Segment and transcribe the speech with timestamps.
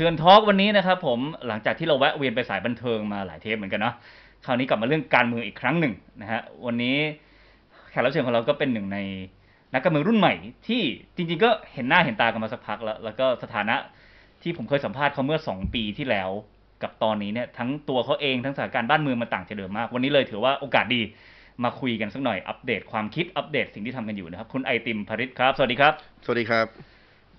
[0.00, 3.94] เตือนทอล์กวันนี้นะครับผมหลังจากที่เราแวะเวียนไปสายบันเทิงมาหลายเทปเหมือนกันเนาะ
[4.44, 6.96] คราวนี้กลับมาเรื่องการเมืองอีกครั้งหนึ่งนะฮะวันนี้
[7.90, 8.98] แขกรับเชิญของเราก็เป็นหนึ่งใน
[9.72, 10.34] นักการเมืองรุ่นใหม่
[10.68, 10.82] ที่
[11.16, 13.76] จริงๆก็เห็นหน้าเห็นตากันมาสักพักแล้ว แล้วก็สถานะ
[14.42, 16.30] ที่ผมเคยสัมภาษณ์เขาเมื่อสองปีที่แล้ว
[16.82, 21.00] กับตอนนี้เนี่ยทั้งตัวเขาเองทั้งสถานการณ์บ้านเมืองมันต่างจากเดิมมาก วันนี้เลยถือว่าโอกาสดี
[21.64, 25.92] มาคุยกันสักหน่อยอัปเดตความคิดอัปเดตสิ่งที่ทำกันอยู่นะครับ คุณไอติมภริศครับ สวัสดีครับ
[26.24, 26.66] สวัสดีครับ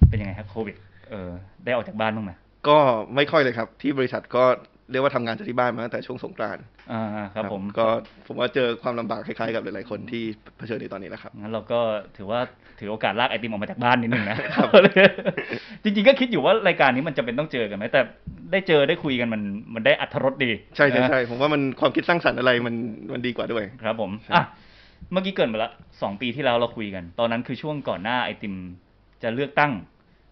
[0.10, 0.76] เป็นยังไงครับโควิด
[1.10, 1.30] เออ
[1.66, 2.32] ได้ออกจากบ้านบ้างไหม
[2.68, 2.78] ก็
[3.16, 4.44] ไม่ค่อยเลยครับ ที่บริษัทก็
[4.92, 7.04] เรียกว่าทำงานจากที่บ้านมาตั้งแต่ช่วงสงกรานต์อ่า
[7.36, 7.88] ครับผมก็
[8.28, 10.24] ผมว่าเจอความลำบากคล้ายๆกับหลายๆคนที่
[10.58, 11.80] เผชิญในตอนนี้แหละครับงั้นเราก็
[12.18, 12.40] ถือว่า
[12.80, 14.38] ถือโอกาสลากไอติมออกมาจากบ้านนิดนึงนะ
[15.84, 18.02] จริงๆก็คิดอยู่ว่ารายการนี้มันจะเป็นต้องเจอกันไหมแต่
[18.52, 19.42] ได้เจอได้คุยกันมัน
[19.74, 22.76] มันได้อัธรสดี ใช่ใช่นะใช่ผมว่ามันความคิดสร้างสรรค์อะไรมัน
[23.14, 24.46] มันดีกว่าด้วยครับผมใช่อะ
[25.12, 28.56] เมื่อกี้เกรินไปละสองปีที่แล้วเราคุยกัน ตอนนั้นคือช่วงก่อนหน้าไอติม
[29.24, 29.72] จะเลือกตั้ง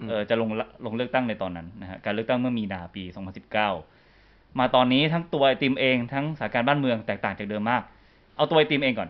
[0.08, 3.04] เออจะลงละลงเลือกตั้งในตอนนั้นนะฮะการเลือกตั้งเมื่อมีนาปี
[3.82, 7.82] 2019 มาตอนนี้ทั้งตัวไอติมเองทั้งสถานการณ์บ้านเมืองแตกต่างจากเดิมมาก
[8.36, 9.10] เอาตัวไอติมเองก่อน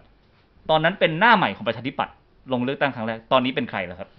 [0.70, 2.14] ตอนนั้นเป็นหน้าใหม่ของประชาธิปัตย์
[2.54, 4.10] ลงเลือกตั้งครั้งแรกตอนนี้เป็นใครแล้วครับ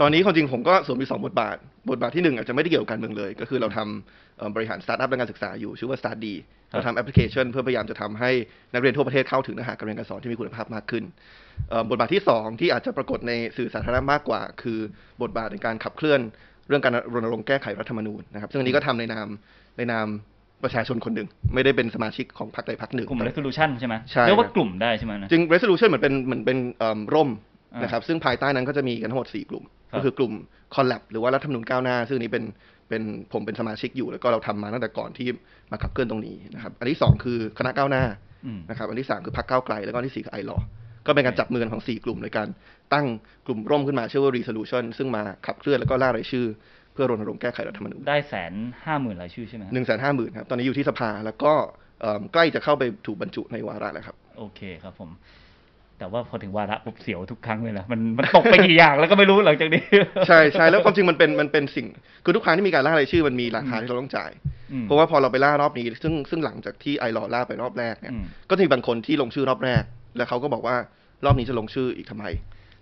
[0.00, 1.56] ตอนนี้ความจริงผมก็สวมมีสองบทบาท
[1.90, 6.26] บทบาทที่หนึ่งอาจจะไม่ได้เกี่ยวกับการเมืองเลย ก็คือเราทำเอ่อบริหารสตาร์ทอัพและการศึกษาอยู่ชื่อว่า Start D
[6.70, 8.30] ครับเราทำแอปพลิเคชันเพื่อพยายามจะทำให้
[8.72, 11.04] นักเรียนทั่วประเทศเข้าถึงเนื้อหาการเรียนการสอนที่มีคุณภาพมากขึ้น
[11.70, 14.78] เอ่อบทบาทที่สองที่อาจจะปรากฏในสื่อสาธารณะมากกว่า คือ
[15.22, 16.20] บทบาทในการขับเคลื่อน
[16.68, 19.28] เรื่องการรณรงค์แก้ไขรัฐธรรมนูญนะครับ ซึ่งอันนี้ก็ทำในนาม
[19.78, 20.06] ในนาม
[20.64, 27.30] ประชาชนคนหนึ่ง ไม่ได้เป็นสมาชิกของพรรคใดพรรคหนึ่งกลุ่ม resolution ใช่ไหมใช่เรียกว่าครับกลุ่มได้ใช่ไหมนะจริง resolution เหมือนเป็นเหมือนเป็นเอิ่มร่ม
[27.74, 30.32] อ่านนะครับซึ่งภายใต้นั้นก็จะมีกันทั้งหมด4กลุ่ม ครับก็คือกลุ่ม
[30.74, 32.44] collab หรือว่ารัฐธรรมนูญก้าวหน้า ซึ่งอันนี้เป็น
[32.88, 35.28] เป็นผมเป็นสมาชิกอยู่แล้วก็เราทำมาตั้งแต่ก่อนที่
[35.70, 38.04] มาขับเคลื่อนตรงนี้นะครับ อันที่2คือคณะก้าวหน้า
[38.46, 40.58] อืมนะครับ อันที่3คือพรรคก้าวไกลแล้วก็อันที่4คือไอรอ
[41.06, 42.48] ก็เป็นการจับมือกันของ4กลุ่มในการ
[42.94, 43.06] ตั้ง
[43.46, 46.46] กลุ่มร่มขึ้นมาชื่อว่า resolution ซึ่งมาขับเคลื่อนแล้วก็ล่ารายชื่อ
[46.92, 48.52] เพื่อรณรงค์แก้ไขรัฐธรรมนูญได้แสน
[48.84, 51.52] ห้าหมื่นรายชื่อใช่ไหมฮะหนึ่งแสนห้าหมื่นครับตอนนี้อยู่ที่สภาแล้วก็
[52.00, 55.10] เอิ่มใกล้จะเข้าไปถูกบรรจุในวาระแล้วครับ โอเคครับผม
[55.98, 59.82] แต่ว่าพอถึงวาระปุ๊บเสียวทุกครั้งเลยนะมันมันตกไปกี่อย่างแล้วก็ไม่รู้หลังจากนี้
[60.26, 61.86] ใช่ใช่แล้วความจริงมันเป็นมันเป็นสิ่ง
[62.24, 64.30] คือทุกครั้งที่มีการล่ารายชื่อมันมีราคาที่เราต้องจ่าย
[64.72, 69.82] อืมเพราะว่าพอเราไปล่ารอบนี้ ซึ่งซึ่งหลังจากที่ไอรอล่าไปรอบแรกเนี่ยอืมก็จะมีบางคนที่ลงชื่อรอบแรก
[70.16, 70.76] แล้วเขาก็บอกว่า
[71.24, 72.24] รอบนี้จะลงชื่ออีกทำไม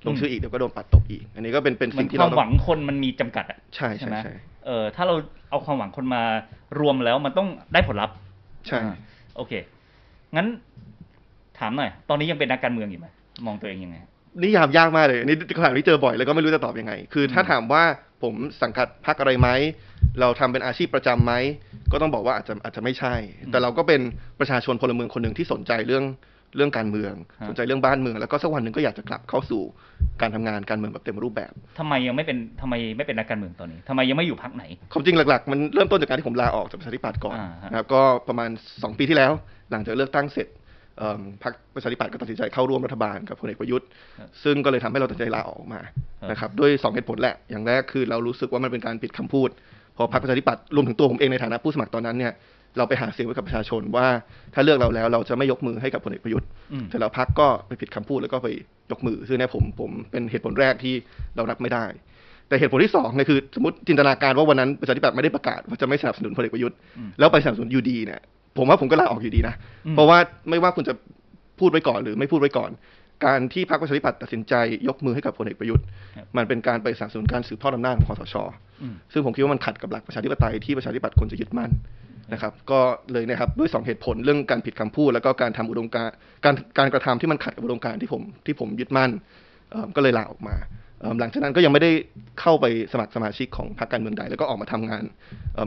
[0.07, 4.35] ลงชื่ออีกเดี๋ยวก็โดนปัดตกอีก อันนี้ก็เป็นเป็นมันสิ่งที่คเราวามต้หอวังงคนมันมีจำกัดอะใช่ใช่ไหมใช่
[4.67, 5.15] เออถ้าเรา
[5.51, 6.23] เอาความหวังคนมา
[6.81, 8.15] รวมแล้วมันต้องได้ผลลัพธ์
[8.67, 8.97] ใช่อ่า
[9.37, 9.53] โอเค
[10.37, 10.47] งั้น
[11.61, 13.07] ถามหน่อย ตอนนี้ยังเป็นนักการเมืองอยู่ไหม
[13.47, 13.97] มองตัวเองยังไง
[14.43, 17.83] นิยามยากมากเลยอันนี่คำถามที่เจอบ่อยแล้วก็ไม่รู้จะตอบยังไง คือถ้าอืมถามว่า
[18.23, 19.49] ผมสังกัดพรรคอะไรไหม
[20.21, 21.33] เราทำเป็นอาชีพประจำไหม
[21.93, 23.15] ก็ต้องบอกว่าอาจจะอาจจะไม่ใช่
[23.51, 24.01] แต่เราก็เป็น
[24.41, 26.05] ประชาชนพลเมืองคนหนึ่งที่สนใจเรื่อง
[26.57, 27.13] เรื่องการเมือง
[27.49, 29.63] สนใจเรื่องบ้านเมือง แล้วก็สักวันหนึ่งก็อยากจะกลับเข้าสู่
[30.21, 39.33] การทำงานการเมืองแบบเต็มรูปแบบทำไมยังไม่เป็นทำไมไม่เป็นนักการเมืองตอนนี้ทำไมยังไม่อยู่พักไหนความจริงหลักๆ มันเริ่มต้นจากการที่ผมลาออกจากประชาธิปัตย์ก่อนอ่าฮะนะครับก็ประมาณ 2 ปีที่แล้ว
[39.71, 40.65] หลังจากเลือกตั้งเสร็จเอิ่ม
[41.43, 43.87] พรรคประชาธิปัตย์ก็ตัดสินใจเข้าร่วมรัฐบาลกับพลเอกประยุทธ์
[44.19, 45.81] ครับซึ่งก็เลยทำให้เราตัดสินใจลาออกมา
[46.21, 49.49] ครับนะครับด้วยสองเหตุผลแหละ อย่างแรกคือเรารู้สึกว่ามันเป็นการปิดคำพูด
[49.97, 52.33] พอพรรคประชาธิปัตย์รวมถึงตัวผมเองในฐานะผู้สมัครตอนนั้นเนี่ย
[52.79, 54.07] เราไปหาเสียงไว้กับประชาชนว่า
[54.55, 58.49] ถ้าเลือกเราแล้วเราจะไม่ยกมือให้กับพลเอกประยุทธ์อืมเสร็จแล้วพรรคก็ไปผิดคำพูดแล้วก็ไป
[58.91, 60.95] ยกมือซึ่งเนี่ยผมผมเป็นเหตุผลแรกที่
[61.37, 61.85] เรารับไม่ได้
[62.49, 68.21] แต่เหตุผลที่สองเนี่ยคือสมมติจินตนาการว่าวันนั้นประชาธิปัตย์ไม่ได้ประกาศว่าจะไม่สนับสนุนพลเอกประยุทธ์อืมแล้วไปสนับสนุนยูดีเนี่ย
[68.59, 69.55] ผมว่าผมก็ลาออกอยู่ดีนะ
[69.87, 70.19] อืมเพราะว่า
[70.51, 70.95] ไม่ว่าคุณจะ
[71.61, 72.71] พูดไว้ก่อนหรือไม่พูดไว้ก่อน
[73.27, 74.55] การที่พรรคประชาธิปัตย์ตัดสินใจ
[74.89, 75.85] ยกมือให้กับพลเอกประยุทธ์
[76.17, 78.35] ครับมันเป็นการไปสนับสนุนการสืบทอดอำนาจของคอสช
[78.83, 81.71] อืมซึ่งผมคิดว่ามันขัดกับหลักประชาธิปไตยที่ประชาธิปัตย์ควรจะยึดมั่น
[82.33, 82.81] นะครับ ก็
[83.13, 86.15] เลยนะครับด้วยสองเหตุผลเรื่องการผิดคำพูด แล้วก็การทำอุดมการณ์
[86.45, 89.11] การการกระทำที่มันขัดกับอุดมการณ์ที่ผมที่ผมยึดมั่น
[89.71, 90.55] เอิ่มก็เลยลาออกมา
[91.01, 91.91] เอิ่มหลังจากนั้นก็ยังไม่ได้
[92.41, 95.05] เข้าไปสมัครสมาชิกของพรรคการเมืองใดแล้วก็ออกมาทำงาน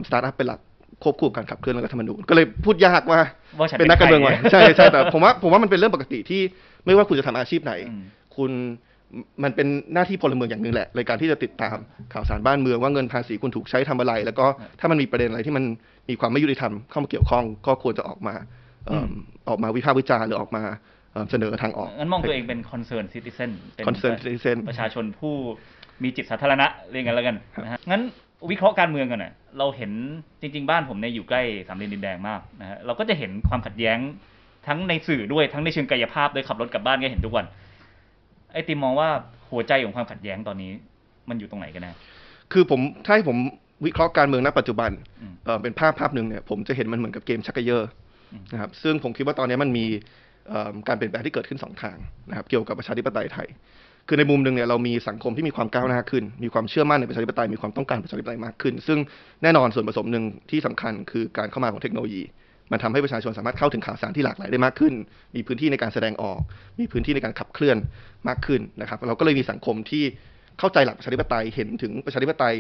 [0.08, 0.60] สตาร์ทอัพเป็นหลัก
[1.04, 3.20] ควบคู่กับการขับเคลื่อนรัฐธรรมนูญก็เลยพูดยากว่า
[3.60, 6.42] ว่าฉันเป็นนักการเมืองใคไหมใช่ใช่แต่ผมว่าผมว่ามันเป็นเรื่องปกติที่
[6.86, 8.04] ไม่ว่าคุณจะทำอาชีพไหนอืม
[8.38, 8.52] คุณ
[9.44, 11.78] มันเป็นหน้าที่พลเมืองอย่างหนึ่งแหละในการที่จะติดตาม
[12.14, 14.46] ข่าวสารบ้านเมืองว่าเงินภาษีคุณถูกใช้ทำอะไร แล้วก็
[14.80, 15.64] ถ้ามันมีประเด็นอะไรที่มัน
[16.10, 18.36] มีความไม่ยุติธรรมเข้ามาเกี่ยวข้อง ก็ควรจะออกมา
[18.88, 19.12] เอิ่ม
[19.50, 20.64] ออกมาวิพากษ์วิจารณ์หรือออกมา
[21.12, 25.34] เอิ่มเสนอทางออกงั้นมองตัวเองเป็น concern citizen เป็น concern citizen ประชาชนผู้
[26.04, 28.02] มีจิตสาธารณะเรียกกันแล้วกันนะฮะงั้น
[28.52, 29.92] วิเคราะห์การเมืองกันหน่อยเราเห็น
[30.42, 33.98] จริง ๆ บ้านผมเนี่ยอยู่ใกล้สามเหลี่ยมดินแดงมากนะฮะเราก็จะเห็นความขัดแย้ง
[34.68, 37.46] ทั้งในสื่อด้วยทั้งในเชิงกายภาพด้วยขับรถกลับบ้านก็เห็นทุกวัน
[38.54, 39.10] ไอติมมองว่า
[39.52, 40.72] หัวใจของความขัดแย้งตอนนี้
[41.30, 41.92] มันอยู่ตรงไหนกันแน่
[42.54, 43.38] คือผมถ้าให้ผม
[43.86, 44.92] วิเคราะห์การเมืองณปัจจุบัน
[45.22, 47.90] อืมเอ่อเป็นภาพภาพหนึ่งเนี่ยผมจะเห็นมันเหมือนกับเกมชักเกยอร์
[48.34, 49.86] อืมนะครับซึ่งผมคิดว่าตอนนี้มันมี
[50.50, 51.98] เอ่อการเปลี่ยนแปลงที่เกิดขึ้นสองทาง
[52.30, 53.48] นะครับเกี่ยวกับประชาธิปไตยไทย
[54.12, 59.00] คือในมุมหนึ่งเนี่ยเรามีสังคมที่มีความก้าวหน้าขึ้น มีความเชื่อมั่นในประชาธิปไตย มีความต้องการประชาธิปไตยมากขึ้น ซึ่ง
[59.44, 62.24] แน่นอนส่วนผสมหนึ่งที่สำคัญคือการเข้ามาของเทคโนโลยี
[62.72, 64.94] มันทำให้ประชาชนสามารถเข้าถึงข่าวสารที่หลากหลายได้มากขึ้น
[65.36, 66.40] มีพื้นที่ในการแสดงออก
[66.80, 67.78] มีพื้นที่ในการขับเคลื่อน
[68.28, 70.04] มากขึ้นนะครับ เราก็เลยมีสังคมที่
[70.60, 72.56] เข้าใจหลักประชาธิปไตย เห็นถึงประชาธิปไตย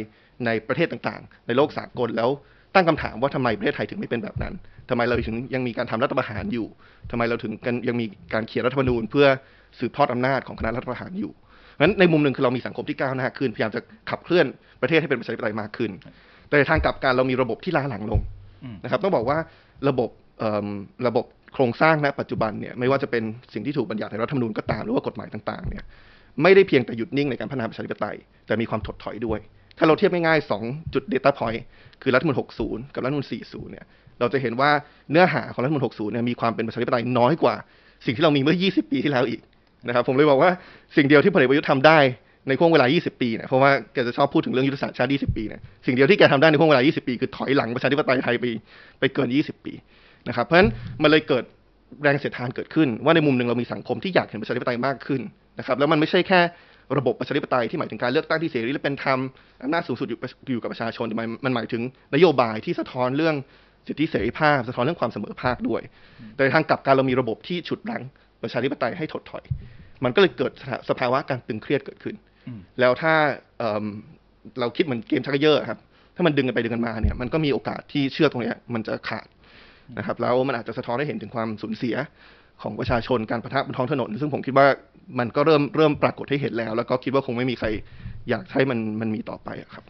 [0.45, 2.29] ในประเทศต่างๆ ในโลกสากลแล้ว
[2.75, 4.53] ตั้งคำถามว่าทำไมประเทศไทยถึงไม่เป็นแบบนั้น
[4.89, 6.67] ทำไมเราถึงยังมีการทำรัฐประหารอยู่
[7.11, 9.27] ทำไมเราถึงกันยังมีการเขียนรัฐธรรมนูญเพื่อ
[9.79, 11.31] สืบทอดอำนาจของคณะรัฐประหารอยู่
[11.81, 14.45] งั้นในมุมหนึ่งคือเรามีสังคมที่ก้าวหน้าขึ้น พยายามจะขับเคลื่อน
[14.81, 15.91] ประเทศให้เป็นประชาธิปไตยมากขึ้น
[16.47, 18.21] แต่ในทางกลับกันเรามีระบบที่ล้าหลังลง
[18.63, 19.37] อืมนะครับต้องบอกว่า
[19.89, 20.67] ระบบเอิ่ม
[21.07, 23.23] ระบบโครงสร้างณปัจจุบันเนี่ยไม่ว่าจะเป็น
[23.53, 25.83] สิ่งที่ถูกบัญญัติในรัฐธรรมนูญก็ตามหรือว่ากฎหมายต่างๆเนี่ย
[26.43, 28.17] ไม่ได้เพียงแต่หยุดนิ่งในการพัฒนาประชาธิปไตย
[28.47, 29.39] แต่มีความถดถอยด้วย
[29.77, 31.61] ถ้าเราเทียบง่ายๆ2จุด data point
[32.01, 33.85] คือรัฐธรรมนูญ60 กับรัฐธรรมนูญ40เนี่ย
[34.19, 34.71] เราจะเห็นว่า
[35.11, 37.55] เนื้อหาของรัฐธรรมนูญ60เนี่ยมีความเป็นประชาธิปไตยน้อยกว่า
[38.05, 39.41] สิ่งที่เรามีเมื่อ 20 ปีที่แล้วอีก
[39.87, 40.51] นะครับผมเลยบอกว่า
[40.95, 41.99] สิ่งเดียวที่พลเอกประยุทธ์ทำได้
[42.47, 48.45] ในห่วงเวลา 20 ปีเนี่ยเพราะว่าแกจะชอบพูดถึงเรื่องยุทธศาสตร์ชาติ 20 ปีเนี่ยสิ่งเดียวที่แกทำได้ในห่วงเวลา 20 ปี คือถอยหลังประชาธิปไตยไทยไป
[48.99, 49.73] ไปเกิน 20 ปี
[50.27, 50.69] นะครับเพราะฉะนั้น
[51.03, 51.43] มันเลยเกิด
[52.03, 55.21] แรงเสียดทานเกิดขึ้น ว่าในมุมหนึ่งเรามีสังคมที่อยากเห็นประชาธิปไตยมากขึ้น
[55.59, 56.39] นะครับแล้วมันไม่ใช่แค่
[56.97, 59.19] ระบบประชาธิปไตยที่หมายถึงการเลือกตั้งที่เสรีและเป็นธรรม
[59.63, 60.19] อำนาจสูงสุดอยู่
[60.51, 61.15] อยู่กับประชาชนแต่
[61.45, 61.81] มันหมายถึง
[62.13, 63.35] นโยบายที่สะท้อนเรื่อง
[63.87, 65.81] สิทธิเสรีภาพ สะท้อนเรื่องความเสมอภาคด้วย
[66.35, 68.03] แต่ทางกลับกันเรามีระบบที่ฉุดรั้ง
[68.41, 69.43] ประชาธิปไตยให้ถดถอย
[70.03, 72.15] มันก็เลยเกิดสภาสภาวะการตึงเครียดเกิดขึ้น
[72.47, 73.13] อืมแล้วถ้า
[73.57, 73.85] เอิ่ม
[74.59, 75.79] เราคิดเหมือนเกมชักเกยอร์ครับ
[76.15, 79.27] ถ้ามันดึงกันไปดึงกันมาเนี่ย มันก็มีโอกาสที่เชือกตรงเนี้ยมันจะขาด
[79.97, 81.95] นะครับ แล้วมันอาจจะสะท้อนให้เห็นถึงความสูญเสีย
[82.61, 84.67] ของประชาชนการประทะบนท้องถนน ซึ่งผมคิดว่า
[85.19, 87.67] มันก็เริ่มเริ่มปรากฏให้เห็นแล้ว แล้วก็คิดว่าคงไม่มีใคร
[88.29, 89.83] อยากให้มันมันมีต่อไปอะครับ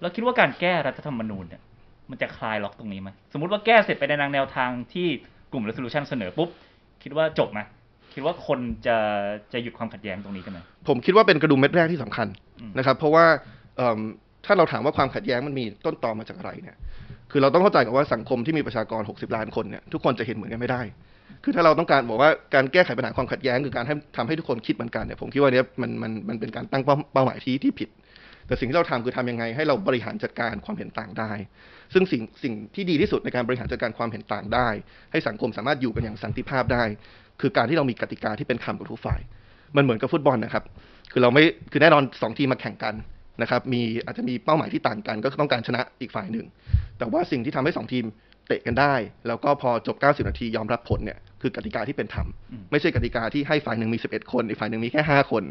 [0.00, 1.62] แล้วคิดว่าการแก้รัฐธรรมนูญเนี่ย
[2.10, 5.08] มันจะคลายล็อกตรงนี้ไหมสมมติว่าแก้เสร็จไปในทางแนวทางที่
[5.52, 6.48] กลุ่ม resolution เสนอปุ๊บ
[7.02, 7.60] คิดว่าจบไหม
[8.14, 8.96] คิดว่าคนจะ
[9.52, 12.26] จะหยุดความขัดแย้งตรงนี้กันไหมผมคิดว่าเป็นกระดุมเม็ดแรกที่สำคัญ
[12.60, 13.24] อืมนะครับ เพราะว่า
[13.76, 13.98] เอิ่ม
[14.46, 16.76] ถ้าเราถามว่าความขัดแย้งมันมีต้นตอมาจากอะไรเนี่ย
[17.30, 20.82] คือเราต้องเข้าใจกับว่าสังคมที่มีประชากร 60 ล้านคนเนี่ยทุกคนจะเห็นเหมือนกันไม่ได้
[21.44, 27.88] คือถ้าเราต้องการบอกว่าการแก้ไขปัญหาความขัดแย้งคือการให้ทำให้ทุกคนคิดเหมือนกันเนี่ยผมคิดว่าเนี้ยมันมันมันเป็นการตั้งเป้าเป้าหมายที่ที่ผิด
[28.46, 31.30] แต่สิ่งที่เราทำคือทำยังไง ให้เราบริหารจัดการความเห็นต่างได้
[31.94, 34.68] ซึ่งสิ่งสิ่งที่ดีที่สุดในการบริหารจัดการความเห็นต่างได้
[35.12, 36.84] ให้สังคมสามารถอยู่กันอย่างสันติภาพได้
[37.42, 39.20] คือการที่เรามีกติกาที่เป็นธรรมกับทุกฝ่าย
[39.76, 40.64] มันเหมือนกับฟุตบอลนะครับ
[41.12, 41.42] คือเราไม่
[41.72, 42.94] คือแน่นอนสองทีมมาแข่งกัน
[43.42, 46.46] นะครับ มีอาจจะมีเป้าหมายที่ต่างกัน ก็ต้องการชนะอีกฝ่ายหนึ่ง
[46.98, 48.04] แต่ว่าสิ่งที่ทำให้สองทีม
[48.46, 48.94] เตะกันได้
[49.26, 55.42] แล้วก็พอจบ 90 นาทียอมรับผลเนี่ยคือกติกาที่เป็นธรรมอืมไม่ใช่กติกาที่ให้ฝ่ายหนึ่งมี 11 คนอีกฝ่ายหนึ่งมีแค่ 5 คน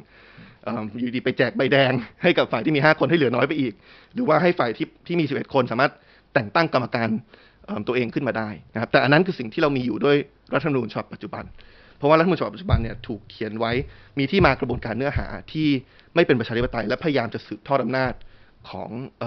[0.64, 1.92] เอิ่มอยู่ดีไปแจกใบแดง
[2.24, 3.74] ให้กับฝ่ายที่มี 5 คนให้เหลือน้อยไปอีก
[4.14, 5.92] หรือว่าให้ฝ่ายที่ที่มี 11 คนสามารถ
[6.34, 7.10] แต่งตั้งกรรมการ
[7.66, 10.18] เอิ่มตัวเองขึ้นมาได้นะครับแต่อันนั้นคือสิ่งที่เรามีอยู่ด้วย
[10.54, 11.44] รัฐธรรมนูญฉบับปัจจุบัน
[12.02, 13.72] เพราะว่ารัฐธรรมนูญฉบับปัจจุบันเนี่ยถูกเขียนไว้
[14.20, 15.68] มีที่มากระบวนการเนื้อหาที่
[16.16, 18.14] ไม่เป็นประชาธิปไตย และพยายามจะสืบทอดอำนาจ
[18.70, 18.90] ของ
[19.24, 19.26] อ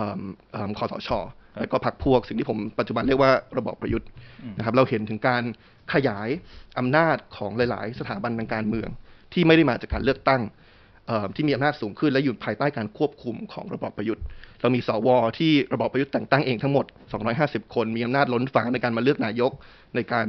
[0.69, 1.11] อคอสช
[1.59, 4.09] แล้วก็พรรคพวกสิ่งที่ผมปัจจุบันเรียกว่าระบอบประยุทธ์
[4.59, 5.43] นะครับเราเห็นถึงการ
[5.95, 6.29] ขยาย
[6.79, 8.89] อำนาจของหลาย ๆ สถาบันทางการเมือง
[9.33, 10.43] ที่ไม่ได้มาจากการเลือกตั้ง
[11.37, 14.25] ที่มีอำนาจสูงขึ้นและอยู่ภายใต้การควบคุมของระบอบประยุทธ์
[14.61, 16.87] เรามีสวที่ระบอบประยุทธ์แต่งตั้งเองทั้งหมด
[17.31, 19.53] 250 คน มีอำนาจล้นฟ้าในการมาเลือกนายก
[19.97, 20.27] ในการ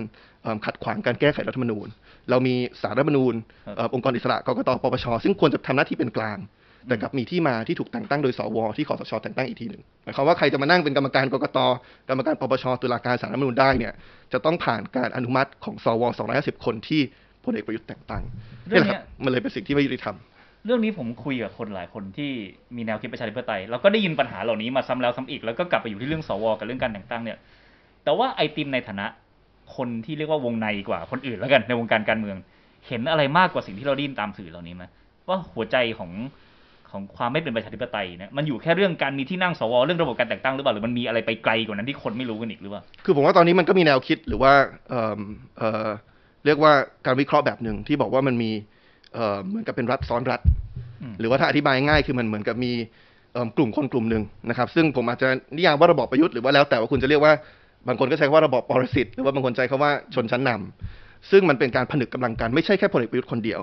[0.65, 1.87] ขัดขวางการแก้ไขรัฐธรรมนูญ
[2.29, 3.33] เรามีสารรัฐธรรมนูญ
[3.77, 6.39] เอ่อองค์กรอิสระกกตปปชซึ่งควรจะทำหน้าที่เป็นกลาง
[6.87, 11.59] แต่กลับมีที่มาที่ถูกแต่งตั้งโดยสวที่คอสชแต่งตั้งอีกทีหนึ่งหมายความว่าใครจะมานั่งเป็นกรรมการกกต
[12.09, 13.93] กรรมการปปชตุลาการสารรัฐธรรมนูญได้เนี่ย
[14.33, 16.03] จะต้องผ่านการอนุมัติของสว
[16.35, 17.01] 250 คนที่
[17.45, 18.23] พลเอกประยุทธ์แต่งตั้ง
[18.67, 20.15] เรื่องนี่แหละเนี้คยรับมันเลยเป็นสิ่งที่ไม่ยุติธรรม
[20.65, 22.31] เรื่องนี้ผมคุยกับคนหลายคนที่
[22.75, 27.37] มีแนวคิดประชาธิปไตยเราก็ได้ยินปัญหาเหล่านี้มาซ้ำแล้วซ้ำอีกแล้วก็กลับไปอยู่ที่เรื่องสวกับเรื่องการแต่งตั้งเนี่ย
[28.03, 29.07] แต่ว่าไอติมในฐานะ
[29.75, 32.37] คนที่เรียกว่าวงในกว่าคนอื่นแล้วกันในวงการการเมือง
[32.87, 34.83] เห็นอะไรมากกว่าสิ่งที่เราได้ยินตามสื่อเหล่านี้ไหม
[35.27, 36.11] ว่าหัวใจของ
[36.91, 44.53] ของความไม่เป็นประชาธิปไตยเนี่ยมันอยู่แค่เรื่องการมีที่นั่งสวเรื่องระบบการแต่งตั้งหรือเปล่าหรือมันมีอะไรไปไกลกว่านั้นที่คนไม่รู้กันอีกหรือเปล่าคือผมว่าตอนนี้มันก็มีแนวคิดหรือว่า
[44.89, 45.19] เอิ่ม
[45.57, 45.87] เอ่อ
[46.45, 46.71] เรียกว่า
[47.05, 48.51] การวิเคราะห์แบบหนึ่งที่บอกว่ามันมี
[49.13, 50.41] เอ่อเหมือนกับเป็นรัฐซ้อนรัฐ
[51.01, 52.71] อืมหรือว่าถ้าอธิบายง่ายคือมันเหมือนกับมี
[53.33, 57.33] เอิ่มกลุ่มคนกลุ่มหนึ่งนะครับ ซึ่งผมอาจจะนิยามว่าระบอบประยุทธ์หรือว่าแล้วแต่ว่าคุณจะเรียกว่า
[57.87, 63.61] บางคนก็ใช้คำว่าระบอบปรสิตหรือว่าบางคนใช้คำว่าชนชั้นนำซึ่งมันเป็นการผนึกกำลังกันไม่ใช่แค่พลเอกประยุทธ์คนเดียว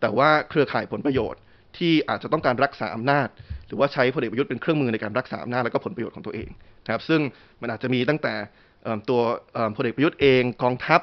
[0.00, 1.40] แต่ว่าเครือข่ายผลประโยชน์
[1.76, 3.28] ที่อาจจะต้องการรักษาอำนาจ
[3.68, 6.48] หรือว่าใช้พลเอกประยุทธ์เป็นเครื่องมือในการรักษาอำนาจและก็ผลประโยชน์ของตัวเอง
[6.84, 7.20] นะครับซึ่ง
[7.60, 8.34] มันอาจจะมีตั้งแต่
[9.08, 9.20] ตัว
[9.76, 11.00] พลเอกประยุทธ์เองกองทัพ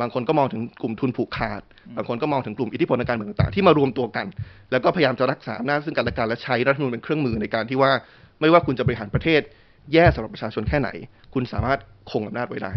[0.00, 1.62] บางคนก็มองถึงกลุ่มทุนผูกขาด
[1.96, 4.26] บางคนก็มองถึงกลุ่มอิทธิพลทางการเมืองต่างๆ ที่มารวมตัวกัน
[4.70, 7.92] แล้วก็พยายามจะรักษาอำนาจซึ่งกันและกันและใช้รัฐมนูญเป็นเครื่องมือในการที่ว่า
[8.40, 9.40] ไม่ว่าคุณจะบริหารประเทศ
[9.92, 10.88] แย่สำหรับประชาชนแค่ไหน
[11.34, 11.78] คุณสามารถ
[12.10, 12.72] คงอำนาจไว้ได้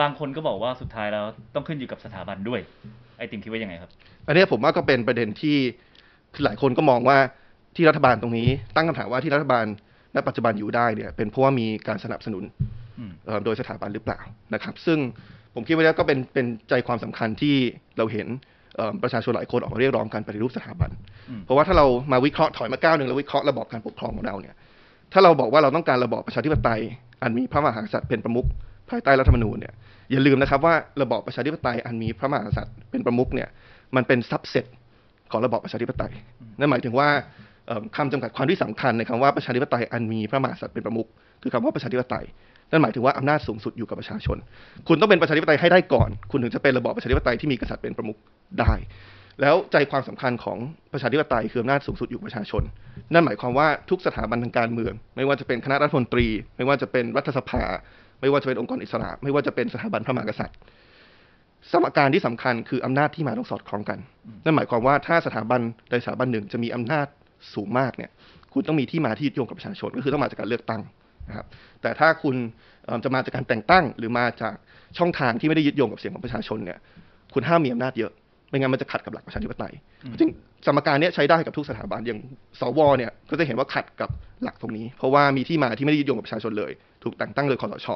[0.00, 1.24] บางคนก็บอกว่าสุดท้ายแล้ว
[1.54, 2.60] ต้องขึ้นอยู่กับสถาบันด้วย
[3.18, 3.90] ไอติมคิดว่ายังไงครับ
[4.26, 5.56] อันเนี้ยผมว่าก็เป็นประเด็นที่
[6.34, 7.18] คือหลายคนก็มองว่า
[7.76, 9.66] ที่รัฐบาลตรงนี้ ตั้งคำถามว่าที่รัฐบาล
[10.14, 12.44] ณปัจจุบันอยู่ได้เนี่ย เป็นเพราะว่ามีการสนับสนุน
[12.98, 14.20] อืมเอ่อโดยสถาบันหรือเปล่า
[14.54, 14.98] นะครับ ซึ่ง
[15.54, 17.56] ผมคิดว่านี่ก็เป็นเป็นใจความสำคัญที่
[17.98, 18.26] เราเห็น
[18.76, 20.90] เอ่อประชาชนหลายคนออกมาเรียกร้องการปฏิรูปสถาบัน
[21.30, 24.54] อืมเพราะว่าถ้าเรามาวิเคราะห์ถอยมาก้าวหนึ่งแล้ววิเคราะห์ระบอบการปกครองของเราเนี่ย
[25.12, 26.80] ถ้าเราบอกว่าเราต้องการระบอบประชาธิปไตย
[27.22, 28.46] อันมีพระมหากษัตริย์เป็นประมุข
[28.88, 29.74] ภายใต้รัฐธรรมนูญเนี่ย
[30.10, 33.48] อย่าลืมนะครับว่าระบอบประชาธิปไตยอันมีพระมหากษัตริย์เป็นประมุขเนี่ย
[33.96, 34.64] มันเป็นซับเซต
[35.30, 36.12] ของระบอบประชาธิปไตย
[36.58, 37.08] นั่นหมายถึงว่า
[37.66, 41.06] เอิ่มคำจำกัดความที่สำคัญในคำว่าประชาธิปไตยอันมีพระมหากษัตริย์เป็นประมุข
[41.42, 42.24] คือคำว่าประชาธิปไตย
[42.70, 44.36] นั่นหมายถึงว่าอำนาจสูงสุดอยู่กับประชาชน
[44.88, 48.18] คุณต้องเป็นประชาธิปไตยให้ได้ก่อน คุณถึงจะเป็นระบอบประชาธิปไตยที่มีกษัตริย์เป็นประมุข
[48.60, 48.72] ได้
[49.40, 50.58] แล้วใจความสำคัญของ
[50.92, 52.62] ประชาธิปไตยคืออำนาจสูงสุดอยู่ประชาชน
[53.12, 57.62] นั่นหมายความว่าทุกสถาบันทางการเมือง ไม่ว่าจะเป็นคณะรัฐมนตรี ไม่ว่าจะเป็นรัฐสภา
[58.20, 60.56] ไม่ว่าจะเป็นองค์กรอิสระ ไม่ว่าจะเป็นสถาบันพระมหากษัตริย์
[61.72, 63.98] สมการที่สำคัญคืออำนาจที่มาต้องสอดคล้องกัน
[64.44, 65.60] นั่นหมายความว่าถ้าสถาบัน
[65.90, 67.06] ใดสถาบันหนึ่งจะมีอำนาจ
[67.54, 68.10] สูงมากเนี่ย
[68.52, 70.82] คุณต้องมีที่มาที่ยึดโยงกับประชาชน ก็คือต้องมาจากการเลือกตั้ง
[71.28, 71.46] นะครับ
[71.82, 72.36] แต่ถ้าคุณ
[73.04, 74.54] จะมาจากการแต่งตั้ง หรือมาจาก
[74.98, 76.78] ช่องทางที่ไม่ได้ยึดโยงกับเสียงของประชาชนเนี่ย
[77.34, 78.12] คุณห้ามมีอำนาจเยอะ
[78.52, 79.72] ไม่งั้นมันจะขัดกับหลักประชาธิปไตย
[80.18, 80.28] ซึ่ง
[80.66, 82.18] สมการเนี้ยใช้ได้กับทุกสถาบันอย่าง
[82.60, 84.10] สวเนี่ยก็จะเห็นว่าขัดกับ
[84.42, 87.88] หลักตรงนี้ เพราะว่ามีที่มาที่ไม่ได้ยึดโยงกับประชาชนเลย ถูกแต่งตั้งโดยคอสช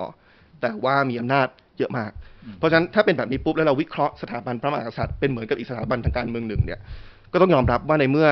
[0.61, 1.49] แต่ว่ามีอำนาจ
[1.79, 2.11] เยอะมาก
[2.59, 6.81] เพราะฉะนั้นถ้าเป็นแบบนี้ปุ๊บแล้วเราวิเคราะห์สถาบันพระมหากษัตริย์เป็นเหมือนกับอีกสถาบันทางการเมืองหนึ่งเนี่ย
[7.33, 8.29] ก็ต้องยอมรับว่าในเมื่อ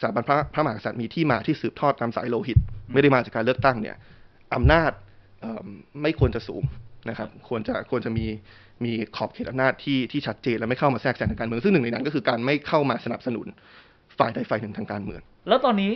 [0.00, 2.58] สถาบันพระพระมหากษัตริย์มีที่มาที่สืบทอดตามสายโลหิต
[2.92, 3.96] ไม่ได้มาจากการเลือกตั้งเนี่ย
[4.54, 4.90] อำนาจ
[5.40, 5.68] เอิ่ม
[6.02, 6.62] ไม่ควรจะสูง
[7.08, 8.26] นะครับควรจะควรจะมี
[8.84, 13.46] มีขอบเขตอำนาจที่ที่ชัดเจนและไม่เข้ามาแทรกแซงทางการเมืองซึ่งหนึ่งในนั้นก็คือการไม่เข้ามาสนับสนุน
[14.18, 15.92] ฝ่ายใดฝ่ายหนึ่งทางการเมือง แล้วตอนนี้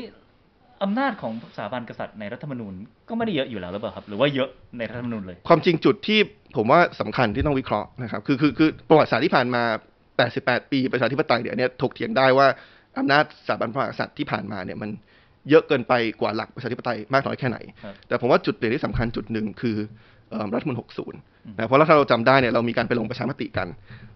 [0.83, 2.75] อำนาจของสถาบันกษัตริย์ในรัฐธรรมนูญ
[3.09, 4.49] ก็ไม่ได้เยอะอยู่แล้วหรือเปล่าครับ หรือว่าเยอะ
[4.79, 6.19] ในรัฐธรรมนูญเลย ความจริงจุดที่
[6.57, 9.63] ผมว่าสำคัญที่ต้องวิเคราะห์นะครับคือคือคือประวัติศาสตร์ที่ผ่านมา
[10.17, 12.47] 88 ปีประชาธิปไตยเดี๋ยวเนี้ถกเถียงได้ว่า
[12.99, 14.91] อำนาจสถาบันพระมหากษัตริย์ที่ผ่านมาเนี่ยมัน
[15.51, 20.18] เยอะเกินไปกว่าหลักประชาธิปไตยมากน้อยแค่ไหนครับแต่ผมว่าจุดเปลี่ยนที่สำคัญจุดหนึ่งคือเอิ่ม
[20.55, 23.69] รัฐธรรมนูญ60นะเพราะถ้าเราจำได้เนี่ยเรามีการไปลงประชามติกัน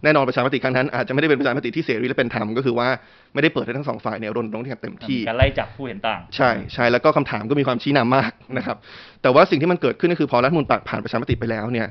[0.04, 2.88] แน่นอนประชามติครั้งนั้นอาจจะไม่ได้เป็นประชามติที่เสรีและเป็นธรรมก็คือว่า
[3.34, 8.76] ไม่ได้เปิดให้ทั้งสองฝ่ายเนี่ยรณรงค์อย่างเต็มที่มีการไล่จับผู้เห็นต่าง ใช่ใช่แล้วก็คำถามก็มีความชี้นำมากนะครับ
[9.22, 11.86] แต่ว่าสิ่งที่มันเกิดขึ้นก็คือพอรัฐธรรมนูลผ่านประชามติไปแล้วเนี่ย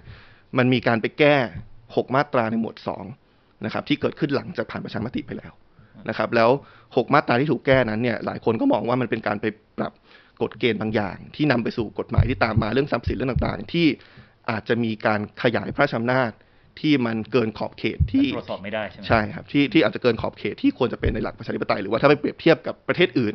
[0.57, 1.35] มันมีการไปแก้
[1.75, 2.75] 6 มาตราในหมวด
[3.17, 5.51] 2นะครับที่เกิดขึ้นหลังจากผ่านประชามติไปแล้ว
[6.09, 6.49] นะครับ แล้ว
[6.83, 9.45] 6 มาตราที่ถูกแก้นั้นเนี่ยหลายคนก็มองว่ามันเป็นการไป
[9.77, 9.91] ปรับ
[10.41, 13.87] กฎเกณฑ์บางอย่าง ที่นำไปสู่กฎหมายที่ตามมาเรื่องทรัพย์สินเรื่องต่างๆ ที่
[14.49, 16.31] อาจจะมีการขยายพระราชอำนาจ
[16.79, 23.33] ที่มันเกินขอบเขตที่ตรวจสอบไม่ได้ใช่ไหมใช่ครับที่ที่อาจจะเกินขอบเขตที่ควรจะเป็นในหลักประชาธิปไตยหรือว่าถ้าไปเปรียบเทียบกับประเทศอื่น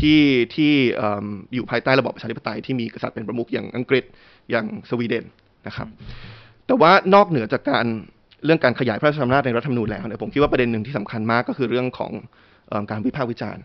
[0.00, 0.20] ที่
[0.54, 4.04] ที่เอิ่มอยู่ภายใต้ระบอบประชาธิปไตยที่มีกษัตริย์เป็นประมุขอย่างอังกฤษ
[4.50, 5.24] อย่างสวีเดน
[5.66, 5.88] นะครับ
[6.66, 7.86] แต่ว่านอกเหนือจากการ
[8.44, 12.12] เรื่องการขยายพระราชอำนาจในรัฐธรรมนูญแล้วเนี่ยผมคิดว่าประเด็นหนึ่งที่สำคัญมากก็คือเรื่องของ
[12.68, 13.62] เอิ่มการวิพากษ์วิจารณ์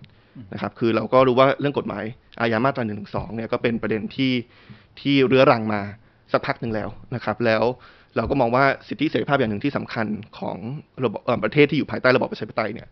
[0.54, 2.04] นะครับ คือเราก็รู้ว่าเรื่องกฎหมาย
[2.42, 2.94] อาญามาตรา1นึ
[3.36, 4.34] เนี่ยก็เป็นประเด็นที่
[5.02, 5.82] ที่เรื้อรังมา
[6.32, 7.63] สักพักหนึ่งแล้วนะครับ แล้ว
[8.18, 10.08] เราก็มองว่าสิทธิเสรีภาพอย่างหนึ่งที่สำคัญ
[10.40, 10.58] ของ
[11.04, 12.88] ระบบเอ่อประเทศที่อยู่ภายใต้ระบอบประชาธิปไตยเนี่ย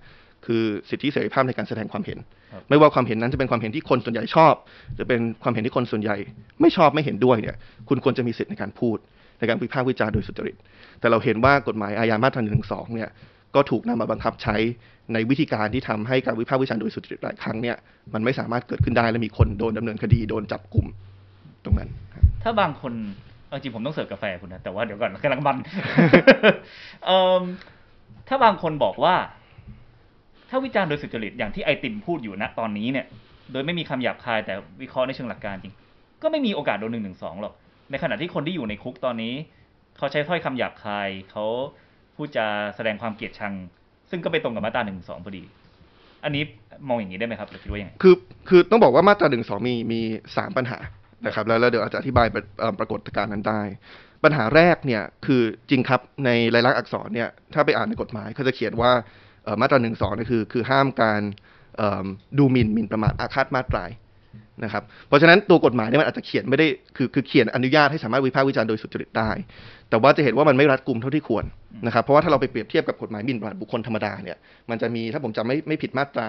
[0.45, 2.19] คือสิทธิเสรีภาพในการแสดงความเห็น
[2.51, 4.53] ครับไม่ว่าความเห็นนั้นจะเป็นความเห็นที่คนส่วนใหญ่ชอบ
[4.95, 6.17] หรือเป็นความเห็นที่คนส่วนใหญ่
[6.61, 7.55] ไม่ชอบไม่เห็นด้วยเนี่ย
[7.89, 8.97] คุณควรจะมีสิทธิ์ในการพูด
[9.39, 10.55] ในการวิพากษ์วิจารณ์โดยสุจริต
[10.99, 12.51] แต่เราเห็นว่ากฎหมายอาญามาตรา1นึ
[12.93, 13.09] เนี่ย
[13.55, 14.55] ก็ถูกนำมาบังคับใช้
[15.13, 17.75] ในวิธีการที่ทำให้การวิพากษ์วิจารณ์โดยสุจริตหลายครั้งเนี่ย
[18.13, 20.85] มันไม่สามารถเกิดขึ้นได้และมีคนโดนดำเนินคดีโดนจับกลุ่ม
[21.65, 22.93] ตรงนั้นครับถ้าบางคน
[23.47, 25.57] เอาจริงผมต้องเสิร์ฟกาแฟคุณนะแต่ว่าเดี๋ยวก่อนกำลังมัน
[27.05, 27.43] เอิ่ม
[28.27, 29.15] ถ้าบางคนบอกว่า
[30.49, 33.05] ถ้าวิจารณ์โดยสุจริตอย่างที่ไอติมพูดอยู่ณตอนนี้เนี่ย
[33.51, 35.73] โดยไม่มีคำหยาบคายแต่วิเคราะห์ในเชิงหลักการจริง
[36.21, 37.53] ก็ไม่มีโอกาสโดนหนึ่งหนึ่งสองหรอก
[37.91, 39.33] ในขณะที่คนที่อยู่ในคุกตอนนี้
[39.97, 41.45] เขาใช้ถ้อยคำหยาบคาย เขา
[42.15, 43.53] พูดจาแสดงความเกลียดชัง
[44.11, 45.43] ซึ่งก็ไปตรงกับมาตราหนึ่งสองพอดี
[46.23, 46.43] อันนี้
[46.87, 48.15] มองอย่างนี้ได้ไหมครับหรือคิดว่ายังไงคือ
[48.49, 50.01] คือต้องบอกว่ามาตราหนึ่งสองมีมี
[50.37, 50.79] สามปัญหา
[51.25, 53.61] นะครับแล้วแล้วเดี๋ยวอาจจะอธิบายปรเอ่อปรากฏการณ์นั้นได้
[54.23, 58.91] ปัญหาแรกเนี่ยคือจริงครับในลายลักษณ์อักษรเนี่ยถ้าไปอ่านในกฎหมายเขาจะเขียนว่า
[59.61, 61.21] มาตราหนึ่งสองนี่คือคือห้ามการ
[62.37, 63.89] ดูหมิ่นหมิ่นประมาทอาฆาตมาตราย
[64.63, 69.29] นะครับเพราะฉะนั้นตัวกฎหมายเนี่ยมันอาจจะเขียนไม่ได้คือคือเขียนอนุญาตให้สามารถวิพากษ์วิจารณ์โดยสุจริตได้
[69.91, 71.45] แต่ว่าจะเห็นว่ามันไม่รัดกุมเท่าที่ควร
[71.87, 74.37] นะครับเพราะว่าถ้าเราไปเปรียบเทียบกับกฎหมายหมิ่นประมาทบุคคลธรรมดาเนี่ย
[74.69, 76.27] มันจะมีถ้าผมจำไม่ไม่ผิดมาตรา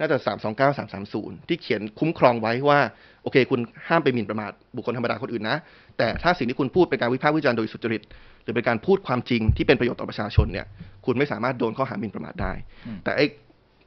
[0.00, 0.16] น่าจะ
[0.58, 2.78] 329 330 ที่เขียนคุ้มครองไว้ว่า
[3.22, 5.56] โอเค คุณห้ามไปหมิ่นประมาทบุคคลธรรมดาคนอื่นนะ
[5.98, 8.02] แต่ถ้าสิ่งที่คุณพูดเป็นการวิพากษ์วิจารณ์โดยสุจริต
[8.42, 10.66] หรือเป็นการพูดความจริงที่เป็นประโยชน์ต่อประชาชนเนี่ย
[11.06, 12.52] คุณไม่สามารถโดนข้อหาหมิ่นประมาทได้
[12.86, 13.26] อืมแต่ไอ้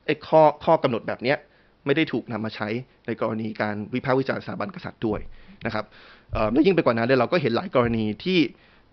[0.06, 1.38] ไอ้ข้อข้อกำหนดแบบเนี้ย
[1.86, 2.68] ไม่ได้ถูกนำมาใช้
[3.08, 5.20] ในกรณีการวิพากษ์วิจารณ์สถาบันกษัตริย์ด้วย
[5.66, 5.86] นะครับ
[6.34, 8.40] เอ่อและยิ่งไปกว่านั้นเลยเราก็เห็นหลายกรณีที่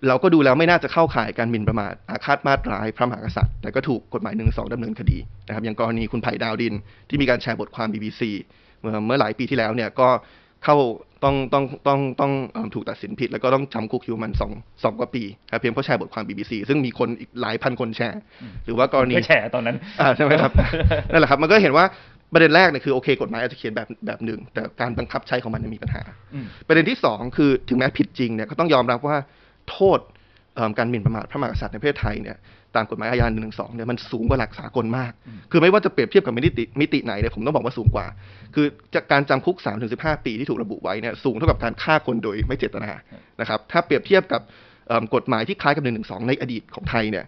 [0.09, 6.75] เราก็ดูแล้วไม่น่าจะเข้าข่ายการหมิ่นประมาทอาฆาตมาตร้ายพระมหากษัตริย์ แต่ก็ถูกกฎหมายหนึ่งสองดำเนินคดีนะครับอย่างกรณีคุณไผ่ดาวดิน
[7.09, 8.23] ที่มีการแชร์บทความ BBC
[8.81, 10.09] เมื่อเมื่อหลายปีที่แล้วเนี่ยก็
[10.65, 10.77] เข้า
[11.25, 14.53] ต้องต้องต้องต้องเอิ่มถูกตัดสินผิด แล้วก็ต้องจำคุกอยู่ประมันสอง
[14.85, 18.21] สองกว่าปีครับเพียงเพราะแชร์บทความ BBC ซึ่งมีคนอีกหลายพันคนแชร์
[18.65, 20.53] หรือว่ากรณีก็แฉตอนนั้นอ่าใช่ไหมครับ
[21.11, 21.85] นั่นแหละครับมันก็เห็นว่า
[22.33, 26.03] ประเด็นแรกเนี่ยคือโอเคกฎหมายอาจจะเขียนแบบแบบหนึ่งแต่การบังคับใช้ของมันเนยมีปัญหา
[26.35, 29.17] อืมประเด็นที่สองคือถึงแม้ผิดจริงเนี่ยก็ต้องยอมรับว่า
[29.71, 29.99] โทษ
[30.55, 32.37] เอิ่มการหมิ่นประมาทพระมหากษัตริย์ในประเทศไทยเนี่ย
[32.75, 33.41] ตามกฎหมายอาญา1นึ
[33.75, 35.13] เนี่ยมันสูงกว่าหลักสากลมาก
[35.51, 38.07] คือไม่ว่าจะเปรียบเทียบกับมิติมิติไหนเนี่ยผมต้องบอกว่าสูงกว่า
[38.55, 39.57] คือจากการจำคุก
[39.91, 42.91] 3-15ปีที่ถูกระบุไว้เนี่ยสูงเท่ากับการฆ่าคนโดยไม่เจตนา
[43.41, 44.41] นะครับ ถ้าเปรียบเทียบกับ
[44.89, 47.25] เอิ่มกฎหมายที่คล้ายกับ1นึในอดีตของไทยเนี่ย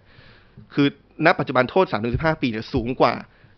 [0.73, 0.87] คือ
[1.25, 3.13] ณปัจจุบันโทษ3-15ปีเนี่ยสูงกว่า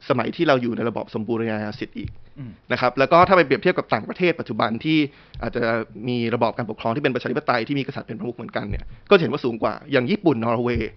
[0.09, 2.28] สมัยที่เราอยู่ในระบอบสมบูรณาญาสิทธิ์อีกอืม
[2.72, 4.98] นะครับแล้วก็ถ้าไปเปรียบเทียบกับต่างประเทศปัจจุบันที่
[5.41, 5.62] อาจจะ
[6.08, 10.91] มีระบอบการปกครองที่เป็นประชาธิปไตยที่มีกษัตริย์เป็นประมุขเหมือนกันเนี่ยก็เห็นว่าสูงกว่าอย่างญี่ปุ่นนอร์เวย์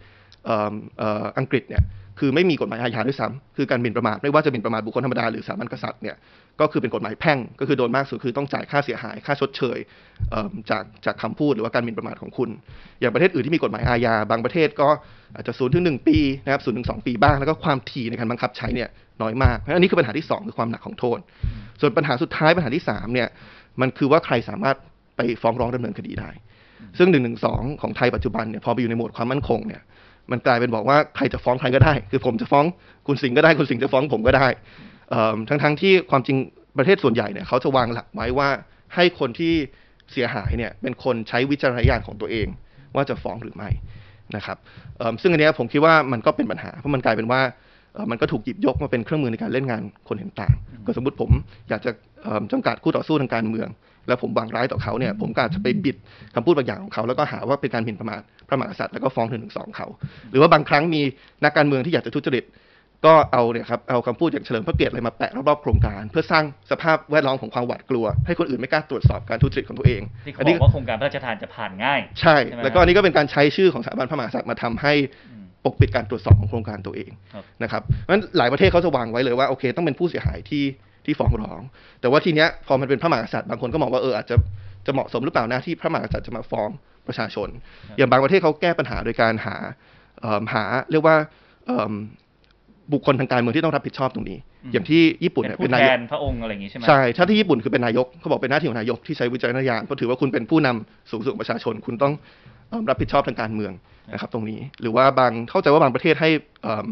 [1.38, 1.82] อังกฤษเนี่ย
[2.20, 6.16] คือไม่มีกฎหมายอาญาด้วยซ้ำคือการหมิ่นประมาทไม่ว่าจะหมิ่นประมาทบุคคลธรรมดาหรือสามัญกษัตริย์เนี่ย
[6.62, 9.78] ก็คือเป็นกฎหมายแพ่ง ก็คือโดนมากสุดคือต้องจ่ายค่าเสียหาย ค่าชดเชย
[10.30, 12.50] เจากจากคำพูดหรือว่าการหมิ่นประมาทของคุณ
[13.00, 14.88] อย่างประเทศอื่นที่มีกฎหมายอาญาบางประเทศก็
[15.34, 18.88] อาจจะศูนย์ถึงหนึ่งปีนะครับศูนย์ถึงสองปีบ้างแล้วก็ความถี่ในการบังคับใช้เนี่ย
[19.22, 21.18] น้อยมากเพราะอันนี้คือปัญหาที่สองคือความหนักของโทษ
[21.80, 23.28] ส่วนปัญหาสุดท้ายปัญหาที่สามเนี่ย
[23.80, 24.76] มันคือว่าใครสามารถ
[25.16, 26.30] ไปฟ้องร้องดำเนินคดีได้
[26.98, 29.82] ซึ่งหนึ่งหนึ่งสองของไทยปัจจุบันเนี่ยพอไปอยู่ในโหมดความมั่นคงเนี่ย
[30.30, 32.64] มันกลายเป็นบอกว่าใครจะฟ้องใครก็ได้ คือผมจะฟ้อง
[33.06, 34.46] คุณสิงห์ก็ได้คุณสิงห์จะฟ้องผมก็ได้
[35.48, 36.36] ทั้งๆที่ความจริง
[36.78, 38.48] ประเทศส่วนใหญ่เนี่ยเขาจะวางหลักไว้ว่า
[38.94, 39.52] ให้คนที่
[40.12, 42.46] เสียหายเนี่ยเป็นคนใช้วิจารณญาณของตัวเอง
[42.94, 43.68] ว่าจะฟ้องหรือไม่
[44.36, 44.58] นะครับ
[45.22, 47.40] ซึ่งอันนี้ผมคิดว่ามันก็เป็นปัญหาเพราะมันกลายเป็นว่า
[48.10, 50.54] มันก็ถูกหยิบยกมาเป็นเครื่องมือในการเล่นงานคนเห็นต่าง
[50.86, 51.30] ก็สมมติผม
[51.68, 51.90] อยากจะ
[52.52, 53.68] จำกัดคู่ต่อสู้ทางการเมือง
[54.08, 55.96] แล้วผมวางร้ายต่อเขาเนี่ย ผมก็อาจจะไปบิด
[56.34, 59.86] คำพูดบางอย่างของเขาแล้วก็หาว่าเป็นการหมิ่นประมาทพระมหากษัตริย์แล้วก็ฟ้องถึงหนึ่งสองเขา
[60.30, 61.00] หรือว่าบางครั้งมี
[61.44, 62.44] นักการเมืองที่อยากจะทุจริต
[63.06, 74.94] ก็เอาเนี่ยครับเอาคำพูดอย่างเฉลิมพระเกียรติอะไรมาแปะรอบๆโครงการ เพื่อสร้างสภาพแวดล้อมของความหวาดกลัว ให้คนอื่นไม่กล้าตรวจสอบการทุจริตของตัวเองที่เขาอันบนี้อกว่าโครงการพระราชทานจะผ่านง่าย ใช่ใช่ไหมแล้วก็อันนี้ก็เป็นการใช้ชื่อของสถาบันพระมหากษัตริย์มาทำให้
[75.30, 80.64] อืมปกปิดการตรวจสอบของโครงการตัวเองครับนะครับเพราะฉะนั้นหลายประเทศเขาจะวางไว้เลยว่าโอเค ต้องเป็นผู้เสียหายที่
[81.04, 81.60] ที่ฟ้องร้อง
[82.00, 84.36] แต่ว่าทีเนี้ยพอมันเป็นพระมหากษัตริย์บางคนก็มองว่าเอออาจจะ
[84.86, 86.68] จะเหมาะสมหรือเปล่านะที่พระมหากษัตริย์จะมาฟ้อง
[87.06, 87.48] ประชาชน
[87.96, 89.56] อย่างบางประเทศเขาแก้ปัญหาโดยการหา
[90.20, 91.16] เอิ่มหาเรียกว่า
[91.66, 91.92] เอิ่ม
[92.92, 102.12] บุคคลทางการเมืองที่ต้องรับผิดชอบตรงนี้อืมอย่างที่ญี่ปุ่นเป็นเนี่ยผู้เป็นนาแทยกนพระองค์อะไรอย่างงี้ใช่ไหมใช่ถ้าที่ญี่ปุ่นคือเป็นนายกเขาบอกเป็นหน้าที่ของนายกที่ใช้วิจารณญาณเพราะถือว่าคุณเป็นผู้นำสูงสุดของประชาชน คุณต้อง
[102.68, 103.72] เอิ่มรับผิดชอบทางการเมือง
[104.12, 106.30] นะครับ ตรงนี้ หรือว่าบางเข้าใจว่าบางประเทศให้
[106.62, 106.86] เอิ่ม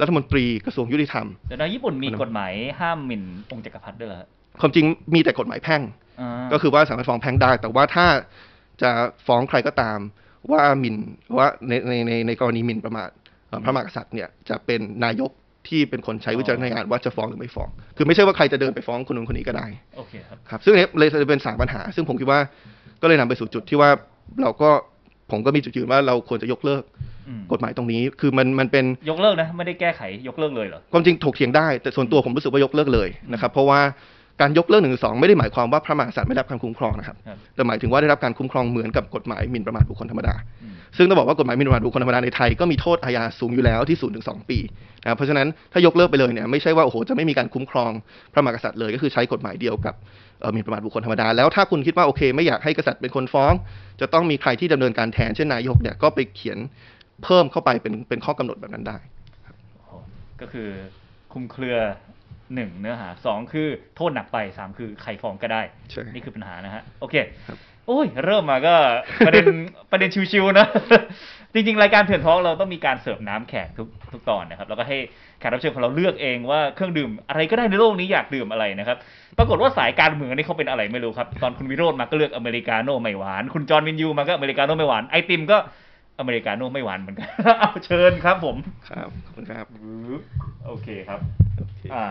[0.00, 4.28] รัฐมนตรีกระทรวงยุติธรรมเดี๋ยวนะญี่ปุ่นมีกฎหมายห้ามหมิ่นองค์จักรพรรดิด้วยเหรอฮะ
[4.60, 4.84] ความจริง
[5.14, 5.82] มีแต่กฎหมายแพ่ง
[6.20, 8.06] อ่าก็คือว่าสามารถฟ้องแพ่งได้ แต่ว่าถ้า
[8.82, 8.90] จะ
[9.26, 9.98] ฟ้องใครก็ตาม
[10.50, 10.96] ว่าหมิ่น
[11.36, 13.27] ว่าในในในในกรณีหมิ่นประมาทเอ่อ
[13.64, 15.30] พระมหากษัตริย์เนี่ยจะเป็นนายก
[15.68, 22.40] ที่เป็นคนใช้วิจารณญาณว่าจะฟ้องหรือไม่ฟ้อง คือไม่ใช่ว่าใครจะเดินไปฟ้องคนนู้นคนนี้ก็ได้โอเคครับครับ ซึ่งอันนี้เลยจะเป็นสามปัญหา ซึ่งผมคิดว่า
[23.02, 23.90] ก็เลยนำไปสู่จุดที่ว่า
[24.42, 24.70] เราก็
[25.30, 26.82] ผมก็มีจุดยืนว่าเราควรจะยกเลิก
[27.28, 33.80] อืมกฎหมายตรงนี้ คือมันมันเป็นยกเลิกนะ ไม่ได้แก้ไขยกเลิกเลยเหรอความจริงถกเถียงได้แต่ส่วนตัวผมรู้สึกว่ายกเลิกเลยนะครับ เพราะว่า
[34.40, 44.58] การยกเลิกหนึ่งสองไม่ได้หมายความว่าพระมหากษัตริย์ไม่ได้รับการคุ้มครองนะครับครับแต่หมายถึงว่าได้รับการคุ้มครองเหมือนกับกฎหมายหมิ่นประมาทบุคคลธรรมดาอืมซึ่งต้องบอกว่ากฎหมายหมิ่นประมาทบุคคลธรรมดาในไทยก็มีโทษอาญาสูงอยู่แล้วที่ศูนย์ถึงสองปี
[45.02, 47.90] นะครับเพราะฉะนั้นถ้ายกเลิกไปเลยเนี่ยไม่ใช่ว่าโอ้โหจะไม่มีการคุ้มครอง
[48.32, 49.94] พระมหากษัตริย์เลยก็คือใช้กฎหมายเดียวกับ
[50.40, 53.52] เอ่อหมิ่นประมาทบุคคลธรรมดาแล้วถ้าคุณคิดว่าโอเค ไม่อยากให้กษัตริย์เป็นคนฟ้อง
[54.00, 56.58] จะต้องมีใครที่ดำเนินการแทนเช่นนายกเนี่ยก็ไปเขียน
[57.24, 58.96] เพิ่มเข้าไปเป็นเป็นข้อกำหนดแบบนั้นได้
[59.74, 59.92] โอ้โห
[60.40, 60.68] ก็คือ
[61.32, 61.78] คลุมเครือ
[62.54, 67.14] หนึ่งเนื้อหาสองคือโทษหนักไปสามคือใครฟ้องก็ได้ใช่นี่คือปัญหานะฮะ โอเค
[67.48, 68.74] ครับโอ้ย เริ่มมาก็
[69.26, 69.46] ประเด็น
[69.90, 70.66] ประเด็นชิวๆนะ
[71.54, 74.98] จริงๆ รายการเถื่อนท้องเราต้องมีการเสิร์ฟน้ำแขกทุกทุกตอนนะครับ แล้วก็ให้
[75.38, 78.96] แขกรับเชิญของเราเลือกเองว่าเครื่องดื่มอะไรก็ได้ในโลกนี้อยากดื่มอะไรนะครับ
[79.38, 85.58] ปรากฏว่าสายการเมืองนี่เขาเป็นอะไรไม่รู้ครับ ตอนคุณวิโรจน์มาก็เลือกอเมริกาโน่ไม่หวาน คุณจอห์นวินยูมาก็อเมริกาโน่ไม่หวาน ไอติมก็
[86.20, 87.28] อเมริกาโน่ไม่หวานเหมือนกัน
[87.60, 88.56] เอาเชิญครับผม
[88.90, 89.66] ครับ ขอบคุณครับ
[90.66, 91.20] โอเคครับ
[91.58, 92.04] โอเคอ่า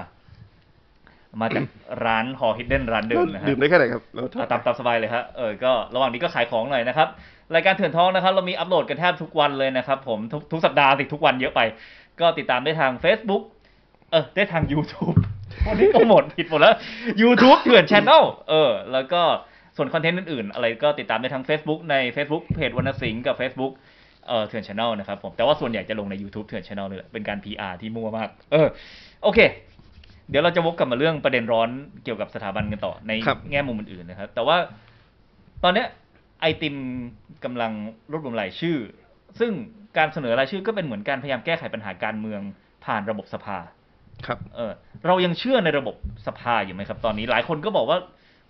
[1.41, 1.63] มาจาก
[2.05, 7.07] ร้านฮอฮิดเด้นร้านเดิมนะฮะดื่มได้แค่ไหนครับแล้วอะตามตามสบายเลยครับเออก็ระหว่างนี้ก็ขายของหน่อยนะครับ
[7.55, 11.61] รายการเถื่อนท้องนะครับ เรามีอัปโหลดกันแทบทุกวันเลยนะครับ ผมทุกทุกสัปดาห์สิทุกวันเยอะไป
[12.19, 13.43] ก็ติดตามได้ทาง Facebook
[14.11, 15.15] เออได้ทาง YouTube
[15.67, 16.75] วันนี้ก็หมดผิดหมดแล้ว
[17.21, 19.21] YouTube เถื่อน Channel เออ แล้วก็
[19.77, 23.71] ส่วน content อื่นๆ อะไรก็ติดตามได้ทาง Facebook ใน Facebook เพจวรรณสิงห์กับ Facebook
[24.27, 28.67] เอ่อเถื่อนช n แนลนะครับผมแต่ว่าส่วนใหญ่จะลงใน YouTube เถื่อนช n แนลเลยแหละเป็นการ PR ที่มั่วมาก เออ
[29.23, 29.39] โอเค
[30.29, 31.69] เดี๋ยวเราจะวกกลับมาเรื่องประเด็นร้อน
[32.03, 34.57] เกี่ยวกับสถาบันกันต่อในครับแง่มุมอื่นๆนะครับ แต่ว่า
[35.63, 35.87] ตอนเนี้ย
[36.41, 36.75] ไอติม
[37.43, 37.71] กำลัง
[38.11, 38.77] รวบรวมรายชื่อ
[39.39, 39.51] ซึ่ง
[39.97, 42.41] การเสนอรายชื่อก็เป็นเหมือนการพยายามแก้ไขปัญหาการเมือง
[42.85, 43.57] ผ่านระบบสภา
[44.25, 44.71] ครับ เออ
[45.05, 45.95] เรายังเชื่อในระบบ
[46.27, 47.97] สภาอยู่ไหมครับ ตอนนี้หลายคนก็บอกว่า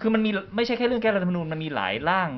[0.01, 2.29] คือมันมีไม่ใช่แค่เรื่องแก้รัฐธรรมนูญมันมีหลายร่าง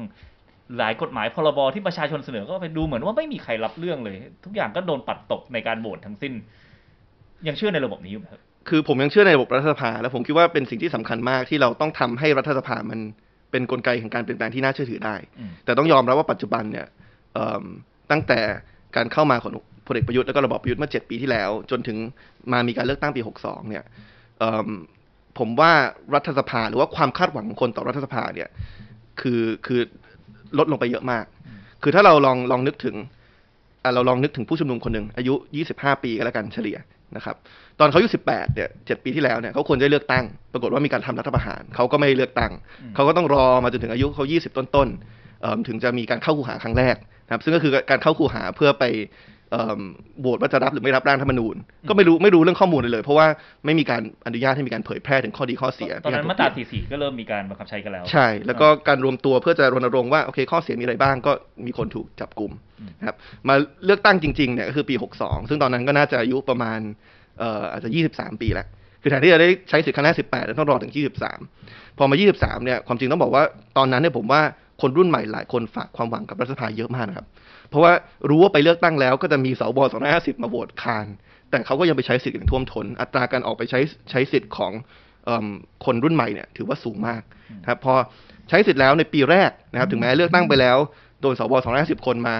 [0.77, 6.33] หลายกฎหมายพรบที่ประชาชนเสนอก็ไปดูเหมือนว่าไม่มีใครรับเรื่องเลย ทุกอย่างก็โดนปัดตกในการโหวตทั้งสิ้น
[7.47, 12.99] ยังเชื่อในระบบนี้อยู่ไหมครับ คือผมยังเชื่อในระบบรัฐสภา และผมคิดว่าเป็นสิ่งที่สำคัญมากที่เราต้องทำให้รัฐสภามัน
[13.51, 16.85] เป็นกลไกแห่งการเปลี่ยนแปลงที่น่าเชื่อถือได้อืมแต่ต้องยอมรับว่าปัจจุบันเนี่ย
[17.33, 17.63] เอิ่ม
[18.11, 18.39] ตั้งแต่
[18.95, 19.51] การเข้ามาของ
[19.87, 21.97] พลเอกประยุทธ์แล้วก็ระบอบประยุทธ์เมื่อ 7 ปีที่แล้ว จนถึง
[22.51, 23.83] มามีการเลือกตั้งปี 62 เนี่ย
[24.39, 24.67] เอิ่ม
[25.39, 25.71] ผมว่า
[26.15, 28.49] รัฐสภาหรือว่าความคาดหวังของคนต่อรัฐสภาเนี่ย
[29.21, 29.81] คือคือ
[30.57, 31.25] ลดลงไปเยอะมาก
[31.83, 32.95] คือถ้าเราลองลองนึกถึง
[33.83, 35.33] อะเราลองนึกถึงผู้ชุมนุมคนหนึ่งอายุ
[35.69, 36.77] 25 ปีก็แล้วกันเฉลี่ย
[37.15, 37.35] นะครับ
[37.79, 46.95] ตอนเขาอายุ18เนี่ย7ปีที่แล้วเนี่ยเขาควรได้เลือกตั้ง ปรากฏว่ามีการทำรัฐประหารเขาก็ไม่ได้เลือกตั้งอืมเขาก็ต้องรอมาจนถึงอายุเขา20ต้นๆเอิ่มถึงจะมีการเข้าคูหาครั้งแรก
[47.25, 49.38] นะครับ ซึ่งก็คือการเข้าคูหาเพื่อไปเอิ่ม
[50.21, 51.55] โหวตว่าจะรับหรือไม่รับร่างรัฐธรรมนูญ
[51.89, 53.27] ก็ไม่รู้ไม่รู้เรื่องข้อมูลเลยเลย เพราะว่า
[53.65, 61.31] ไม่มีการอนุญาตให้มีการเผยแพร่ถึงข้อดีข้อเสีย ตอนนั้นกมาตราถกเถียง44 ก็เริ่มมีการบังคับใช้กันแล้ว ใช่ แล้วก็การรวมตัวเพื่อจะรณรงค์ว่าโอเคข้อเสียมีอะไรบ้างก็
[61.65, 63.15] มีคนถูกจับกลุ่มอืมนะครับ
[63.47, 66.79] มาเลือกตั้งจริงๆเนี่ยก็คือปี 62 ซึ่งตอนนั้นก็น่าจะอายุประมาณ
[67.39, 68.67] เอ่ออาจจะ 23 ปีแล้ว
[69.01, 70.93] คือแทนที่จะได้ใช้สิทธิ์ครั้งแรก18แล้วต้องรอถึง
[71.45, 73.43] 23 พอมา 23 เนี่ยความจริงต้องบอกว่า
[73.77, 74.41] ตอนนั้นเนี่ยผมว่า
[74.81, 77.27] คนรุ่นใหม่หลายคนฝากความหวังกับรัฐสภาเยอะมากนะครับ
[77.69, 77.93] เพราะว่า
[78.29, 79.79] รู้ว่าไปเลือกตั้งแล้วก็จะมีสว
[80.11, 81.05] 250มาโหวตคาน
[81.49, 83.79] แต่เขาก็ยังไปใช้สิทธิ์อย่างท่วมท้น อัตราการออกไปใช้
[84.11, 84.71] ใช้สิทธิ์ของ
[85.25, 85.47] เอิ่ม
[85.85, 87.21] คนรุ่นใหม่เนี่ยถือว่าสูงมาก
[87.61, 87.93] นะครับพอ
[88.49, 90.77] ใช้สิทธิ์แล้วในปีแรกนะครับ ถึงแม้เลือกตั้งไปแล้ว
[91.21, 92.35] โดนสว250คนมา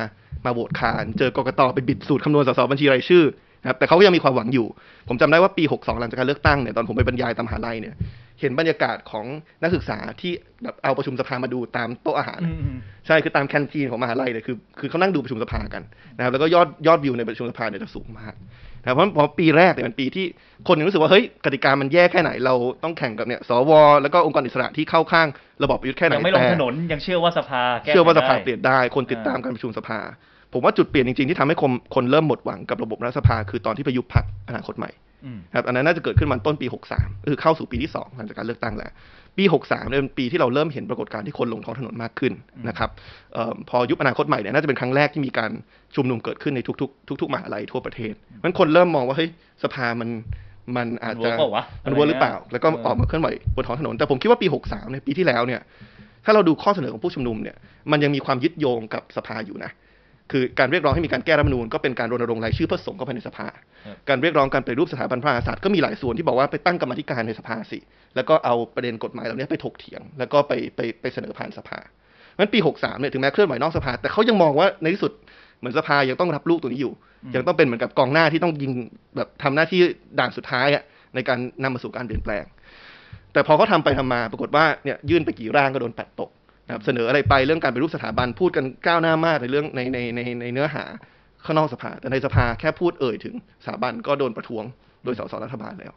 [0.46, 3.24] มาโหวตคาน เจอกกตไปบิดสูตรคำนวณสสบัญชีรายชื่อ
[3.62, 4.68] นะครับแต่เขาก็ยังมีความหวังอยู่
[5.08, 7.96] ผมจำได้ว่าปี 62 หลังจากการเลือกตั้งเนี่ยตอนผมไปบรรยายตามมหาลัยเนี่ย
[8.39, 9.25] เห็นบรรยากาศของ
[9.62, 15.84] นักศึกษาที่แบบเอาประชุมสภามาดูตามโต๊ะอาหารอืมอืมใช่คือตามแคนทีนของมหาลัยเนี่ยคือคือเขานั่งดูประชุมสภากัน
[16.17, 18.34] นะครับแล้วก็ยอดยอดวิวในประชุมสภาเนี่ยจะสูงมาก
[18.82, 20.25] นะครับเพราะเพราะปีแรกเนี่ยเป็นปีที่
[20.67, 23.71] คนยังรู้สึกว่าเฮ้ยกติกามันแย่แค่ไหนเราต้องแข่งกับเนี่ยสว
[24.02, 25.28] แล้วก็องค์กรอิสระที่เข้าข้าง
[25.63, 29.99] ระบอบประยุทธ์แค่ไหนยังไม่ลงแต่ถนนยังเชื่อว่าสภาแก้เชื่อว่าสภาไขได้เปลี่ยนได้คนติดตามการประชุมสภา
[30.54, 35.09] ผมว่าจุดเปลี่ยนจริงๆที่ทำให้คนคนเริ่มหมดหวังกับระบบรัฐสภา คือตอนที่ไปยุบพรรคอนาคตใหม่อืม
[35.55, 38.91] ครับอันนั้นน่าจะเกิดขึ้นมันต้นปี 63ก็คือเข้าสู่ปีที่ 2 หลังจากการเลือกตั้งแล้ว
[39.38, 42.34] ปี 63เนี่ยเป็นปีที่เราเริ่มเห็นปรากฏการณ์ที่คนลงท้องถนนมากขึ้น
[42.69, 42.89] นะครับ
[43.34, 45.51] เออพอยุบอนาคตใหม่เนี่ยน่าจะเป็นครั้งแรกที่มีการ
[45.95, 49.29] ชุมนุมเกิดขึ้นในทุกๆ ทุกๆมหาลัยทั่วประเทศมันคนเริ่มมองว่าเฮ้ย
[49.63, 50.10] สภามัน
[50.75, 55.62] มันอาจจะมัน work เปล่าวะมัน work หรือเปล่า แล้วก็เออออกมาเคลื่อนไหวบนท้องถนน แต่ผมคิดว่าปี 63เนี่ยปีที่แล้วเนี่ย
[56.25, 57.55] ถ้าเราดูข้อเสนอของผู้ชุมนุมเนี่ย
[57.91, 59.71] มันยังมีความยึดโยงกับสภาอยู่นะ
[60.32, 63.48] คือการเรียกร้องให้มีการแก้รัฐธรรมนูญก็เป็นการรณรงค์รายชื่อเพื่อส่งเข้าไปในสภา
[63.86, 67.80] ครับการเรียกร้องการปฏิรูปสถาบันพระมหากษัตริย์ก็มีหลายส่วนที่บอกว่าไปตั้งกรรมาธิการในสภาสิ
[68.15, 71.80] แล้วก็เอาประเด็นกฎหมายเหล่านี้ไปถกเถียง แล้วก็ไปไปไปเสนอผ่านสภา
[72.38, 75.12] งั้นปี 63 เนี่ยถึงแม้เคลื่อนไหวนอกสภา แต่เขายังมองว่าในที่สุด
[75.60, 76.94] เหมือนสภายังต้องรับลูกตัวนี้อยู่
[77.36, 78.72] ยังต้องเป็นเหมือนกับกองหน้าที่ต้องยิง
[79.15, 79.80] แบบทำหน้าที่
[80.20, 80.84] ด่านสุดท้ายอะ
[81.15, 82.46] ในการนำมาสู่การเปลี่ยนแปลง
[83.34, 86.30] แต่พอเขาทำไปทำมาปรากฏว่าเนี่ยยื่นไปกี่ร่างก็โดนปัดตก
[86.69, 90.84] นะครับเสนออะไรไปเรื่องการปรูปสถาบันพูดกันก้าวหน้ามากในเรื่องในในในในเนื้อหา
[91.45, 94.63] ข้างนอกสภา แต่ในสภาแค่พูดเอ่ยถึงสถาบันก็โดนประท้วง
[95.03, 95.93] โดยสสรัฐบาลแล้ว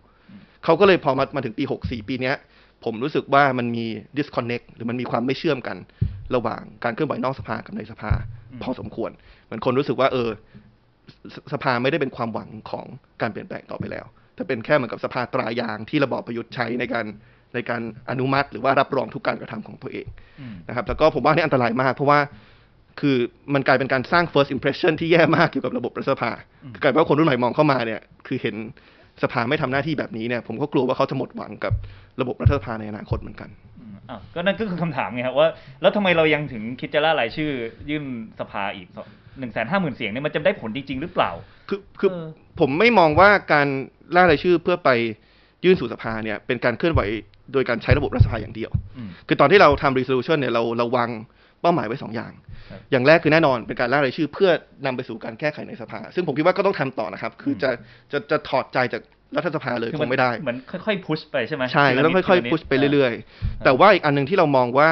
[0.64, 2.36] เขาก็เลยพอมามาถึงปี64ปีเนี้ย
[2.84, 3.86] ผมรู้สึกว่ามันมี
[4.18, 5.76] disconnect หรือมันมีความไม่เชื่อมกัน
[6.34, 8.12] ระหว่างการเคลื่อนไหวนอกสภากับในสภา
[8.62, 9.10] พอสมควร
[9.44, 10.30] เหมือนคนรู้สึกว่า เออ
[11.34, 12.86] สสภาไม่ได้เป็นความหวังของ
[13.20, 17.06] การเปลี่ยนแปลงต่อไปแล้ว แต่เป็นแค่เหมือนกับสภาตรายางที่ระบอบประยุทธ์ใช้ในการ
[17.54, 20.06] ในการอนุมัติหรือว่ารับรองทุกการกระทำของตัวเอง
[20.40, 22.18] อืมนะครับแล้วก็ผมว่านี่อันตรายมาก เพราะว่า
[23.00, 23.16] คือ
[23.54, 26.30] มันกลายเป็นการสร้าง first impression ที่แย่มากเกี่ยวกับระบบรัฐสภา
[26.64, 28.54] อืมคือกลายเป็นว่าคนรุ่นใหม่มองเข้ามาเนี่ย คือเห็น
[29.22, 31.72] สภาไม่ทำหน้าที่แบบนี้เนี่ย ผมก็กลัวว่าเขาจะหมดหวังกับ
[32.20, 35.48] ระบบรัฐสภาในอนาคตเหมือนกันอืมอ้าวก็นั่นก็คือคำถามไงครับว่า
[35.80, 37.50] แล้วทำไมเรายังถึงคิดจะล่ารายชื่อ
[37.90, 38.04] ยื่น
[38.40, 38.88] สภาอีก
[39.38, 41.30] หนึ่งแสนห้าหมื่นเสียงเนี่ยมันจะได้ผลจริงๆหรือเปล่า
[41.68, 42.26] คือคือเออ
[42.60, 43.68] ผมไม่มองว่าการ
[44.14, 44.90] ล่ารายชื่อเพื่อไป
[45.64, 47.00] ยื่นสู่สภาเนี่ยเป็นการเคลื่อนไหว
[47.52, 51.10] โดยการใช้ระบบรัฐสภาอย่างเดียวอืมคือตอนที่เราทำ resolution เนี่ยเราเราวาง
[51.60, 52.32] เป้าหมายไว้สองอย่าง
[52.70, 54.50] ครับอย่างแรกคือแน่นอนเป็นการล่ารายชื่อเพื่อ
[54.86, 57.70] นำไปสู่การแก้ไขในสภา ซึ่งผมคิดว่าก็ต้องทำต่อนะครับ คือจะ
[58.12, 59.02] จะจะถอดใจจาก
[59.36, 64.90] รัฐสภาเลยคือคงไม่ได้ เหมือนค่อยๆพุชไปใช่ไหมใช่ทีละก็ต้องนิดค่อยทีละนิดๆพุชไปเรื่อยๆ แต่ว่าอีกอันหนึ่งที่เรามองว่า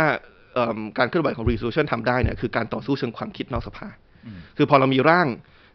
[0.54, 3.88] เอิ่มการเคลื่อนไหวของ resolution ทำได้เนี่ยคือการต่อสู้เชิงความคิดนอกสภา
[4.26, 5.26] อืมคือพอเรามีร่าง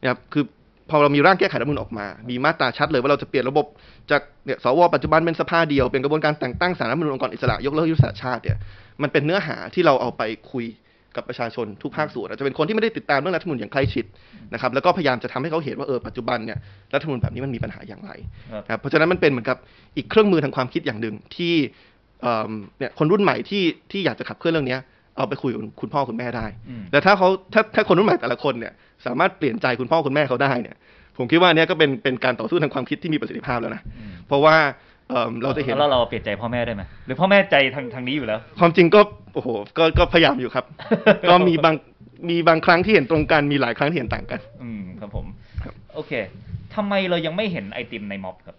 [0.02, 0.44] นะครับคือ
[0.90, 3.66] พอเรามีร่างแก้ไขรัฐมนูญออกมา มีมาตราชัดเลยว่าเราจะเปลี่ยนระบบ
[4.12, 8.58] จากเนี่ยสวปัจจุบันเป็นสภาเดียวเป็นกระบวนการแต่งตั้งสารรัฐมนูญองค์กรอิสระยกเลิกยุทธศาสตร์ชาติเนี่ย
[9.02, 10.22] มันเป็นเนื้อหาที่เราเอาไป
[10.52, 10.66] คุย
[11.16, 14.06] กับประชาชนทุกภาคส่วนอาจจะเป็นคนที่ไม่ได้ติดตามเรื่องรัฐธรรมนูญอย่างใกล้ชิด
[14.54, 16.58] นะครับแล้วก็พยายามจะทำให้เขาเห็นว่าเออปัจจุบันเนี่ย
[16.94, 18.12] รัฐธรรมนูญแบบนี้มันมีปัญหาอย่างไร
[18.70, 19.58] ครับเพราะฉะนั้นมันเป็นเหมือนกับ
[19.98, 21.54] อีกเครื่องมือทางความคิดอย่างหนึ่งที่
[22.80, 24.78] เนี่ยคนรุ่นใหม่ที่ที่อยากจะขับเคลื่อนเรื่องนี้
[25.18, 28.74] เอาไปคุยกับคุณพ่อคุณแม่ได้อืมแต่ถ้าเขาถ้าถ้าคนรุ่นใหม่แต่ละคนเนี่ย
[29.06, 30.76] สามารถเปลี่ยนใจคุณพ่อคุณแม่เขาได้เนี่ย
[31.18, 34.56] ผมคิดว่าอันเนี้ยก็เป็นเป็นการต่อสู้ทางความคิดที่มีประสิทธิภาพแล้วนะอืมเพราะว่า
[35.10, 39.02] เอิ่มเราจะเห็นแล้วเราเปลี่ยนใจพ่อแม่ได้ไหมหรือพ่อแม่ใจทางทางนี้อยู่แล้ว ความจริงก็
[39.34, 40.66] โอ้โหก็ก็พยายามอยู่ครับ
[41.30, 41.76] ก็มีบาง
[42.30, 45.26] มีบางครั้งที่เห็นตรงกันมีหลายครั้งที่เห็นต่างกัน อืมครับผม
[45.64, 46.12] ครับโอเค
[46.76, 48.56] ทำไมเรายังไม่เห็นไอติมในม็อบครับ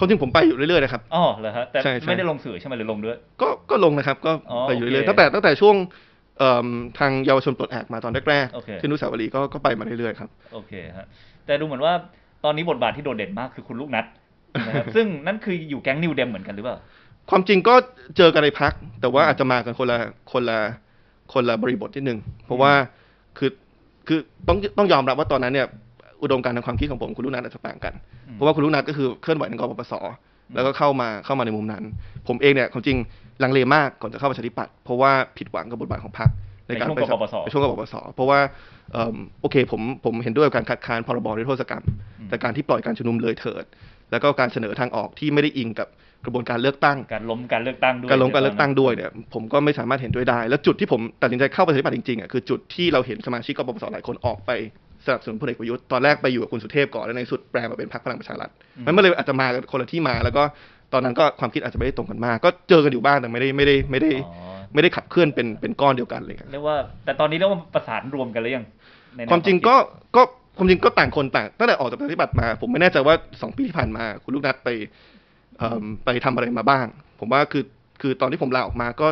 [0.00, 5.76] ความจริงผมไปอยู่เรื่อยๆนะครับ อ๋อเหรอฮะ แต่ใช่ใช่ ไม่ได้ลงสื่อใช่ไหมหรือลงด้วย ก็ก็ลงนะครับ ก็อ๋อไปอยู่เรื่อยโอเคๆตั้งแต่ตั้งแต่ช่วง
[6.38, 6.66] เอิ่ม
[6.98, 11.06] ทางเยาวชนปลดแอกมาตอนแรกโอเค ๆที่อนุสาวรีย์ก็ก็ไปมาเรื่อยๆครับ โอเคฮะ
[11.46, 11.92] แต่ดูเหมือนว่า
[12.44, 14.04] ตอนนี้บทบาทที่โดดเด่นมากคือคุณลูกนัด
[14.66, 16.76] นะครับ ซึ่งนั่นคืออยู่แก๊งนิวเดมเหมือนกันหรือเปล่า
[17.30, 17.74] ความจริงก็
[18.16, 19.98] เจอกันในพัก แต่ว่าอาจจะมากันคนละ
[20.32, 20.58] คนละ
[21.32, 22.72] คนละบริบทนิดนึงเพราะว่า
[23.38, 23.50] คือ
[24.08, 25.66] คือต้องต้องยอมรับว่าตอนนั้นเนี่ย
[26.22, 27.94] อุดมการณ์ทางความคิดของผมคุณลูกนัทอาจจะต่างกัน
[28.28, 29.92] อืมเพราะว่าคุณลูกนัทก็คือเคลื่อนไหวในกปปส
[30.54, 31.84] แล้วก็เข้ามาเข้ามาในมุมนั้น
[32.28, 32.96] ผมเองเนี่ยความจริง
[33.42, 36.30] ลังเลมากก่อนจะเข้าประชาธิปัตย์เพราะว่าผิดหวังกับบทบาทของพรรค
[36.66, 38.38] ในการในช่วงไปกปปสในช่วงกปปสเพราะว่า
[38.92, 41.84] เอิ่มโอเคผมผมเห็นด้วยกับการคัดค้านพรบนิรโทษกรรม
[42.18, 43.64] อืมแต่การที่ปล่อยการชุมนุมเลยเถิด
[44.10, 45.88] แล้วก็การเสนอทางออกที่ไม่ได้อิงกับ
[46.24, 54.50] กระบวนการเลือกตั้ง การล้มการเลือกตั้งด้วยการลงการเลือกตั้งใช่ไหมด้วยเนี่ยผมก็ไม่สามารถเห็นด้วยได้ แล้วจุดที่ผมตัดสินใจเข้าประชาธิปัตย์จริงๆอะคือจุดที่เราเห็นสมาชิกกปปสหลายคนออกไป
[55.06, 58.50] สนับสนุนพลเอกประยุทธ์ตอนแรกไปอยู่กับคุณสุเทพก่อนแล้วในสุดแปลมาเป็นพรรคพลังประชารัฐ
[58.86, 60.42] มันก็เลยอาจจะมากันคนละที่มา แล้วก็
[60.92, 68.64] ตอนนั้นก็ความคิดอาจจะไม่ได้ตรงกันมาก ก็เจอกันอยู่บ้างแต่ไม่ได้ไม่ได้ไม่ได้อ๋อไม่ได้ขับเคลื่อนเป็นเป็นก้อนเดียวกันเลยครับเรียกว่า แต่ตอนนี้เรียกว่าประสานรวมกันหรือยัง
[69.16, 69.76] ในแนความจริงก็
[70.16, 70.22] ก็
[70.58, 74.68] ความจริงก็ต่างคนต่างตั้งแต่ออกจากประชาธิปัตย์มา ผมไม่แน่ใจว่าสองปีที่ผ่านมา คุณลูกนัดไป
[75.58, 76.86] เอิ่มไปทำอะไรมาบ้าง
[77.20, 77.64] ผมว่าคือ
[78.00, 79.08] คือตอนที่ผมลาออกมาก็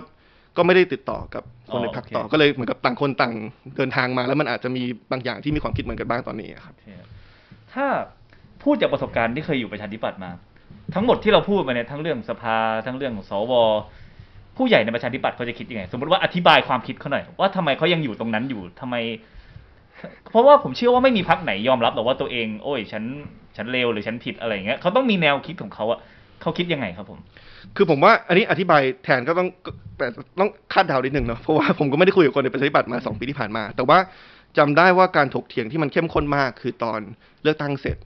[0.58, 1.42] ก็ไม่ได้ติดต่อกับ
[1.72, 3.34] คนในพรรคต่อ ก็เลยเหมือนกับต่างคนต่าง
[3.76, 6.88] เดินทางมา แล้วมันอาจจะมีบางอย่างที่มีความคิดเหมือนกันบ้างตอนนี้ครับโอเค
[7.74, 7.86] ถ้า
[8.62, 10.30] พูดจากประสบการณ์ที่เคยอยู่ประชาธิปัตย์มา
[10.94, 13.52] ทั้งหมดที่เราพูดมาเนี่ยทั้งเรื่องสภาทั้งเรื่องของสว
[14.56, 18.96] ผู้ใหญ่ในประชาธิปัตย์เขาจะคิดยังไง สมมติว่าอธิบายความคิดเขาหน่อยว่าทำไมเขายังอยู่ตรงนั้นอยู่ทำไม
[20.30, 23.04] เพราะว่าผมเชื่อว่าไม่มีพักไหนยอมรับหรอกว่าตัวเอง โอ้ย ฉัน
[23.56, 26.00] ฉันเลวหรือฉันผิดอะไรอย่างเงี้ยเขาต้องมีแนวคิดของเขาอะ
[26.42, 27.18] เขาคิดยังไงครับผม
[27.76, 29.48] คือผมว่าอันนี้อธิบายแทนก็ต้อง
[29.98, 30.06] แต่
[30.40, 33.98] ต้องคาดเดานิดนึงเนาะเพราะว่าผมก็ไม่ได้คุยกับคนในประชาธิปัตย์มาสองปีที่ผ่านมา แต่ว่า
[34.58, 37.00] จำได้ว่าการถกเถียงที่มันเข้มข้นมากคือตอน
[37.42, 37.96] เลือกตั้งเสร็จ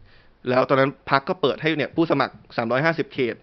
[0.49, 2.35] แล้วตอนนั้นพักก็เปิดให้เนี่ยผู้สมัคร
[2.75, 3.37] 350 เขต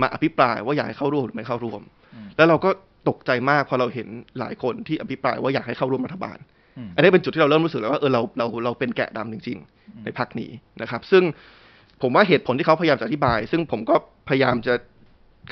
[0.00, 1.82] มาอภิปรายว่าอยากให้เข้าร่วมหรือไม่เข้าร่วม
[2.14, 2.70] อืมแล้วเราก็
[3.08, 6.38] ตกใจมากพอเราเห็นหลายคนที่อภิปรายว่าอยากให้เข้าร่วมรัฐบาล
[6.78, 9.58] อืมอันนี้เป็นจุดที่เราเริ่มรู้สึกแล้วว่าเออเราเราเราเป็นแกะดำจริง
[9.94, 10.50] อืมๆในพักนี้
[10.82, 11.22] นะครับ ซึ่ง
[12.02, 13.94] ผมว่าเหตุผลที่เขาพยายามจะอธิบาย ซึ่งผมก็
[14.28, 14.74] พยายามจะ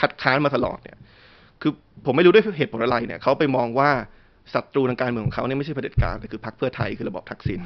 [0.00, 0.98] คัดค้านมาตลอดเนี่ย
[1.62, 1.72] คือ
[2.06, 3.90] ผมไม่รู้ด้วยเหตุผลอะไรเนี่ยเขาไปมองว่า
[4.54, 7.60] ศัตรูทางการเมืองของเขาเนี่ยไม่ใช่เผด็จการแต่คือพรรคเพื่อไทยคือระบอบทักษิณ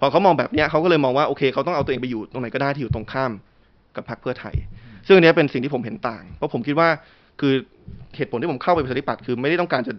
[0.00, 3.32] พอเขามองแบบเนี้ยเขาก็เลยมองว่าโอเคเขาต้องเอาตัวเองไปอยู่ตรงไหนก็ได้ที่อยู่ตรงข้าม
[3.96, 4.54] กับพรรคเพื่อไทย
[5.06, 6.88] ซึ่งอันนี้เป็นสิ่งที่ผมเห็นต่าง เพราะผมคิดว่า
[7.40, 7.52] คือ
[8.16, 9.92] เหตุผลที่ผมเข้าไปประชาธิปัตย์คือไม่ได้ต้องการจะ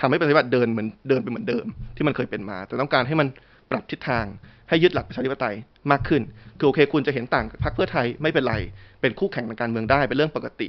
[0.00, 1.64] ทำให้ประชาธิปัตย์เดินเหมือนเดินไปเหมือนเดิม
[1.96, 3.28] ที่มันเคยเป็นมา แต่ต้องการให้มัน
[3.70, 4.24] ปรับทิศทาง
[4.68, 5.54] ให้ยึดหลักประชาธิปไตย
[5.90, 6.22] มากขึ้น
[6.58, 8.54] คือโอเค คุณจะเห็นต่างพรรคเพื่อไทยไม่เป็นไร
[9.00, 10.68] เป็นคู่แข่งทางการเมืองได้เป็นเรื่องปกติ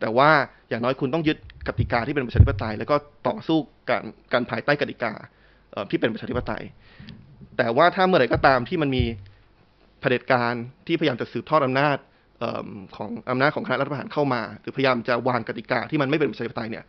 [0.00, 0.30] แต่ว่า
[0.68, 1.36] อย่างน้อยคุณต้องยึด
[1.68, 2.96] กติกาที่เป็นประชาธิปไตย แล้วก็
[3.28, 3.58] ต่อสู้
[3.90, 5.12] การการภายใต้กติกา
[5.90, 6.62] ที่เป็นประชาธิปไตย
[7.58, 9.04] แต่ว่าถ้าเมื่อไหร่ก็ตามที่มันมี
[10.00, 10.54] เผด็จการ
[10.86, 11.96] ที่พยายามจะสืบทอดอำนาจ
[12.38, 16.84] เอิ่มของอำนาจของคณะรัฐประหารเข้ามา หรือพยายามจะวางกติกาที่มันไม่เป็นประชาธิปไตยเนี่ย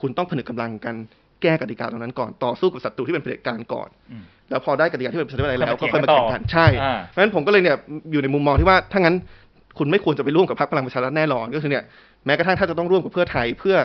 [0.00, 0.94] คุณต้องผนึกกำลังกัน
[1.42, 3.88] แก้กติกาตรงนั้นก่อนต่อสู้กับศัตรูที่เป็นเผด็จการก่อน
[4.50, 7.76] แล้วพอได้กติกาที่เป็นประชาธิปไตยแล้วค่ก็อยค่อยมามาเถีแข่ยงงกักันนใช่อ่าเพราะฉะนั้นผมก็เลยเนี่ย
[8.12, 9.14] อยู่ในมุมมองที่ว่าถ้างั้น
[9.78, 11.84] คุณไม่ควรจะไปร่วมกับพรรคพลังประชารัฐแน่นอนก็คือเนี่ย
[12.26, 13.76] แม้กระทั่งถ้าจะต้องร่วมกับเพื่อไทยเพื่อ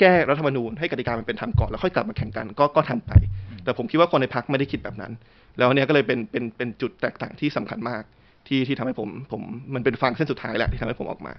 [0.00, 3.12] แก้รัฐธรรมนูญให้กติกามันเป็นธรรมก่อนแล้วค่อยกลับมาแข่งกันก็ก็ทำไป
[3.64, 5.12] แต่ผมคิดว่าคนในพรรคไม่ได้คิดแบบนั้น
[5.58, 8.02] แล้วเนี่ยก็เลยเป็นเป็นเป็นจุดแตกต่างที่สำคัญมาก
[8.48, 9.42] ที่ที่ทำให้ผมผม
[9.74, 11.34] มันเป็นฟางเส้นสุดท้ายแหละที่ทำให้ผมออกมา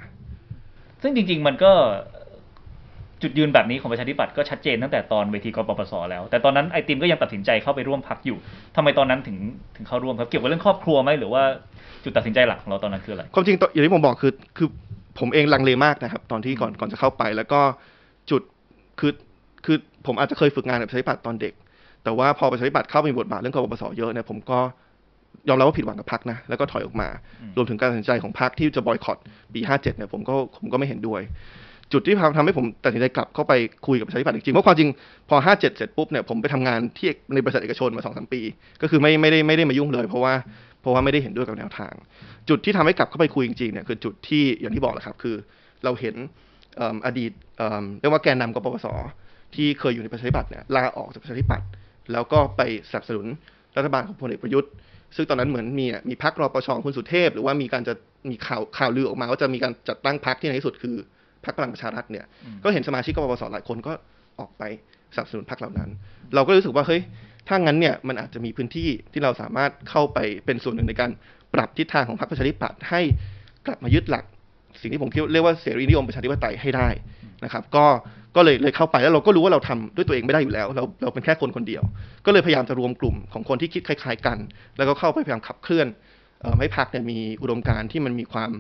[1.02, 1.72] ซึ่งจริง ๆ มันก็
[3.24, 8.38] จุดยืนแบบนี้ของประชาธิปัตย์ก็ชัดเจนตั้งแต่ตอนเวทีกปปสแล้ว แต่ตอนนั้นไอติมก็ยังตัดสินใจเข้าไปร่วมพักอยู่
[8.76, 9.38] ทำไมตอนนั้นถึง
[9.76, 11.44] ถึงเข้าร่วมครับ เกี่ยวกับเรื่องครอบครัวไหมหรือว่า
[12.04, 14.68] จุดตัดสินใจหลักของเราตอนนั้นคืออะไร ความจริงตออย่างที่ผมบอกคือคือ
[15.20, 17.62] ผมเองลังเลมากนะครับ ตอนที่ก่อนก่อนจะเข้าไป แล้วก็
[18.32, 18.42] จุด
[19.00, 19.12] คือ
[19.66, 21.54] คือผมอาจจะเคยฝึกงานกับประชาธิปัตย์ตอนเด็ก
[22.04, 24.60] แต่ว่าพอประชาธิปัตย์เข้าไปมีบทบาทเรื่องกบปสเยอะเนี่ยผมก็
[25.50, 27.08] ยอมรับว่าผิดหวังกับพรรคนะ แล้วก็ถอยออกมา
[27.58, 29.18] รวมถึงการตัดสินใจของพรรคที่จะบอยคอต
[29.54, 31.22] ปี 57เนี่ยผมก็ผมก็ไม่เห็นด้วย
[31.94, 33.54] จุดที่ทำให้ผมตัดสินใจกลับเข้าไป
[33.88, 34.90] คุยกับประชาธิปัตย์จริงๆเพราะความจริง
[35.30, 38.42] พอ 57 เสร็จปุ๊บเนี่ยผมไปทำงานที่ในบริษัทเอกชนมาสองสามปี
[38.82, 40.34] ก็คือไม่ไม่ได้ไม่ได้มายุ่งเลย เพราะว่า
[40.82, 41.94] เพราะว่าไม่ได้เห็นด้วยกับแนวทาง
[42.50, 45.36] จุดที่ทำให้กลับเข้าไปคุยจริงๆเนี่ยคือจุดที่อย่างที่บอกแหละครับ คือ
[45.84, 46.16] เราเห็น
[46.80, 47.32] ออดีต
[48.00, 48.88] เรียกว่าแกนนำกปปส
[49.56, 51.68] ที่เคยอยู่ในประชาธิปัตย์เนี่ยลาออกจากประชาธิปัตย์
[52.12, 53.26] แล้วก็ไปสนับสนุน
[53.78, 54.72] รัฐบาลของพลเอกประยุทธ์
[55.16, 57.94] ซึ่งตอนนั้นเหมือนมีมีพักรอปชองคุณสุเทพ หรือว่ามีการจะ
[58.30, 60.96] มีข่าวข่าวลือออกมาว่าจะมีการจัดตั้งพักที่ในที่สุดคือ
[61.46, 63.94] พักพลังประชารัฐเนี่ยอืมก็เห็นสมาชิกกปปสหลายคนก็
[64.40, 64.64] ออกไป
[65.16, 65.90] สนับสนุนพรรคเหล่านั้น
[66.36, 67.02] เราก็รู้สึกว่าเฮ้ย
[67.48, 71.12] ถ้างั้นเนี่ยมันอาจจะมีพื้นที่ที่เราสามารถเข้าไปเป็นส่วนหนึ่งในการ
[71.54, 73.02] ปรับทิศทางของพรรคประชาธิปัตย์ให้
[73.68, 74.26] กลับมายึดหลัก
[74.82, 76.88] สิ่งที่ผมคิดเรียกว่าเสรีนิยมประชาธิปไตยให้ได้
[77.44, 77.86] นะครับ ก็
[78.36, 81.84] ก็เลยเลยเข้าไปแล้วเราก็รู้ว่าเราทำด้วยตัวเองไม่ได้อยู่แล้ว เราเราเป็นแค่คนคนเดียว
[82.26, 84.38] ก็เลยพยายามจะรวมกลุ่มของคนที่คิดคล้าย ๆ กัน
[84.78, 85.88] แล้วก็เข้าไปพยายามขับเคลื่อน
[86.42, 88.52] เอ่อให้พรรคเนี่ยมีอุดมการณ์ที่มันมีความ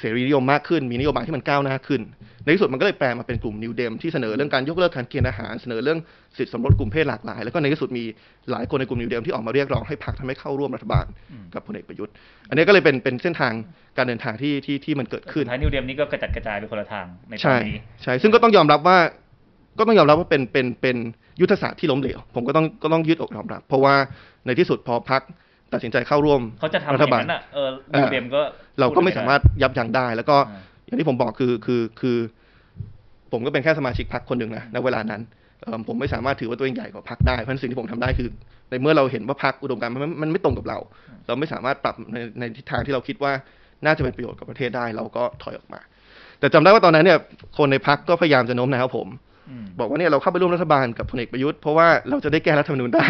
[0.00, 2.00] เสรีนิยมมากขึ้น มีนโยบายที่มันก้าวหน้าขึ้น
[2.44, 5.98] ในที่สุดมันก็เลยแปลมาเป็นกลุ่มนิวเดมที่เสนอเรื่องการยกเลิกการเกณฑ์อาหาร เสนอเรื่อง
[6.36, 8.04] สิทธิสมรสกลุ่มเพศหลากหลาย แล้วก็ในที่สุดมี
[8.50, 12.12] หลายคนในกลุ่ม New Dem ที่ออกมาเรียกร้องให้พรรคทำให้เข้าร่วมรัฐบาลอืมกับพลเอกประยุทธ์
[12.48, 13.52] อันนี้ก็เลยเป็นเป็นเส้นทาง
[13.96, 18.98] การเดินทางที่ที่ที่มันเกิดขึ้นสุดท้าย New Dem นี่ก็กระจัดกระจายไปคนละทางในตอนนี้ใช่ใช่ ซึ่งก็ต้องยอมรับว่า
[19.78, 20.96] ก็ต้องยอมรับว่าเป็นเป็นเป็น
[21.40, 23.94] ยุทธศาสตร์ที่ล้มเหลว ผมก็ต้องก็ต้องยืดอกยอมรับ เพราะว่า
[24.46, 25.22] ในที่สุดพอพรรค
[25.72, 27.68] ตัดสินใจเข้าร่วมรัฐบาล เขาจะทำอย่างนั้นอะเออ
[27.98, 28.40] New Dem ก็พูด
[28.80, 32.16] เราก็ไม่พูดด้สามารถยับยั้งได้ แล้วก็อ่าอย่างที่ผมบอกคือคือคือ
[33.32, 35.20] ผมก็เป็นแค่สมาชิกพรรคคนหนึ่งนะในเวลานั้น
[35.62, 38.28] เอิ่มผมไม่สามารถถือว่าตัวเองใหญ่กว่าพรรคได้เพราะฉะนั้นสิ่งที่ผมทำได้คือ
[38.70, 40.78] ในเมื่อเราเห็นว่าพรรคอุดมการณ์มันมันไม่ตรงกับเรา
[41.26, 43.32] เราไม่สามารถปรับในในทิศทางที่เราคิดว่า
[43.84, 45.80] น่าจะเป็นประโยชน์กับประเทศได้ เราก็ถอยออกมา
[46.40, 47.18] แต่จำได้ว่าตอนนั้นเนี่ย
[47.58, 49.08] คนในพรรคก็พยายามจะโน้มน้าวผม
[49.50, 53.06] อืมบอกว่าเนี่ยเราเข้าไปร่วมรัฐบาลกับพลเอกประยุทธ์เพราะว่าเราจะได้แก้รัฐธรรมนูญได้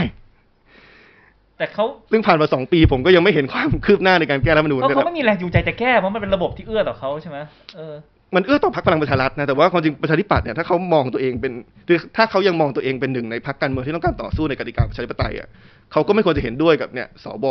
[1.61, 7.39] แต่เขาซึ่งผ่านมาสองปีผมก็ยังไม่เห็นความคืบหน้าในการแก้รัฐธรรมนูญเขาเลยเขานะไม่มีแรงจูงใจจะแก้เพราะมันเป็นระบบที่เอื้อต่อเขาใช่ไหม
[7.77, 7.95] เออ
[8.35, 11.53] มันเอื้อต่อพรรคพลังประชารัฐนะแต่ว่าความจริงประชาธิปัตย์เนี่ยถ้าเขามองตัวเองเป็น
[11.89, 15.49] คือถ้าเขายังมองตัวเองเป็นหนึ่งในพรรคการเมืองที่ต้องการต่อสู้ในกติกาประชาธิปไตยอะ
[15.93, 17.47] เขาก็ไม่ควรจะเห็นด้วยกับเนี่ยสว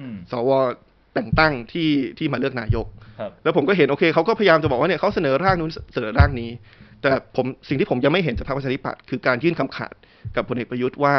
[0.00, 0.50] อืมสว
[1.14, 2.86] แต่งตั้งที่ที่มาเลือกนายก
[3.20, 6.50] ครับแล้วผมก็เห็นโอเคเขาก็พยายามจะบอกว่าเนี่ยเขาเสนอร่างนู้นเสนอร่างนี้
[7.02, 9.94] แต่ผมสิ่งที่ผมยังไม่เห็นจากพรรคประชาธิปัตย์คือการยื่นคำขาด
[10.36, 11.14] กับพลเอกประยุทธ์ว่า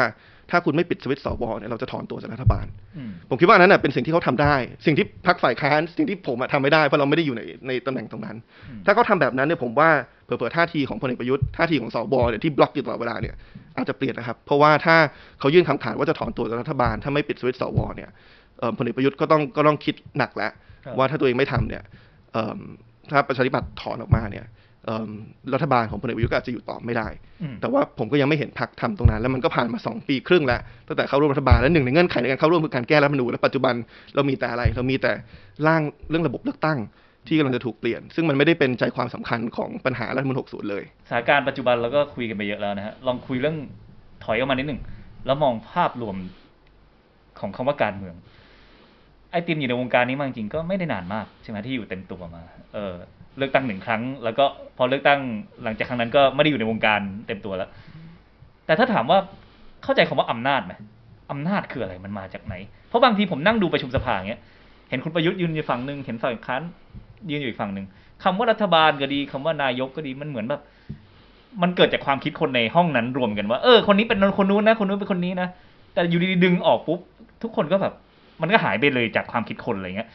[0.50, 4.54] ถ้าคุณไม่ปิดสวิตช์สวเนี่ยเราจะถอนตัวจากรัฐบาลอืมผมคิดว่าอันนั้นนะเป็นสิ่งที่เขาทำได้
[4.86, 8.36] สิ่งที่พรรคฝ่ายค้านสิ่งที่ผมอะทำไม่ได้เพราะเราไม่ได้อยู่ในในตำแหน่งตรงนั้น
[8.68, 9.90] อืมถ้าเขาทำแบบนั้นเนี่ยผมว่า
[10.24, 13.34] เผื่อๆท่าทีของพลเอกประยุทธ์ท่าทีของสวเนี่ยที่บล็อกอยู่ตลอดเวลาเนี่ย
[13.76, 14.96] อาจจะเปลี่ยนนะครับ เพราะว่าถ้า
[15.40, 18.10] เขายื่นคำขาดว่าจะถอนตัวจากรัฐบาล ถ้าไม่ปิดสวิตช์สวเนี่ย
[18.58, 20.52] เอ่อพลเอกประยุทธ์ก็ต้องก็ต้องคิดหนักแล้ว
[20.84, 21.82] ครับว่าถ้าตัวเองไม่ทำเนี่ย
[22.32, 22.58] เอิ่ม
[23.10, 24.67] ถ้าประชาธิปัตย์ถอนออกมาเนี่ยเอิ่ม
[25.54, 27.08] รัฐบาลของพลเอกประยุทธ์ก็อาจจะอยู่ต่อไม่ได้
[27.42, 33.74] อืมแต่ว่าผมก็ยังไม่เห็นพรรคทำตรงนั้น แล้วมันก็ผ่านมาสองปีครึ่งแล้วตั้งแต่เข้าร่วมรัฐบาลและหนึ่งในเงื่อนไขในการเข้าร่วมคือการแก้รัฐธรรมนูญและปัจจุบัน
[34.14, 35.12] เรามีแต่อะไร เรามีแต่
[35.66, 36.78] ร่างเรื่องระบบเลือกตั้ง
[37.28, 43.56] ที่กำลังจะถูกเปลี่ยน ซึ่งมันไม่ได้เป็นใจความสำคัญของปัญหารัฐธรรมนูญ60 เลยสถานการณ์ปัจจุบันเราก็คุยกันไปเยอะแล้วนะฮะลองคุยเรื่อง
[44.24, 44.80] ถอยออกมานิดหนึ่ง
[45.26, 46.16] แล้วมองภาพรวม
[47.40, 48.14] ของคำว่าการเมือง
[49.30, 52.42] ไอติมอยู่ในวงการนี้มาจริงๆก็ไม่ได้นานมากใช่ไหมที่อยู่เต็มตัวมา
[52.74, 52.94] เออ
[53.38, 54.44] เลือกตั้งหนึ่งครั้ง แล้วก็
[54.76, 55.20] พอเลือกตั้ง
[55.64, 57.70] หลังจากครั้งนั้นก็ไม่ได้อยู่ในวงการเต็มตัวแล้ว
[58.66, 59.18] แต่ถ้าถามว่า
[59.84, 60.72] เข้าใจคำว่าอำนาจไหม
[61.30, 62.54] อำนาจคืออะไรมันมาจากไหน
[62.88, 64.40] เพราะบางทีผมนั่งดูประชุมสภาอย่างเงี้ย
[64.90, 66.62] เห็นคุณประยุทธ์ยืนอยู่ฝั่งหนึ่งเห็นฝ่ายค้าน
[67.30, 67.86] ยืนอยู่อีกฝั่งหนึ่ง
[68.24, 70.62] คำว่ารัฐบาลก็ดีคำว่านายกก็ดีมันเหมือนแบบ
[71.62, 75.48] มันเกิดจากความคิดคนในห้องนั้นรวมกันว่าเออคนนี้เป็นคนนู้นนะ คนนู้นเป็นคนนี้นะ
[75.94, 77.00] แต่อยู่ดีๆดึงออกปุ๊บ
[77.42, 77.94] ทุกคนก็แบบ
[78.40, 80.08] มันก็หายไปเลยจากความคิดคนอะไรเงี้ย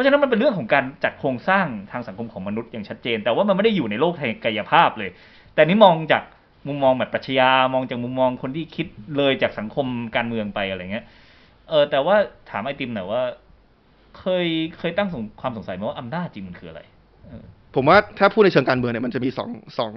[0.00, 5.10] ราะฉะนั้นมันเป็นเรื่องของการจัดโครงสร้างทางสังคมของมนุษย์อย่างชัดเจน แต่ว่ามันไม่ได้อยู่ในโลกทางกายภาพเลย
[5.54, 6.22] แต่นี่มองจาก
[6.68, 8.86] มุมมองแบบปรัชญามองจากมุมมองคนที่คิด
[9.16, 9.86] เลยจากสังคม
[10.16, 11.04] การเมืองไปอะไรเงี้ย
[11.68, 12.16] เออ แต่ว่า
[12.50, 13.22] ถามไอติมหน่อยว่า
[14.18, 14.46] เคย
[14.78, 16.80] เคยตั้งสงความสงสัยไหมว่าอำนาจจริงมันคืออะไร
[17.26, 19.92] เออผมว่าถ้าพูดในเชิงการเมืองเนี่ยมันจะมีสองสอง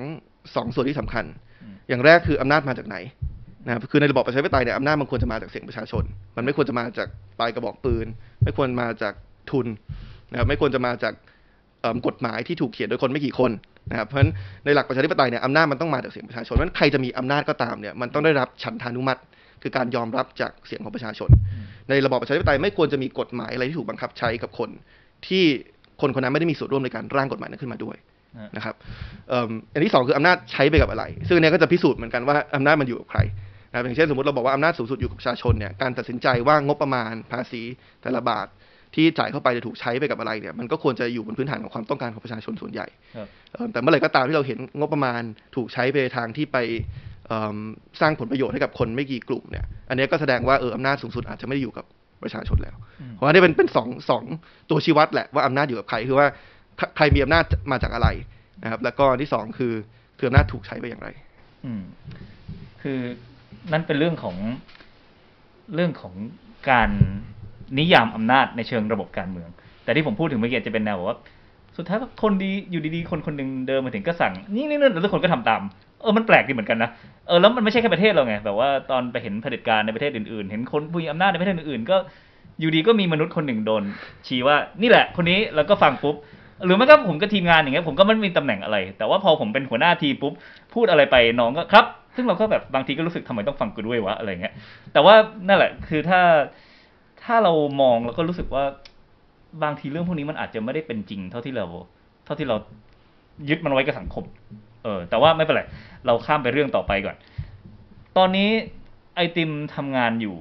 [0.56, 1.26] สองส่วนที่สำคัญ
[1.64, 2.98] อืมอย่างแรกคืออำนาจมาจากไหน
[3.66, 6.04] นะครับคือในระบอบประชาธิปไตยเนี่ยอำนาจมันควรจะมาจากเสียงประชาชน
[6.36, 7.08] มันไม่ควรจะมาจาก
[7.40, 8.08] ปลายกระบอกปืน
[8.44, 9.14] ไม่ควรมาจาก
[9.52, 9.68] ทุน
[10.32, 11.14] นะครับไม่ควรจะมาจาก
[11.82, 13.52] เอิ่มกฎหมายที่ถูกเขียนโดยคนไม่กี่คน
[13.92, 14.32] นะครับเพราะฉะนั้น
[14.66, 19.22] ในหลักประชาธิปไตยเนี่ยอำนาจมันต้องมาจากเสียงประชาชนเพราะฉะนั้นใครจะมีอำนาจก็ตามเนี่ยมันต้องได้รับฉันทานุมัติ
[19.62, 21.30] คือการยอมรับจากเสียงของประชาชน
[21.90, 24.70] ในระบอบประชาธิปไตยไม่ควรจะมีกฎหมายอะไรที่ถูกบังคับใช้กับคน
[25.28, 25.44] ที่
[26.02, 27.96] คนคนนั้นไม่ได้มีส่วนร่วมในการร่างกฎหมายนั้นขึ้นมาด้วย
[28.40, 28.76] ฮะนะครับ
[29.30, 33.20] เอิ่มอันที่สองคืออำนาจใช้ไปกับอะไร ซึ่งอันเนี้ยก็จะพิสูจน์เหมือนกันว่าอำนาจมันอยู่กับใคร
[33.70, 37.62] นะครับอย่างเช่นสมมติเราบอกว่าอำนาจสูงสุดอยู่กับประชาชนเนี่ยการตัดสินใจว่างบประมาณภาษี
[38.02, 38.48] แต่ละบาท
[38.96, 45.22] ที่จ่ายเข้าไปจะถูกใช้ไปกับอะไรเนี่ยมันก็ควรจะอยู่บนพื้นฐานของความต้องการของประชาชนส่วนใหญ่ครับเอิ่มแต่เมื่อไหร่ก็ตามที่เราเห็นงบประมาณ
[45.56, 46.58] ถูกใช้ไปในทางที่ไป
[47.28, 47.58] เอิ่ม
[48.02, 51.86] สร้างผลประโยชน์ให้กับคนไม่กี่กลุ่มเนี่ย อันเนี้ยก็แสดงว่าเอออำนาจสูงสุดอาจจะไม่ได้อยู่กับ
[52.24, 54.24] ประชาชนแล้วอืมเพราะว่านี่เป็นเป็นสองสอง
[54.70, 56.28] ตัวชี้วัดแหละว่าอำนาจอยู่กับใครคือว่า
[56.98, 58.08] ใครมีอำนาจมาจากอะไร
[58.64, 59.74] นะครับ แล้วก็อันที่สองคือ
[60.18, 61.08] คืออำนาจถูกใช้ไปอย่างไร
[61.66, 61.84] อืม
[62.82, 63.00] คือ
[63.72, 64.38] นั่นเป็นเรื่องของ
[65.76, 66.14] เรื่องของ
[66.70, 66.90] การ
[67.80, 69.50] นิยามอำนาจในเชิงระบบการเมือง
[69.84, 71.18] แต่ที่ผมพูดถึงเมื่อกี้จะเป็นแนวว่า
[71.78, 75.62] สุดท้ายคนดีอยู่ดีๆคนคนหนึ่งเดินมาถึงก็สั่ง นี่นี่นั่นแล้วทุกคนก็ทำตาม
[76.02, 76.90] เออมันแปลกดีเหมือนกันนะ
[77.28, 81.98] เออแล้วมันไม่ใช่แค่ประเทศเราไงแบบว่าตอนไปเห็นเผด็จการในประเทศอื่นๆ เห็นคนผู้มีอำนาจในประเทศอื่นๆก็
[82.60, 83.84] อยู่ดีก็มีมนุษย์คนหนึ่งโดน
[84.28, 86.16] ชี้ว่านี่แหละ คนนี้แล้วก็ฟังปุ๊บ
[86.66, 90.34] หรือไม่ก็ผมก็ทีมงานอย่างเงี้ยผมก็ไม่มีตำแหน่งอะไร แต่ว่าพอผมเป็นหัวหน้าทีปุ๊บ
[90.74, 94.54] พูดอะไรไปน้องก็ครับ ซึ่งเราก็แบบบางทีก็รู้สึกทำไมต้องฟังกูด้วยวะอะไรเงี้ย
[94.94, 95.16] แต่ว่า
[95.48, 96.20] นั่นแหละคือถ้า
[97.26, 98.64] ถ้าเรามองแล้วก็รู้สึกว่า
[99.64, 101.66] บางทีเรื่องพวกนี้มันอาจจะไม่ได้เป็นจริง เท่าที่เรา
[102.26, 102.56] เท่าที่เรา
[103.50, 104.24] ยึดมันไว้กับสังคม
[104.84, 105.64] เออ แต่ว่าไม่เป็นไร
[106.06, 107.16] เราข้ามไปเรื่องต่อไปก่อน
[108.18, 108.50] ตอนนี้
[109.16, 110.38] ไอติมทำงานอยู่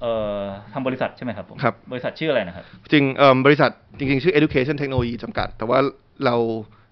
[0.00, 0.40] เอ่อ
[0.72, 5.78] ทำบริษัทใช่ไหมครับผมครับ บริษัทชื่ออะไรนะครับ จริงเอิ่มบริษัทจริง ๆ ชื่อ Education Technology จำกัด แต่ว่า
[6.24, 6.36] เรา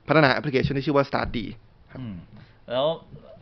[0.09, 1.39] พัฒนาแอปพลิเคชันที่ชื่อว่า StartDee
[1.99, 2.15] อืม
[2.71, 2.87] แล้ว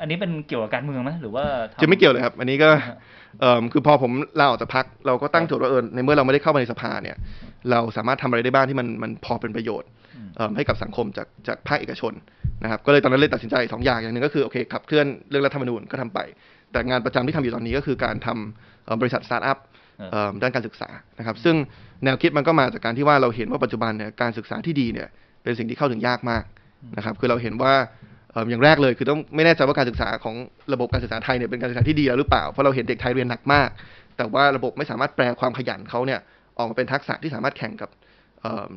[0.03, 2.97] อันนี้เป็นเกี่ยวกับการเมืองไหมหรือว่าทำจะไม่เกี่ยวเลยครับ อันนี้ก็ฮะ
[3.41, 7.17] เอิ่มคือพอผมลาออกจากพรรคเราก็ตั้งโจทย์ว่าเออในเมื่อเราไม่ได้เข้ามาในสภาเนี่ย
[7.71, 12.13] เราสามารถทำอะไรได้บ้างที่มันมันพอเป็นประโยชน์อืมเอิ่มให้กับสังคมจากจากภาคเอกชน
[12.63, 16.19] นะครับ ก็เลยตอนนั้นเลยตัดสินใจสองอย่างอย่างหนึ่งก็คือโอเคขับเคลื่อนเรื่องรัฐธรรมนูญก็ทำไป
[16.73, 19.59] แต่งานประจำที่ทำอยู่ตอนนี้ก็คือการทำเอิ่มบริษัทสตาร์ทอัพ
[20.13, 20.89] เอิ่มด้านการศึกษา
[21.19, 21.57] นะครับ ซึ่ง
[22.05, 25.09] แนวคิดมันก็มาจากการที่ว่าเราเห็นว่าปัจจุบันเนี่ยการศึกษาที่ดีเนี่ย
[25.43, 26.45] เป็นสิ่งที่เข้าถึงยากมาก
[26.97, 30.35] นะครับ คือเราเห็นว่าเอย่างแรกเลยคือต้องไม่แน่ใจว่าการศึกษาของ
[30.73, 33.69] ระบบการศึกษาไทยเนี่ยเป็นการศึกษาที่ดีแล้วหรือเปล่า เพราะเราเห็นเด็กไทยเรียนหนักมาก
[34.17, 36.21] แต่ว่าระบบไม่สามารถแปลความขยันเขาเนี่ย
[36.59, 37.91] ออกมาเป็นทักษะที่สามารถแข่งกับ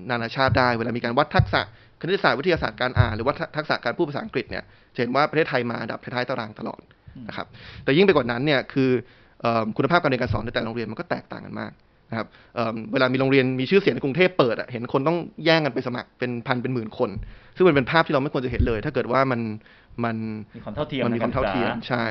[0.10, 1.62] นานาชาติได้เวลามีการวัดทักษะ
[2.01, 4.64] คณิตศาสตร์วิทยาศาสตร์การอ่านหรือว่าทักษะการพูดภาษาอังกฤษเนี่ย
[4.97, 6.82] เห็นว่าประเทศไทยมาดับท้ายตารางตลอด
[7.28, 7.47] นะครับ
[7.84, 8.89] แต่ยิ่งไปกว่านั้นเนี่ยคือ
[9.78, 11.72] คุณภาพการเรียนการสอนในแต่ละโรงเรียนมันก็แตกต่างกันมาก
[12.10, 17.10] นะครับเอิ่มเวลามีโรงเรียนมีชื่อเสียงในกรุงเทพเปิดอะเห็นคนต้องแย่งกันไปสมัครเป็นพันเป็นหมื่นคน
[17.56, 19.41] ซึ่งมันเป็นภาพที่เราไม่ควรจะเห็นเลย ถ้าเกิดว่ามัน
[20.06, 20.18] มัน
[20.58, 22.03] มีความเท่าเทียมมันมีความเท่าเทียมในกรศึกษใช่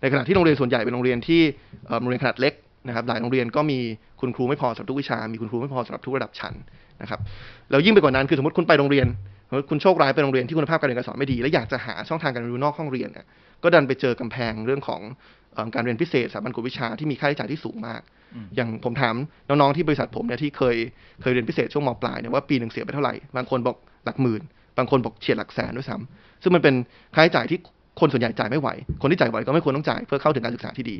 [0.00, 1.40] ในขณะที่โรงเรียนส่วนใหญ่เป็นโรงเรียนที่
[1.86, 2.54] เอ่อโรงเรียนขนาดเล็ก
[2.88, 3.78] นะครับหลายโรงเรียนก็มี
[4.20, 6.54] คุณครูไม่พอสำหรับทุกวิชา มีคุณครูไม่พอสำหรับทุกระดับชั้น
[7.02, 7.20] นะครับ
[7.70, 9.06] แล้วยิ่งไปกว่านั้นคือสมมติคุณไปโรงเรียน
[9.48, 13.26] สมมติคุณโชคร้ายไปโรงเรียนที่คุณภาพการเรียนการสอนไม่ดี และอยากจะหาช่องทางการเรียนรู้นอกห้องเรียนเนี่ย
[13.62, 15.41] ก็ดันไปเจอกำแพงเรื่องของเอิ่ม
[15.74, 18.00] การเรียนพิเศษสถาบันกวดวิชาที่มีค่าใช้จ่ายที่สูงมาก
[18.34, 19.14] อืมอย่างผมถาม
[19.48, 20.76] น้องๆที่บริษัทผมเนี่ยที่เคย
[21.22, 24.42] เคยเรียนพิเศษช่วงมปลายเนี่ยว่าปีหนึ่งเสียไปเท่าไหร่บางคนบอกหลักหมื่น
[24.78, 26.74] บางคนบอกเฉียดหลักแสนด้วยซ้ำซึ่งมันเป็น
[27.14, 27.58] ค่าใช้จ่ายที่
[28.00, 28.68] คนส่วนใหญ่จ่ายไม่ไหว
[29.02, 30.96] คนที่จ่ายไหวก็ไม่ควรต้องจ่ายเพื่อเข้าถึงการศึกษาที่ดี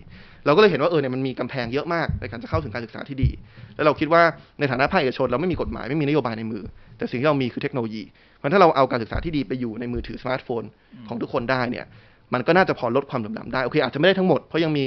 [0.46, 3.30] เราก็เลยเห็นว่าเออเนี่ยมันมีกำแพงเยอะมากในการจะเข้าถึงการศึกษาที่ดี
[3.76, 4.22] แล้วเราคิดว่า
[4.58, 6.62] ในฐานะภาคเอกชนเราไม่มีกฎหมายไม่มีนโยบายในมือ
[6.98, 8.02] แต่สิ่งที่เรามีคือเทคโนโลยี
[8.38, 10.62] เพราะฉะนั้นถ้าเราเอาการศึกษาที่ดีไปอยู่ในมือถือสมาร์ทโฟน
[11.08, 11.86] ของทุกคนได้เนี่ย
[12.34, 14.84] มันก็น่าจะพอลดความเหลื่อมล้ำได้โอเคอาจจะไม่ได้ทั้งหมดเพราะยังมี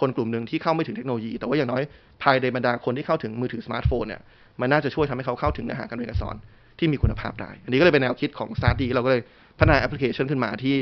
[0.00, 1.82] คนกลุ่มหนึ่งที่เข้าไม่ถึงเทคโนโลยี แต่ว่าอย่างน้อย
[2.22, 4.20] ภายในบรรดาคนที่เข้าถึงมือถือสมาร์ทโฟนเนี่ย
[4.60, 6.36] มันน่าจะช่วยทำให้เขาเข้าถึงเนื้อหาการเรียนการสอน
[6.78, 9.22] ที่มีคุณภาพได้ อันนี้ก็เลยเป็นแนวคิดของ s t a r t เราก็เลย
[9.58, 10.76] พัฒนาแอปพลิเคชันขึ้นมาที่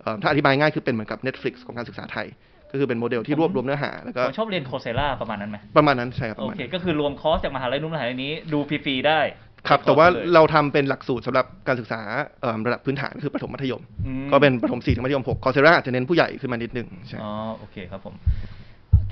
[0.00, 2.26] เอ่อถ้าอธิบายง่ายคือเป็นเหมือนกับ Netflix ของการศึกษาไทย
[2.70, 9.20] ก็คือเป็นโมเดลที่รวบรวมเนื้อหาแล้วก็ผมชอบเรียน Coursera ประมาณนั้นไหมประมาณนั้นใช่ครับ โอระมาณนั้นก็คือรวมคอร์สจากมหาลัยนู้นมหาลัยนี้ดูฟรีๆได้
[9.68, 12.00] ครับในแต่ว่าคอร์สลยเราทำเป็นหลักสูตรสำหรับการศึกษา
[12.40, 18.14] เอิ่มระดับพื้นฐานคือประถมมัธยมอืมก็เป็นประถม4ถึงมัธยม6 Coursera อาจจะเน้นผู้ใหญ่ขึ้นมานิดนึงใช่อ๋อโอเคครับผม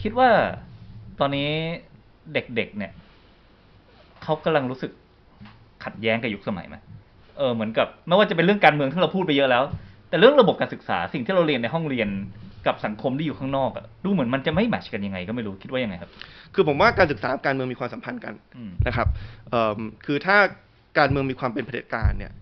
[0.02, 0.30] คิดว่า
[1.20, 1.48] ตอนนี้
[2.32, 2.92] เด็กๆเนี่ย
[4.22, 4.90] เขากำลังรู้สึก
[5.84, 6.76] ขัดแย้งกับยุคสมัยไหม
[7.38, 9.64] เออเหมือนกับไม่ว่าจะเป็นเรื่องการเมืองที่เราพูดไปเยอะแล้ว
[10.08, 12.08] แต่เรื่องระบบการศึกษาสิ่งที่เราเรียนในห้องเรียน
[12.66, 16.10] กับสังคมที่อยู่ข้างนอกอะดูเหมือนมันจะไม่แมทชกันยังไง ก็ไม่รู้คิดว่ายังไงครับ
[16.54, 19.08] คือผมว่าการศึกษากับการเมืองมีความสัมพันธ์กันอืมนะครับ
[19.50, 20.36] เอิ่มคือถ้า
[20.98, 22.32] การเมืองมีความเป็นเผด็จการเนี่ย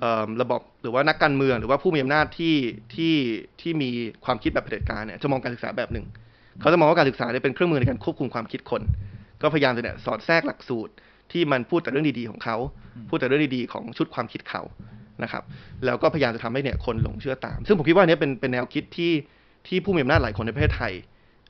[0.00, 2.56] เอิ่มระบบหรือว่านักการเมืองหรือว่าผู้มีอำนาจที่
[2.94, 3.14] ที่
[3.60, 3.90] ที่มี
[4.24, 6.06] ความคิดแบบเผด็จการเนี่ยจะมองการศึกษาแบบหนึ่ง
[6.60, 8.82] เขาจะมองว่าการศึกษาเนี่ยเป็นเครื่องมือในการควบคุมความคิดคน
[9.42, 10.92] ก็พยายามจะเนี่ยสอดแทรกหลักสูตร
[11.32, 12.56] ที่มันพูดแต่เรื่องดีๆของเขา
[13.08, 14.62] พูดแต่เรื่องดีๆของชุดความคิดเขา
[15.22, 15.42] นะครับ
[15.84, 19.12] แล้วก็พยายามจะทำให้เนี่ยคนหลงเชื่อตาม ซึ่งผมคิดว่าอันเนี้ยเป็นเป็นแนวคิดที่
[19.68, 20.92] ที่ผู้มีอำนาจหลายคนในประเทศไทย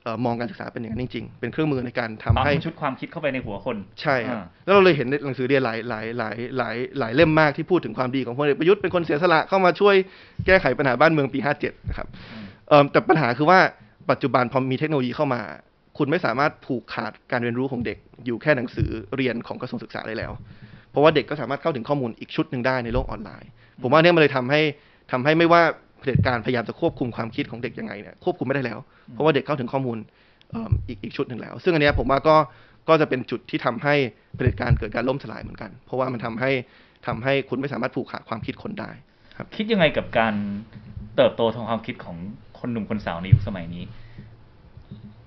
[0.03, 9.95] เอ่อมองการศึกษาเป็นอย่างนั้นจริงๆ เป็นเครื่องมือในการทำปั๊มให้ชุดความคิดเข้าไปในหัวคน ใช่ครับอ่าแล้วเราเลยเห็นในหนังสือเรียนหลายหลายหลายหลายหลายเล่มมากที่พูดถึงความดีของพลเอกประยุทธ์เป็นคนเสียสละเข้ามาช่วย
[10.47, 13.59] แก้ไขปัญหาบ้านเมืองปี 57 นะครับอืมเอิ่มแต่ปัญหาคือว่า
[14.11, 15.43] ปัจจุบันพอมีเทคโนโลยีเข้ามา
[15.99, 20.33] คุณไม่สามารถผูกขาดการเรียนรู้ของเด็กอยู่แค่หนังสือเรียนของกระทรวงศึกษาได้แล้ว
[20.91, 23.51] เพราะว่าเด็กก็สามารถเข้าถึงข้อมูลอีกชุดหนึ่งได้ในโลกออนไลน์
[23.83, 24.61] ผมว่าเนี่ยมันเลยทำให้
[25.13, 25.63] ทำให้ไม่ว่า
[26.01, 28.79] เผด็จการพยายามจะควบคุมความคิดของเด็กยังไงเนี่ยควบคุมไม่ได้แล้ว
[29.13, 29.99] เพราะว่าเด็กเข้าถึงข้อมูล
[30.51, 32.37] เอิ่มอีกอีกชุดหนึ่งแล้ว ซึ่งอันเนี้ยผมว่าก็
[32.89, 33.95] ก็จะเป็นจุดที่ทำให้
[34.35, 36.51] เผด็จการเกิดการล่มสลายเหมือนกัน เพราะว่ามันทำให้
[37.07, 38.91] ทำให้คุณไม่สามารถผูกขาดความคิดคนได้
[39.57, 40.35] คิดยังไงกับการ
[41.17, 42.17] เติบโตทางความคิดของ
[42.59, 43.83] คนหนุ่มคนสาวในยุคสมัยนี้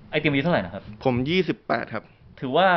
[0.10, 1.16] ไอติมอายุเท่าไหร่นะครับ ผม
[1.56, 2.04] 28ครับ
[2.40, 2.68] ถือว่า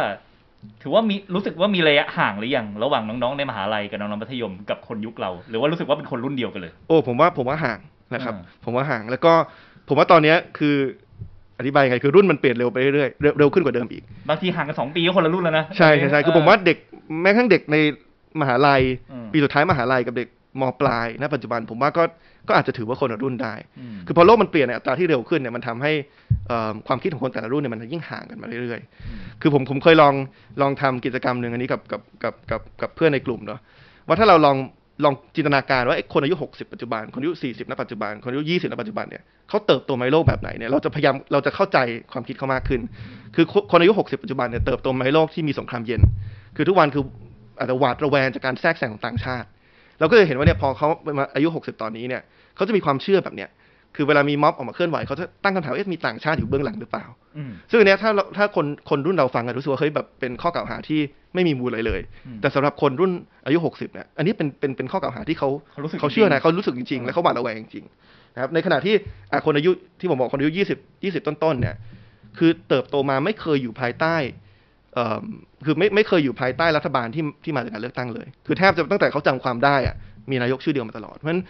[0.83, 7.79] ถือว่ามีรู้สึกว่ามีระยะห่างหรือยังระหว่างน้องๆในมหาลัยกับน้องๆมัธยมกับคนยุคเรา หรือว่ารู้สึกว่าเป็นคนรุ่นเดียวกันเลย โอ้ผมว่าผมว่าห่าง
[8.15, 9.33] นะครับอ่าผมว่าห่างแล้วก็
[9.89, 10.77] ผมว่าตอนเนี้ยคือ
[11.59, 16.77] อธิบายยังไงคือรุ่นมันเปลี่ยนเร็วไปเรื่อยๆเร็วเร็วขึ้นกว่าเดิมอีก บางทีห่างกันสองปีก็คนละรุ่นแล้วนะใช่ใช่ใช่คือผมว่าเด็ก
[17.23, 17.77] แม้กระทั่งเด็กใน
[18.41, 18.83] มหาลัย
[19.13, 20.29] อืมปีสุดท้ายมหาลัยกับเด็ก
[20.63, 22.03] มปลายณปัจจุบันผมว่าก็
[22.49, 25.93] ก็อาจจะถือว่าคนละรุ่นได้อืมคือพอโลกมันเปลี่ยนในอัตราที่เร็วขึ้นเนี่ยมันทำให้
[26.49, 30.15] เอ่อความคิดของคนแต่ละรุ่นเนี่ยมันยิ่งห่างกันมาเรื่อยๆ คือผมผมเคยลอง
[30.63, 33.61] ลองทำกิจกรรมหนึ่งอันนี้กับกับกับกับกับเพื่อนในกลุ่มเนาะ
[34.07, 34.57] ว่าถ้าเราลอง
[35.05, 41.79] ลองจินตนาการว่าไอ้คนอายุ 60 ปัจจุบัน คนอายุ 40 ณ ปัจจุบัน คนอายุ 20 ณ ปัจจุบันเนี่ยเขาเติบโตมาในโลกแบบไหนเนี่ยเราจะพยายามเราจะเข้าใจ
[42.13, 42.81] ความคิดเขามากขึ้น
[43.35, 46.01] คือคนคนอายุ 60 ปัจจุบันเนี่ยเติบโตมาในโลกที่มีสงครามเย็น
[46.57, 47.05] คือทุกวันคือ
[47.59, 49.47] อาจจะหวาดระแวงจากการแทรกแซงของต่างชาติ
[49.99, 50.89] เราก็จะเห็นว่าเนี่ยพอเขา
[51.19, 52.23] มาอายุ 60 ตอนนี้เนี่ย
[52.57, 53.51] เขาจะมีความเชื่อแบบเนี้ย
[53.97, 57.05] คือเวลามีม็อบออกมาเคลื่อนไหวเขาจะตั้งคำถามว่าเอ๊ะมีต่างชาติอยู่เบื้องหลังหรือเปล่า
[57.37, 61.01] อืมซึ่งอันเนี้ยถ้าเราถ้าคนคนรุ่นเราฟังกันรู้สึกว่าเฮ้ยแบบเป็นข้อกล่าวหาที่
[61.35, 63.13] ไม่มีมูลอะไรเลยอืมแต่สำหรับคนรุ่น
[63.47, 68.95] อายุ 60เนี่ยอันนี้เป็นเป็นเป็นข้อกล่าวหาที่เขาเขารู้สึกเขาเชื่อจรินะงๆเขารู้สึกจริงๆ และเขาหวาดระแวงจริงๆนะครับในขณะที่
[69.33, 69.71] อะคนอายุ
[70.01, 71.77] ที่ผมบอกคนอายุ 20 20 ต้นๆเนี่ย
[72.39, 74.46] คือเติบโตมาไม่เคยอยู่ภายใต้เอ่อ
[75.65, 79.97] คือไม่ไม่เคยอยู่ภายใต้รัฐบาลที่ที่มาจากการเลือกตั้งเลย คือแทบจะตั้งแต่เขาจำความได้อะ
[80.31, 81.43] มีนายกชื่อเดียวมาตลอด เพราะฉะนั้น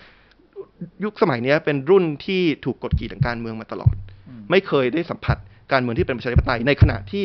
[1.04, 3.94] ยุคสมัยเนี้ยเป็นรุ่นที่ถูกกดขี่ทางการเมืองมาตลอด
[4.28, 5.36] อืมไม่เคยได้สัมผัส
[5.72, 7.24] การเมืองที่เป็นประชาธิปไตยในขณะที่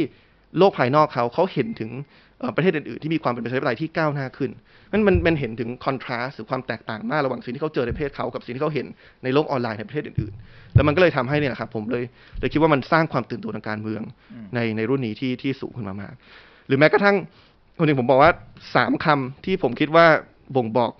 [0.57, 4.51] โลกภายนอกเขาเขาเห็นถึงเอ่อ ประเทศอื่นๆที่มีความเป็นประชาธิปไตยที่ก้าวหน้าขึ้น
[4.91, 8.85] นั้นมันมันเห็นถึงคอนทราสหรือความแตกต่างมากระหว่างสิ่งที่เขาเจอในประเทศเขากับสิ่งที่เขาเห็น
[9.23, 12.03] ในโลกออนไลน์ในประเทศอื่นๆ แล้วมันก็เลยทำให้เนี่ยครับผมเลย
[12.39, 14.01] เลยคิดว่ามันสร้างความตื่นตัวทางการเมือง
[14.33, 16.13] อืมในในรุ่นนี้ที่ที่สูงขึ้นมามาก
[16.67, 17.15] หรือแม้กระทั่ง
[17.77, 18.31] คนหนึ่งผมบอกว่า
[18.75, 20.05] สามคำที่ผมคิดว่า
[20.55, 20.91] บ่งบอก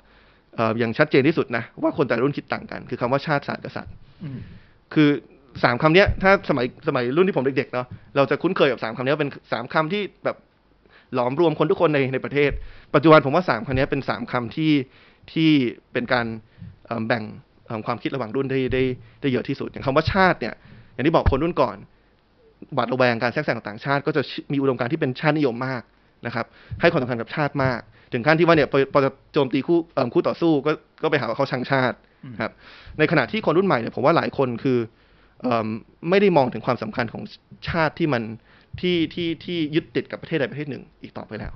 [0.55, 4.39] เอ่ออย่างชัดเจนที่สุดนะว่าคนแต่ละรุ่นคิดต่างกัน คือคำว่าชาติศาสตร์กษัตริย์อืม
[4.93, 5.09] คือ
[5.63, 10.37] สามคำเนี้ยถ้าสมัยสมัยรุ่นที่ผมเด็กๆเนาะเราจะคุ้นเคยกับสามคำเนี้ยเป็นสามคำที่แบบ
[11.15, 12.51] หลอมรวมคนทุกคนในในประเทศ
[12.93, 14.71] ปัจจุบันผมว่าสามคำนี้เป็นสามคำที่
[15.33, 15.49] ที่
[15.93, 16.25] เป็นการ
[17.07, 17.23] แบ่ง
[17.85, 18.83] ความคิดระหว่างรุ่นได้ได้
[19.21, 20.53] ได้เยอะที่สุด อย่างคำว่าชาติเนี่ย
[20.93, 21.77] อย่างที่บอกคนรุ่นก่อน
[22.73, 25.81] หวาดระแวงการแทรกแซงของต่างชาติก็จะมีอุดมการณ์ที่เป็นชาตินิยมมาก
[26.25, 26.45] นะครับ
[26.81, 27.79] ให้ความสำคัญกับชาติมาก
[28.13, 30.71] ถึงขั้นที่ว่าเนี่ยพอจะโจมตีคู่เอิ่มคู่ต่อสู้ก็
[31.03, 31.95] ก็ไปหาว่าเขาชังชาติ
[32.41, 32.51] ครับ
[32.99, 34.77] ในขณะที่คนรุ่นใหม่เนี่ยผมว่าหลายคนคือ
[35.41, 35.67] เอิ่ม
[36.09, 37.23] ไม่ได้มองถึงความสำคัญของ
[37.69, 38.23] ชาติที่มัน
[38.79, 41.53] ที่ที่ที่ยึดติดกับประเทศใดประเทศหนึ่งอีกต่อไปแล้ว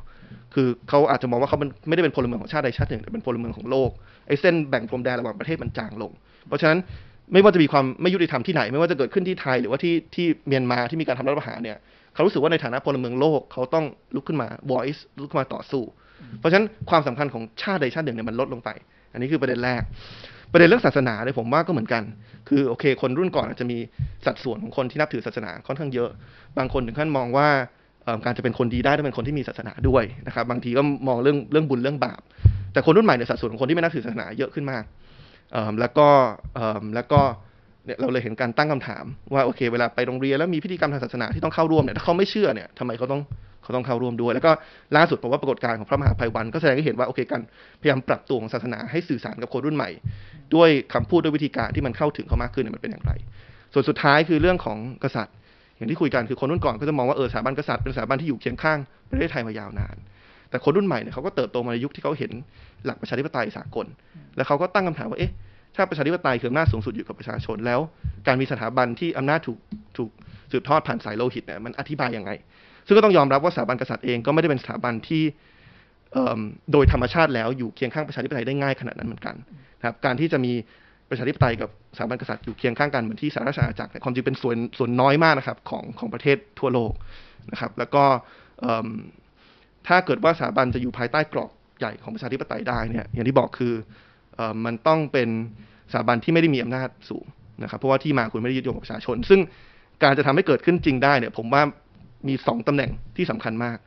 [0.54, 3.90] คือเขาอาจจะมองว่าเขาไม่ได้เป็นพลเมืองของชาติใดชาติหนึ่งแต่เป็นพลเมืองของโลก
[4.28, 6.12] ไอ้เส้นแบ่งพรมแดนระหว่างประเทศมันจางลง
[6.48, 6.80] เพราะฉะนั้น
[7.34, 11.78] ไม่ว่าจะมีความไม่ยุติธรรมที่ไหน ไม่ว่าจะเกิดขึ้นที่ไทยหรือว่าที่ที่เมียนมาที่มีการทำรัฐประหารเนี่ย
[12.14, 13.86] เขารู้สึกว่าในฐานะพลเมืองโลกเขาต้อง
[14.16, 15.84] ลุกขึ้นมา voice ลุกขึ้นมาต่อสู้
[16.40, 18.70] เพราะฉะนั้นความสำคัญของชาติใดชาติหนึ่งเนี่ยมันลดลงไป
[19.14, 19.82] อันนี้คือประเด็นแรก
[20.52, 22.04] ประเด็นเรื่องศาสนาเนี่ยผมว่าก็เหมือนกัน
[22.50, 23.78] คือโอเค คนรุ่นก่อนอาจจะมี
[24.26, 26.10] สัดส่วนของคนที่นับถือศาสนาค่อนข้างเยอะ
[26.58, 27.48] บางคนถึงขั้นมองว่า
[28.26, 32.22] การจะเป็นคนดีได้ต้องเป็นคนที่มีศาสนาด้วยนะครับ บางทีก็มองเรื่องเรื่องบุญเรื่องบาป
[32.74, 34.84] แต่คนรุ่นใหม่เนี่ยสัดส่วนของคนที่ไม่นับถือศาสนาเยอะขึ้นมาก
[35.80, 36.08] แล้วก็
[36.96, 37.22] แล้วก็
[37.86, 43.22] เนี่ยเราเลยเห็นการตั้งคำถามว่าโอเค เวลาไปโรงเรียนแล้วมีพิธีกรรมทางศาสนาที่ต้องเข้าร่วมเนี่ยถ้าเขาไม่เชื่อเนี่ยทำไมเขาต้อง
[43.66, 44.52] เขาต้องเข้าร่วมด้วย แล้วก็
[44.96, 47.42] ล่าสุดผมว่าปรากฏการณ์ของพระมหาภัยวันก็แสดงให้เห็นว่าโอเคการ
[47.82, 49.90] พยายามปรับตัวของศาสนาให้สื่อสารกับคนรุ่นใหม่
[50.56, 53.12] ด้วยคำพูดด้วยวิธีการที่มันเข้าถึงเขามากขึ้นมันเป็นอย่างไร
[53.74, 55.36] ส่วนสุดท้ายคือเรื่องของกษัตริย์
[55.78, 58.78] อย่างที่คุยกันคือคนรุ่นก่อนก็จะมองว่าเออสถาบันกษัตริย์เป็นสถาบันที่อยู่เคียงข้าง
[59.10, 59.96] ประเทศไทยมายาวนาน
[60.50, 62.32] แต่คนรุ่นใหม่เนี่ยเขาก็เติบโตมาในยุคที่เขาเห็น
[62.86, 63.86] หลักประชาธิปไตยสากล
[64.36, 65.32] แล้วเขาก็ตั้งคำถามว่าเอ๊ะ
[65.76, 67.80] ถ้าประชาธิปไตยคืออำนาจสูงสุดอยู่กับประชาชนแล้ว
[68.28, 69.60] การมีสถาบันที่อำนาจถูก
[69.98, 70.10] ถูก
[70.52, 72.32] สืบทอดผ่านสายโลหิตเนี่ยมันอธิบายยังไง
[72.86, 75.24] ซึ่งก็ต้องยอมรับว่าสถาบันกษัตริย์เองก็ไม่ได้เป็นสถาบันที่
[76.72, 79.36] โดยธรรมชาติแล้วอยู่เคียงข้างประชาธิปไตยได้ง่ายขนาดนั้นเหมือนกัน
[79.80, 80.54] นะครับการที่จะมี
[81.10, 86.92] ประชาธิปไตยกับสถาบันกษัตริย์อยู่เคียงข้างกันเหมือนที่สหราชอาณาจักรเนี่ยความจริงเป็นส่วนส่วนน้อยมากนะครับของของประเทศทั่วโลก
[87.52, 88.04] นะครับ แล้วก็
[89.88, 93.74] ถ้าเกิดว่าสถาบันจะอยู่ภายใต้กรอบใหญ่ของประชาธิปไตยได้เนี่ยอย่างที่บอกคือ
[94.40, 95.30] อมันต้องเป็น
[95.92, 97.26] สถาบันที่ไม่ได้มีอำนาจสูง
[97.64, 99.40] นะครับ เพราะว่าที่มาคุณไม่ได้ยึดโยงกับประชาชน ซึ่ง
[100.04, 101.64] การจะทำให้เกิดขึ้นจริงได้เนี่ย ผมว่า
[102.28, 103.78] มีสองตำแหน่งที่สำคัญมาก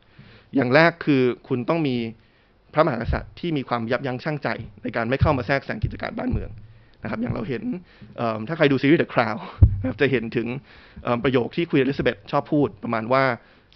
[0.55, 1.97] อย่างแรกคือคุณต้องมี
[2.74, 4.49] พระมหากษัตริย์ที่มีความยับยั้งชั่งใจ
[4.82, 6.51] ในการไม่เข้ามาแทรกแซงกิจการบ้านเมือง
[7.03, 7.62] นะครับ อย่างเราเห็น
[8.49, 9.39] ถ้าใครดูซีรีส์ The Crown
[9.80, 10.47] นะครับจะเห็นถึง
[11.24, 13.22] ประโยคที่ควีนอลิซาเบธชอบพูดประมาณว่า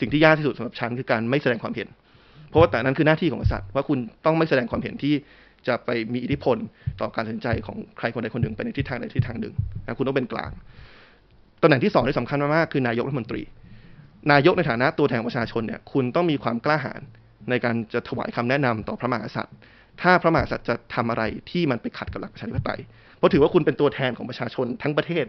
[0.01, 1.89] สิ่งที่ยากที่สุดสำหรับฉันคือการไม่แสดงความเห็น
[2.49, 5.15] เพราะว่าแต่นั้นคือหน้าที่ของกษัตริย์ว่าคุณต้องไม่แสดงความเห็นที่
[5.67, 6.57] จะไปมีอิทธิพล
[7.01, 9.55] ต่อการตัดสินใจของใครคนใดคนหนึ่งไปในทิศทางใดทิศทางหนึ่ง
[9.85, 10.51] นะคุณต้องเป็นกลาง
[11.63, 13.43] ตำแหน่งที่สองที่สำคัญมากๆคือนายกรัฐมนตรี
[14.31, 17.01] นายกในฐานะตัวแทนประชาชนเนี่ยคุณต้องมีความกล้าหาญ
[17.51, 19.55] ในการจะถวายคำแนะนำต่อพระมหากษัตริย์
[20.03, 22.81] ถ้าพระมหากษัตริย์จะทำอะไรที่มันไปขัดกับหลักประชาธิปไตย
[23.17, 25.25] เพราะถือว่าคุณเป็นตัวแทนของประชาชนทั้งประเทศ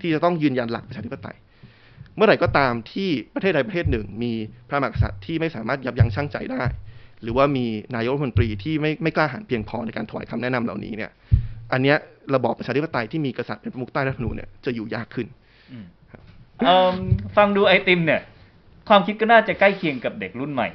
[0.00, 1.36] ที่จะต้องยืนยันหลักประชาธิปไตย
[2.16, 4.32] เมื่อไหร่ก็ตามที่ประเทศใดประเทศหนึ่ง มี
[4.68, 6.64] พระมหากษัตริย์ที่ไม่สามารถยับยั้งชั่งใจได้
[7.22, 7.66] หรือว่ามี
[7.96, 11.10] นายกรัฐมนตรีที่ไม่ไม่กล้าหาญเพียงพอในการถวายคำแนะนำเหล่านี้เนี่ย
[11.72, 11.96] อันเนี้ย
[12.34, 15.26] ระบอบประชาธิปไตยที่มีกษัตริย์เป็นประมุขใต้รัฐธรรมนูญเนี่ยจะอยู่ยากขึ้น
[17.36, 18.20] ฟังดูไอติมเนี่ย
[18.88, 20.68] ความคิดก็น่าจะใกล้เคียงกับเด็กรุ่นใหม่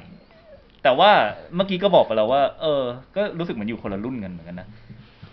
[0.82, 1.10] แต่ว่า
[1.56, 2.82] เมื่อกี้ก็บอกไปแล้วว่า เออ
[3.16, 4.68] ก็รู้สึกเหมือนอยู่คนละรุ่นกันเหมือนกันนะ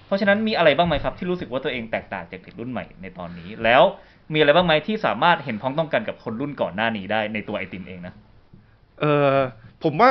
[0.06, 3.84] เพราะฉะนั้นมีอะไรบ้างไหมครับ ที่รู้สึกว่าตัวเองแตกต่างจากเด็กรุ่นใหม่ในตอนนี้ แล้ว
[4.34, 8.14] มีอะไรบ้างไหมที่สามารถเห็นพ้องต้องกันกับคนรุ่นก่อนหน้านี้ได้ในตัวไอติมเองนะ
[9.00, 9.38] เออ
[9.84, 10.10] ผมว่า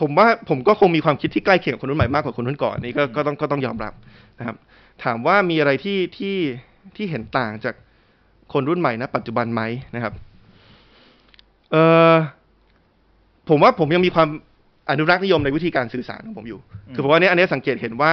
[0.00, 3.92] ผมว่าผมก็คงมีความคิดที่ใกล้เคียงกับคนรุ่นใหม่มากกว่าคนรุ่นก่อนนี่ก็ก็ต้องก็ต้องยอมรับ
[4.38, 4.56] นะครับ
[5.04, 6.36] ถามว่ามีอะไรที่ที่
[6.96, 7.74] ที่เห็นต่างจาก
[8.52, 9.62] คนรุ่นใหม่นะปัจจุบันไหม
[9.94, 10.12] นะครับ
[11.72, 11.76] เอ
[12.12, 12.14] อ
[13.48, 14.28] ผมว่าผมยังมีความ
[14.90, 18.12] อนุรักษ์นิยมในวิธีการสื่อสารของผมอยู่อืมคือผมว่าเนี้ยอันเนี้ยสังเกตเห็นว่า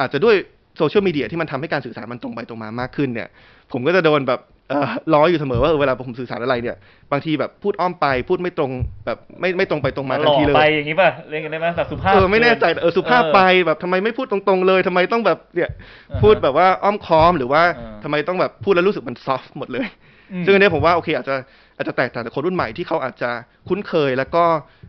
[0.00, 0.34] อาจจะด้วย
[0.78, 3.28] โซเชียลมีเดียที่มันทำให้การสื่อสารมันตรงไปตรงมามากขึ้นเนี่ย
[3.72, 6.76] ผมก็จะโดนแบบเอ่อล้ออยู่เสมอว่าเออเวลาผมสื่อสารอะไรเนี่ย
[7.12, 8.70] บางทีแบบพูดอ้อมไปพูดไม่ตรง
[9.06, 15.70] แบบไม่ไม่ตรงไปตรงมาหทันล่อทีเลไปยอย่างนี้ป่ะเรียกกันได้ไหมแบบสุภาพเออไม่แน่ใจเออสุภาพไปเออแบบทำไมไม่พูดตรงๆเลยทำไมต้องแบบเนี่ย
[16.10, 19.86] อ่าฮะพูดแบบว่าอ้อมค้อมหรือว่าเออทำไมต้องแบบพูดแล้วรู้สึกมันซอฟต์หมดเลย
[20.32, 21.34] อืมซึ่งอันเนี้ยผมว่าโอเคอาจจะ
[21.76, 23.30] อาจจะแตกต่างจากคนรุ่นใหม่ที่เขาอาจจะ
[23.68, 24.44] คุ้นเคยแล้วก็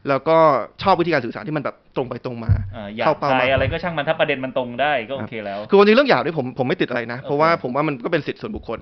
[0.10, 0.38] แล้วก็
[0.84, 8.80] ชอบวิธีการสื่อสารที่มันแบบตรงไปตรงมาอ่าอยากเข้าเป้าไปมากอะไรก็ช่างมันถ้าประเด็นมันตรงได้ก็โอเคแล้ว คือวันนี้เรื่องหยาบด้วยผมผมไม่ติดอะไรนะ เพราะว่าโอเคผมว่ามันก็เป็นสิทธิส่วนบุคคล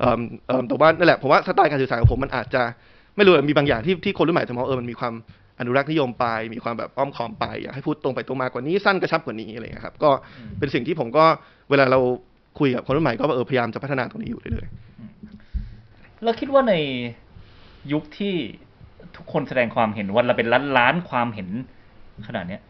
[0.00, 2.62] เอ่อเอ่อแต่ว่านั่นแหละผมว่าสไตล์การสื่อสารของผมมันอาจจะ
[3.16, 5.14] ไม่รู้อะมีบางอย่างที่ที่คนรุ่นใหม่จะมองเออมันมีความ
[5.60, 10.10] อนุรักษ์นิยมไป มีความแบบอ้อมค้อมไปอยากให้พูดตรงไปตรงมากว่านี้สั้นกระชับกว่านี้อะไรอย่างเงี้ยครับก็
[10.58, 11.24] เป็นสิ่งที่ผมก็
[11.70, 12.00] เวลาเรา
[12.58, 14.68] คุยกับคนรุ่นใหม่ก็เออพยายามจะพัฒนาตรงนี้อยู่เรื่อย
[16.22, 16.74] แล้วคิดว่าใน
[17.92, 18.34] ยุคที่
[19.16, 21.48] ทุกคนแสดงความเห็นวันละเป็นล้านล้านๆความเห็น
[22.26, 22.60] ขนาดเนี้ย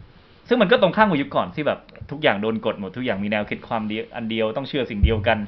[0.49, 1.79] ซึ่งมันก็ตรงข้ามกับยุคก่อนที่แบบ
[2.11, 5.39] ทุกอย่างโดนกดหมดทุกอย่างมีแนวคิดความเดียวอันเดียวต้องเชื่อสิ่งเดียวกัน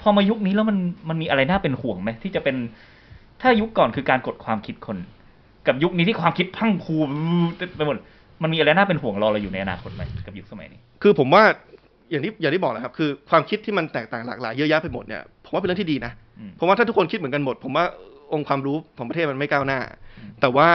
[0.00, 0.78] พอมายุคนี้แล้วมัน
[1.08, 2.56] มันมีอะไรน่าเป็นห่วงไหมที่จะเป็น
[3.40, 4.98] ถ้ายุคก่อนคือการกดความคิดคน
[5.66, 6.96] กับยุคนี้ที่ความคิดพรังพรู
[7.76, 7.96] ไปหมด
[8.42, 11.42] มันมีอะไรน่าเป็นห่วงรอเราอยู่ในอนาคตไหมกับยุคสมัยนี้ๆคือผมว่า
[12.10, 17.84] อย่างที่อย่างที่บอกแหละครับ คือความคิดที่มันแตกต่างหลากหลายเยอะแยะไปหมดเนี่ยผมว่าเป็นเรื่องที่ดีนะอืมเพราะว่าถ้าทุกคนคิดเหมือนกันหมด ผมว่า
[18.32, 19.80] องค์ความรู้ของประเทศมันไม่ก้าวหน้า
[20.40, 20.68] แต่ว่า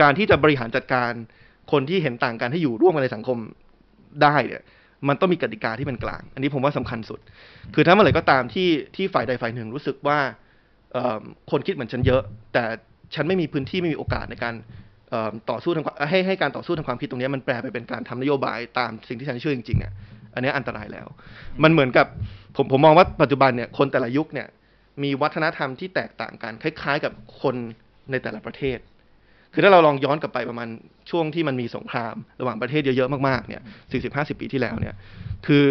[0.00, 1.12] การที่จะบริหารจัดการ
[1.72, 3.38] คนที่เห็นต่างกันให้อยู่ร่วมกันในสังคม
[4.22, 4.62] ได้เนี่ย
[5.08, 7.20] มันต้องมีกติกาที่เป็นกลาง อันนี้ผมว่าสำคัญสุด
[7.74, 10.18] คือถ้าเมื่อไหร่ก็ตามที่ที่ฝ่ายใดฝ่ายหนึ่งรู้สึกว่า
[11.50, 12.64] คนคิดเหมือนฉันเยอะ แต่
[13.14, 14.54] ฉันไม่มีพื้นที่ไม่มีโอกาสในการ
[15.50, 19.92] ต่อสู้ทางให้ให้การต่อสู้ทางความคิดตรงนี้มันแปลไปเป็นการทำนโยบายตามสิ่งที่ฉันเชื่อจริงๆอะ
[20.34, 21.06] อันนี้อันตรายแล้ว
[21.62, 22.06] มันเหมือนกับ
[22.56, 24.46] ผมผมมองว่าปัจจุบันเนี่ยคนแต่ละยุคเนี่ย
[25.02, 27.54] มีวัฒนธรรมที่แตกต่างกัน คล้ายๆ กับคน
[28.10, 28.78] ในแต่ละประเทศ
[29.52, 30.68] คือถ้าเราลองย้อนกลับไปประมาณ
[31.10, 34.94] ช่วงที่มันมีสงคราม ระหว่างประเทศเยอะๆมากๆเนี่ยสี่สิบห้าสิบปีที่แล้วเนี่ย
[35.46, 35.64] คือ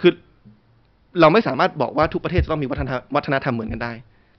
[0.00, 0.12] คือ
[1.20, 3.92] เราไม่สามารถบอกว่าทุกประเทศจะต้องมีวัฒนธรรมวัฒนธรรมเหมือนกันได้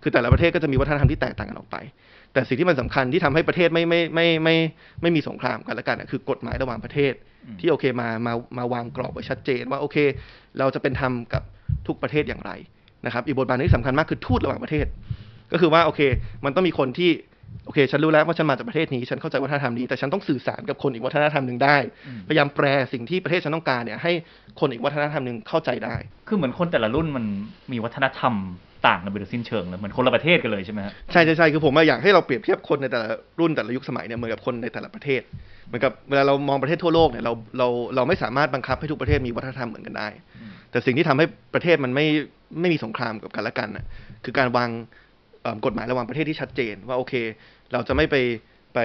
[0.03, 1.77] คือแต่ละประเทศก็จะมีวัฒนธรรมที่แตกต่างกันออกไป
[2.33, 4.55] แต่สิ่งที่มันสำคัญที่ทำให้ประเทศไม่ไม่ไม่ไม่
[5.01, 7.13] ไม่ไม่มีสงครามกันละกันน่ะคือกฎหมายระหว่างประเทศ
[7.59, 9.97] ที่โอเคมามามาวางกรอบไว้ชัดเจนว่าโอเค
[10.59, 11.43] เราจะเป็นธรรมกับ
[11.87, 12.51] ทุกประเทศอย่างไร
[13.05, 14.85] นะครับอีกบทบาทหนึงที่สำคัญมากคือทูตระหว่างประเทศ
[15.51, 16.01] ก็คือว่าโอเค
[16.45, 17.11] มันต้องมีคนที่
[17.65, 21.77] โอเค ฉันรู้แล้วว่าฉันมาจากประเทศนี้ ฉันเข้าใจวัฒนธรรมนี้ แต่ฉันต้องสื่อสารกับคนอีกวัฒนธรรมหนึ่งได้
[22.07, 24.11] อืมพยายามแปลสิ่งที่ประเทศฉันต้องการเนี่ยให้
[24.59, 25.95] คนอีกวัฒนธรรมหนึ่งเข้าใจได้
[26.27, 27.25] คือเหมือนคนแต่ละรุ่นมัน
[27.71, 28.33] มีวัฒนธรรม
[28.87, 33.07] ต่างกันไปโดยสิ้นเชิงเลยเหมือนคนละประเทศกันเลยใช่ไหมฮะใช่ใช่ใช่คือผมอะอยากให้เราเปรียบเทียบคนในแต่ละ
[33.39, 35.21] รุ่นแต่ละยุคสมัยเนี่ยเหมือนกับคนในแต่ละประเทศ
[35.67, 40.09] เหมือนกับเวลาเรามองประเทศทั่วโลกเนี่ยเราเราเราไม่สามารถบังคับให้ทุกประเทศมีวัฒนธรรมเหมือนกันได้
[40.41, 42.05] อืมแต่สิ่งที่ทำให้ประเทศมันไม่
[42.59, 43.85] ไม่มีสงครามกับกันและกันน่ะ
[44.23, 44.69] คือการวาง
[45.41, 47.13] เอิ่มกฎหมายระหว่างประเทศที่ชัดเจน ว่าโอเค
[47.73, 48.15] เราจะไม่ไป
[48.73, 48.79] ไป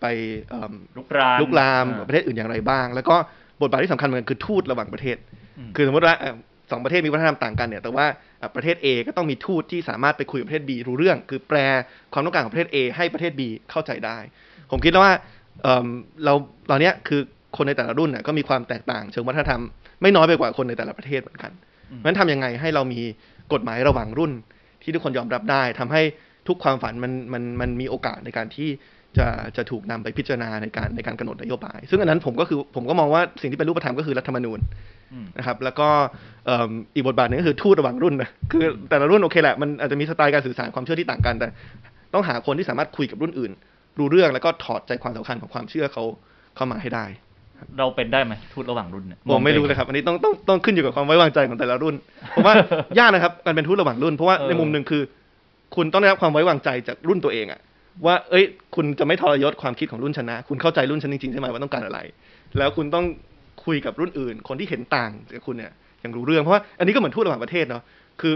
[0.00, 0.06] ไป
[0.48, 3.16] เอิ่มลุกรามลุกลามอ่ประเทศอื่นอย่างไรบ้าง แล้วก็
[3.62, 5.16] บทบาทที่สำคัญเหมือนกันคือทูตระหว่างประเทศ
[5.58, 6.34] อืมคือสมมติว่าเอ่อ
[6.70, 8.06] สองประเทศมีวัฒนธรรมต่างกันเนี่ย แต่ว่า
[8.40, 11.58] อะประเทศ A ก็ต้องมีทูตที่สามารถไปคุยกับประเทศ B รู้เรื่อง คือแปล
[12.12, 14.18] ความต้องการของประเทศ A ให้ประเทศ B เข้าใจได้
[14.70, 15.12] ผมคิดว่า
[15.62, 15.86] เอิ่ม
[16.24, 16.34] เรา
[16.70, 17.20] ตอนเนี้ยคือ
[17.56, 19.62] คนในแต่ละรุ่นน่ะก็มีความแตกต่างเชิงวัฒนธรรม
[20.02, 21.52] ไม่น้อยไปกว่าคนในแต่ละประเทศเหมือนกัน
[21.90, 23.00] อืมเพราะฉะนั้นทำยังไงให้เรามี
[23.52, 24.32] กฎหมายระหว่างรุ่น
[24.82, 26.02] ที่ทุกคนยอมรับได้ทำให้
[26.48, 28.68] ทุกความฝันมันมันมันมีโอกาสในการที่
[29.18, 35.03] จะจะถูกนำไปพิจารณาในการในการกำหนดนโยบาย ซึ่งอันนั้นผมก็คือผมก็มองว่าสิ่งที่เป็นรูปธรรมก็คือรัฐธรรมนูญอืม
[35.38, 35.88] นะครับ แล้วก็
[36.46, 41.48] เอิ่มอีกบทบาทหนึงก็คือทูตระหว่างรุ่นนะคือแต่ละรุ่นโอเคแหละมันอาจจะมีสไตล์การสื่อสารความเชื่อที่ต่างกัน แต่
[42.14, 43.52] ต้องหาคนที่สามารถคุยกับรุ่นอื่น
[43.98, 46.04] รู้เรื่องแล้วก็ถอดใจความสำคัญของความเชื่อเขา
[46.56, 47.06] เข้ามาให้ได้
[47.78, 51.94] เราเป็นได้ไหมทูตระหว่างรุ่นเนี่ยผมไม่รู้เลยครับ อันนี้ต้องต้องต้องขึ้นอยู่กับความไว้วางใจของแต่ละรุ่น
[52.34, 52.54] ผมว่า
[52.98, 55.02] ยากนะครับการเป็นทูตระหว่างรุ่นเพราะว่าเออในมุมหนึ่งคือ
[55.76, 57.60] คุณต้องได้รับความไว้วางใจจากรุ่นตัวเองอะ
[58.06, 58.44] ว่า เอ้ย
[58.74, 61.98] คุณจะไม่ทรยศความคิดของรุ่นชนะ คุณเข้าใจรุ่นฉันจริงๆใช่ไหมว่าต้องการอะไร
[62.58, 63.04] แล้วคุณต้อง
[63.66, 67.82] คุยกับรุ่นอื่น คนที่เห็นต่างจากคุณเนี่ยอย่างรู้เรื่องเพราะว่าอันนี้ก็เหมือนทูตระหว่างประเทศเนาะ
[68.20, 68.34] คือ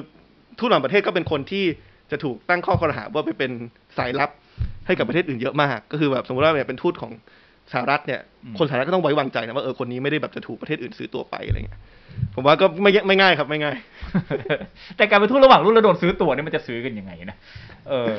[0.58, 1.64] ทูตระหว่างประเทศก็เป็นคนที่
[2.10, 3.50] จะถูกตั้งข้อข้อหาว่าไปเป็น
[3.98, 4.30] สายลับ
[4.86, 7.12] ให้กับประเทศอื่นเยอะมาก ก็คือแบบสมมติว่าเนี่ยเป็นทูตของ
[7.72, 11.80] สหรัฐเนี่ยอืมคนสหรัฐก็ต้องไว้วางใจนะว่าเออคนนี้ไม่ได้แบบจะถูกประเทศอื่นซื้อตัวไปอะไรเงี้ย
[12.34, 13.76] ผมว่าก็ไม่ไม่ง่ายครับไม่ง่าย
[14.96, 17.36] แต่การเป็นทูตระหว่างรุ่นแล้วโดนซื้อตั๋วนี่มันจะซื้อกันยังไงนะ
[17.88, 18.14] เออ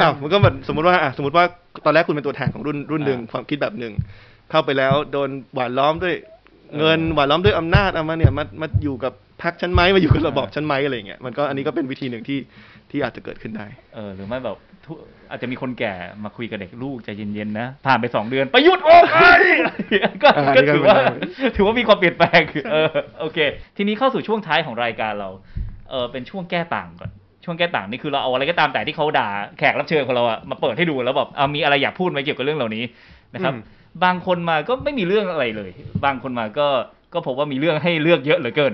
[0.00, 1.44] อ้าวมันก็เหมือนสมมติว่าอะสมมติว่า
[1.84, 3.92] ตอนแรกคุณเป็นตัวแทนของรุ่นรุ่นหนึ่งอ่าความคิดแบบหนึ่ง
[4.50, 6.14] เข้าไปแล้วโดนหวานล้อมด้วย
[6.78, 12.38] เงินหวานล้อมด้วยอำนาจเอามาเนี่ยมามาอยู่กับพักฉันไหมมาอยู่กับระบอบฉันไหมอะไรอย่างเงี้ยมันก็อันนี้ก็เป็นวิธีหนึ่งที่
[12.90, 14.92] ที่อาจจะเกิดขึ้นได้ เออหรือไม่แบบทุ
[15.30, 15.94] อาจจะมีคนแก่
[16.24, 19.02] มาคุยกับเด็กลูกใจเย็นๆนะผ่านไปสองเดือนประยุทธ์โอ้ย
[20.22, 22.42] ก็อ่าก็นี่ก็ถือว่าเป็นได้ถือว่ามีความเปลี่ยนแปลง
[22.72, 22.88] เออ
[23.20, 23.38] โอเค
[23.76, 25.30] ทีนี้เข้าสู่ช่วงท้ายของรายการเรา
[25.90, 27.10] เออเป็นช่วงแก้ต่างก่อน
[27.44, 29.28] ช่วงแก้ต่างนี่คือเราเอาอะไรก็ตามแต่ที่เขาด่า
[29.58, 32.84] แขกรับเชิญของเราอะมาเปิดให้ดูแล้วแบบเอามีอะไรอยากพูดไหมเกี่ยวกับเรื่องเหล่านี้
[33.34, 33.62] นะครับอืม
[34.04, 35.70] บางคนมาก็ไม่มีเรื่องอะไรเลย
[36.04, 36.66] บางคนมาก็
[37.14, 38.72] ก็พบว่ามีเรื่องให้เลือกเยอะเหลือเกิน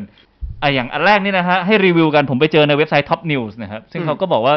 [0.63, 4.55] อะอย่างอันแรกนี่นะฮะให้รีวิวกันผมไปเจอในเว็บไซต์ Top News นะครับซึ่งเขาก็บอกว่า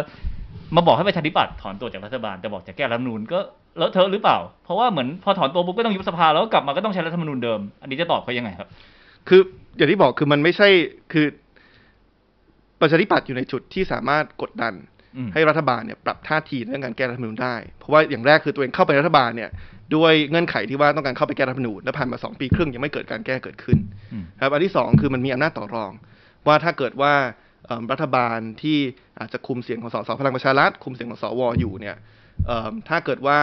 [0.75, 3.39] มาบอกให้ประชาธิปัตย์ถอนตัวจากรัฐบาลแต่บอกจะแก้รัฐธรรมนูญก็
[3.77, 8.67] เลอะเทอะหรือเปล่า เพราะว่าเหมือนพอถอนตัวปุ๊บก็ต้องยุบสภาแล้วก็กลับมาก็ต้องใช้รัฐธรรมนูญเดิม อันนี้จะตอบเขายังไงครับ
[9.27, 9.41] คือ
[9.77, 10.67] อย่างที่บอกคือมันไม่ใช่
[11.11, 11.25] คือ
[12.81, 14.98] ประชาธิปัตย์อยู่ในจุดที่สามารถกดดันอืม
[15.33, 19.49] ให้รัฐบาลเนี่ยปรับท่าทีเรื่องการแก้รัฐมนูญได้ เพราะว่าอย่างแรกคือตัวเองเข้าไปรัฐบาลเนี่ย
[19.95, 23.77] ด้วยเงื่อนไขที่ว่าต้องการเข้าไปแก้รัฐมนูญและผ่านมาสองปีครึ่งยังไม่เกิดการแก้เกิดขึ้น
[24.41, 25.91] ครับอันที่สองคือมันมีอำนาจต่อรอง
[26.47, 27.13] ว่าถ้าเกิดว่า
[27.91, 28.77] รัฐบาลที่
[29.19, 31.95] อาจจะคุมเสียงของสสพลังประชารัฐคุมเสียงของสวอยู่เนี่ย
[32.89, 33.39] ถ้าเกิดว่า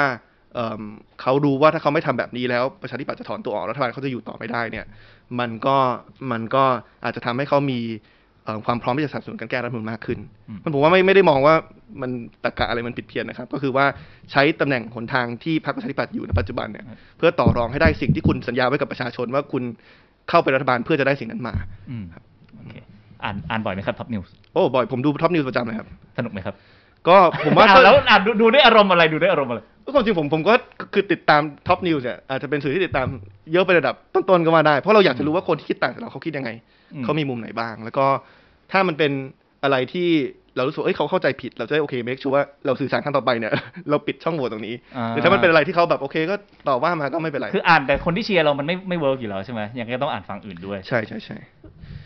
[1.21, 4.87] เขารู้ว่าถ้าเขาไม่ทำแบบนี้แล้วประชาธิปัตย์จะถอนตัวออกรัฐบาลเขาจะอยู่ต่อไม่ได้เนี่ย
[5.41, 5.77] มันก็
[6.33, 6.65] มันก็
[7.05, 7.81] อาจจะทำให้เขามี
[8.67, 10.19] ความพร้อมที่จะสนับสนุนการแก้รัฐธรรมนูญมากขึ้น
[10.49, 11.55] อืมมันผมว่าไม่ไม่ได้มองว่า
[12.01, 12.11] มัน
[12.45, 13.87] ตรรกะอะไรมันผิดเพี้ยนนะครับ ก็คือว่า
[14.33, 16.85] ใช้ตำแหน่งหนทางที่พรรคประชาธิปัตย์อยู่ในปัจจุบันเนี่ย
[17.19, 19.63] เพื่อต่อรองให้ได้สิ่งที่คุณสัญญาไว้กับประชาชนว่าคุณ
[20.29, 21.55] เข้าไปรัฐบาลเพื่อจะได้สิ่งนั้นมา
[21.91, 22.05] อืม
[22.57, 22.75] โอเค
[23.25, 25.89] อ่านอ่านบ่อยไหมครับ Top News โอ้บ่อยผมดู Top News ประจำเลยครับ
[26.19, 26.55] สนุกไหมครับ
[27.09, 29.61] ก็ผมว่าอ่านแล้วอ่านดูดูด้วยอารมณ์อะไรดูด้วยอารมณ์อะไร
[29.95, 30.55] ความจริงผมผมก็
[30.95, 33.07] คือติดตาม Top News เนี่ยอาจจะเป็นสื่อที่ติดตาม
[33.53, 36.51] เยอะไประดับต้นๆก็ว่าได้ เพราะเราอยากจะรู้ว่าคนที่คิดต่างจากเราเขาคิดยังไง
[36.95, 38.07] อืม เขามีมุมไหนบ้าง แล้วก็
[38.73, 39.13] ถ้ามันเป็น
[39.63, 40.09] อะไรที่
[40.57, 43.53] เรารู้สึกว่าเอ้ยเขาเข้าใจผิด เราจะได้โอเค make sure ว่าเราสื่อสารครั้งต่อไปเนี่ย
[43.91, 46.35] เราปิดช่องโหว่ตรงนี้อ่า หรือถ้ามันเป็นอะไรที่เขาแบบโอเคก็
[46.69, 51.37] ต่อว่ามาก็ไม่เป็นไรคืออ่านแต่คนที่เชียร์เรามันไม่ไม่ work อยู่แล้วใช่ไหมยังไงก็ต้องอ่านฝั่งอื่นด้วย ใช่ใช่ใช่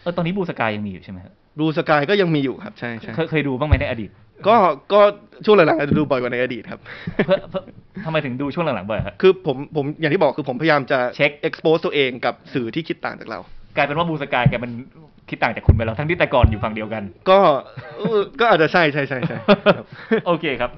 [0.03, 4.11] เออตอนนี้ Blue Sky ยังมีอยู่ใช่ไหมครับ Blue Skyก็ยังมีอยู่ครับ ใช่ใช่เคยเคยดูบ้างไหมในอดีต
[4.48, 4.57] ก็
[4.92, 5.01] ก็
[5.44, 6.80] ช่วงหลังๆอาจจะดูบ่อยกว่าในอดีตครับ
[7.26, 7.62] เพื่อเพื่อ
[8.05, 13.38] ทำไมถึงดูช่วงหลังๆบ่อยครับ คือผมผมอย่างที่บอกคือผมพยายามจะเช็ค expose ตัวเองกับสื่อที่คิดต่างจากเรา
[13.76, 14.72] กลายเป็นว่า Blue Sky แกมัน
[15.30, 17.38] คิดต่างจากคุณไปแล้วทั้งที่แต่ก่อนอยู่ฝั่งเดียวกันก็
[17.96, 19.36] เออก็อาจจะใช่ใช่ใช่ใช่
[19.76, 19.86] ครับ
[20.26, 20.70] โอเคครับ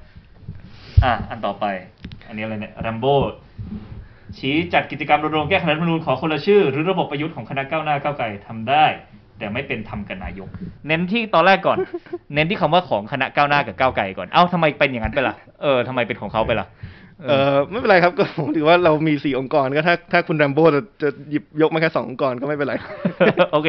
[1.04, 1.64] อะอันต่อไป
[2.28, 3.06] อันนี้อะไรเนี่ยรัมโบ
[4.38, 8.84] ชี้จัดกิจกรรมรณรงค์แก้ไขรัฐธรรมนูญขอคนละชื่อ หรือระบบประยุทธ์ของคณะก้าวหน้าก้าวไกลทำได้
[9.42, 10.48] แต่ไม่เป็นทำกับนายก
[10.86, 11.78] เน้นที่ตอนแรกก่อน
[12.34, 16.66] เน้นที่คำว่าของคณะก้าวหน้ากับก้าวไกลก่อนเอ้าทำไมเป็นอย่างนั้นไปล่ะเออทำไมเป็นของเขาไปล่ะ
[17.28, 22.74] เออไม่เป็นไรครับก็ผมถือว่าเรามีสี่องค์กรก็ถ้าถ้าคุณแรมโบ้จะจะหยิบยกมาแค่สององค์กรก็ไม่เป็นไร
[23.52, 23.68] โอเค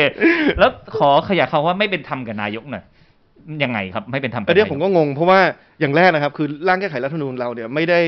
[0.60, 2.84] แล้วขอขยายคำว่าไม่เป็นธรรมกับนายกหน่อย
[3.64, 5.40] ยังไงครับไม่เป็นธรรมกับอันเนี้ยนายผมก็งงเพราะว่า
[5.80, 8.00] อย่างแรกนะครับ คือร่างแก้ไขรัฐธรรมนูญเราเนี่ยไม่ได้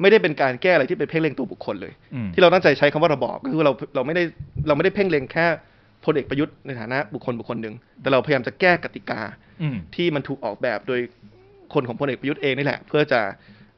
[0.00, 4.22] ไม่ได้เป็นการแก้อะไรที่เป็นเพ่งเล็งตัวบุคคลเลยอืมที่เราตั้งใจใช้คำว่าระบอบก็คือเราเราไม่ได้
[4.66, 5.46] เราไม่ได้เพ่งเล็งแค่
[6.04, 9.20] พลเอกประยุทธ์ในฐานะบุคคลบุคคลหนึ่ง แต่เราพยายามจะแก้กติกา
[9.62, 11.00] อืมที่มันถูกออกแบบโดย
[11.74, 13.20] คนของพลเอกประยุทธ์เองนี่แหละ เพื่อจะ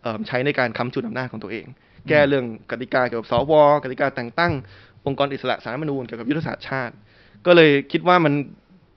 [0.03, 1.66] เอิ่มใช้ในการค้ำจุนอำนาจของตัวเอง
[2.09, 3.53] แก้เรื่องกติกาเกี่ยวกับสว
[3.83, 4.53] กติกาแต่งตั้ง
[5.07, 6.95] องค์กรอิสระสารรัฐธรรมนูญเกี่ยวกับยุทธศาสตร์ชาติ
[7.47, 8.33] ก็เลยคิดว่ามัน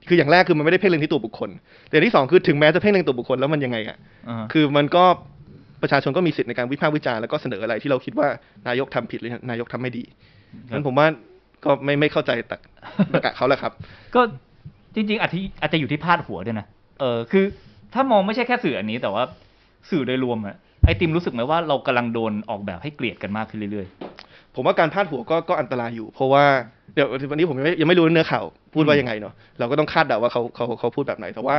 [0.07, 1.49] คืออย่างแรกคือมันไม่ได้เพ่งเล็งที่ตัวบุคคล
[1.87, 3.97] แต่อย่างที่สองคือถึงแม้จะเพ่งเล็งตัวบุคคลแล้วมันยังไงอะ
[4.29, 5.03] อ่าคือมันก็
[5.81, 8.27] ประชาชนก็มีสิทธิ์ในการวิพากษ์วิจารณ์แล้วก็เสนออะไรที่เราคิดว่า
[8.67, 10.03] นายกทำผิดหรือนายกทำไม่ดี
[10.69, 11.07] ครับงั้นผมว่า
[11.65, 12.61] ก็ไม่ไม่เข้าใจตรก
[13.13, 13.71] ตรรกะเขาแหละครับ
[14.15, 14.21] ก็
[14.95, 16.65] จริง ๆอาจจะอาจจะอยู่ที่พาดหัวด้วยนะ
[16.99, 17.45] เออคือ
[17.93, 19.23] ถ้ามองไม่ใช่แค่สื่ออันนี้ แต่ว่า
[19.89, 20.55] สื่อโดยรวมอะ
[20.85, 23.87] ไอติมรู้สึกไหมว่าเรากำลังโดนออกแบบให้เกลียดกันมากขึ้นเรื่อย
[24.55, 26.43] ผมว่าการพาดหัวก็ก็อันตรายอยู่ เพราะว่า
[26.93, 31.55] เดี๋ยววันนี้ผมยังไม่ยังไม่รู้เนื้อข่าวพูดว่ายังไงเนาะเราก็ต้องคาดเดาว่าเขาเขาเขาพูดแบบไหนแต่ว่า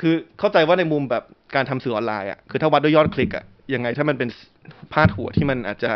[0.00, 3.44] คือเข้าใจว่าในมุมแบบการทำสื่อออนไลน์อะคือถ้าวัดด้วยยอดคลิกอะ
[3.74, 4.28] ยังไงถ้ามันเป็น
[4.92, 5.92] พาดหัวที่มันอาจจะ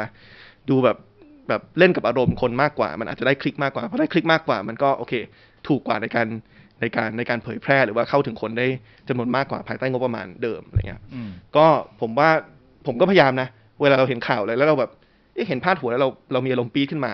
[0.71, 0.97] ดูแบบ
[1.49, 5.15] แบบเล่นกับอารมณ์คนมากกว่า มันอาจจะได้คลิกมากกว่าพอได้คลิกมากกว่า มันก็โอเค
[5.69, 6.27] ถูกกว่าในการ
[6.81, 8.67] ในการในการเผยแพร่หรือว่าเข้าถึงคนได้
[9.09, 11.67] จำนวนมากกว่าภายใต้งบประมาณเดิมอะไรเงี้ยๆอืมก็
[12.01, 12.31] ผมว่า
[12.87, 13.49] ผมก็พยายามนะ
[13.83, 14.91] เวลาเราเห็นข่าวอะไรแล้วเราแบบ
[15.35, 17.13] เอ๊ะเห็นพาดหัวแล้วเราเรามีอารมณ์ปี๊ดขึ้นมา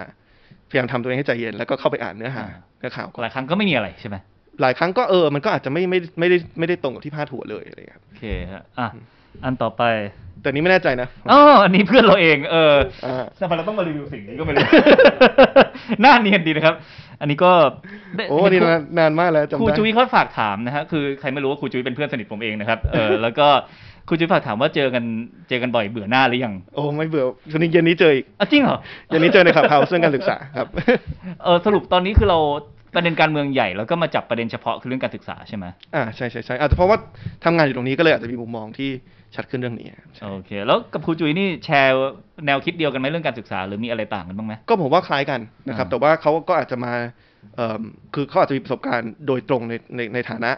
[0.70, 4.16] พยายามทำตัวเองให้ใจเย็นแล้วก็เข้าไปอ่านเนื้อหาอ่าเนื้อข่าวก่อนหลายครั้งก็ไม่มีอะไรใช่ไหม
[4.62, 8.89] หลายครั้งก็เออมันก็อาจจะไม่ไม่ไม่ได้ไม่ได้ตรงกับที่พาดหัวเลยอะไรเงี้ยครับโอเคฮะอะ
[9.45, 9.83] อันต่อไป
[10.43, 14.62] แต่นี้ไม่แน่ใจนะ อ๋ออันนี้เพื่อนเราเอง เอออ่า ทำไมเราต้องมารีวิวสิ่งนี้ก็ไม่รู้
[16.05, 16.74] น่าเนียนดีนะครับ
[17.20, 17.53] อันนี้ก็
[18.16, 23.47] ได้โอ้นี่นานนานมากแล้วจำครูได้จุ้ยเขาฝากถามนะฮะ คือใครไม่รู้ว่าครูจุ้ยเป็นเพื่อนสนิทผมเองนะครับ เออ แล้วก็
[24.09, 25.05] ครูจุ้ยฝากถามว่าเจอกัน
[25.49, 28.78] เจอกันบ่อยเบื่อหน้าหรือยังโอ้ไม่เบื่อวันนี้เย็นนี้เจออีกอะจริงเหรอ
[29.09, 30.68] เย็นนี้เจอในขับเฮาส์เรื่องการศึกษาครับ
[31.45, 32.39] เออสรุปตอนนี้คือเรา
[32.95, 35.64] ประเด็นการเมืองใหญ่แล้วก็มาจับประเด็นเฉพาะคือเรื่องการศึกษาใช่ไหม
[35.95, 36.99] อ่าใช่ใช่ใช่อาจจะเพราะว่า
[37.45, 38.91] ทำงานอยู่ตรงนี้ก็เลยอาจจะมีมุมมองที่
[39.35, 41.95] ชัดขึ้นเรื่องนี้ครับใช่โอเค แล้วกับครูจุ้ยนี่แชร์
[42.47, 46.93] แนวคิดเดียวกันไหมเรื่องการศึกษาหรือมีอะไรต่างกันบ้างไหมก็ผมว่าคล้ายกันนะครับอ่าแต่ว่าเขาก็อาจจะมา
[47.57, 47.83] เอิ่ม
[48.14, 50.51] คือเขาอาจจะมีประสบการณ์โดยตรงในในในฐานะ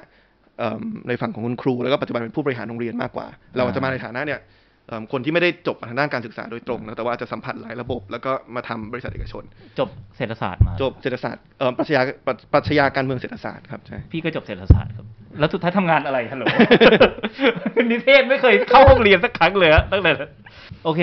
[0.58, 4.40] เอิ่มในฝั่งของคุณครูแล้วก็ปัจจุบันเป็นผู้บริหารโรงเรียนมากกว่า เราอาจจะมาในฐานะเนี่ย
[4.88, 9.44] เอิ่มคนที่ไม่ได้จบทางด้านการศึกษาโดยตรงนะแต่ว่าอาจจะสัมผัสหลายระบบ แล้วก็มาทำบริษัทเอกชน
[9.78, 15.06] จบเศรษฐศาสตร์มา จบเศรษฐศาสตร์เอ่อปรัชญาปรัชปรัชญาการเมืองเศรษฐศาสตร์ครับใช่พี่ก็จบเศรษฐศาสตร์ครับ
[15.38, 16.44] แล้วสุดท้ายทำงานอะไรฮัลโหล
[17.84, 20.10] นิเทศไม่เคยเข้าห้องเรียนสักครั้งเลยฮะตั้งแต่
[20.84, 21.00] โอเค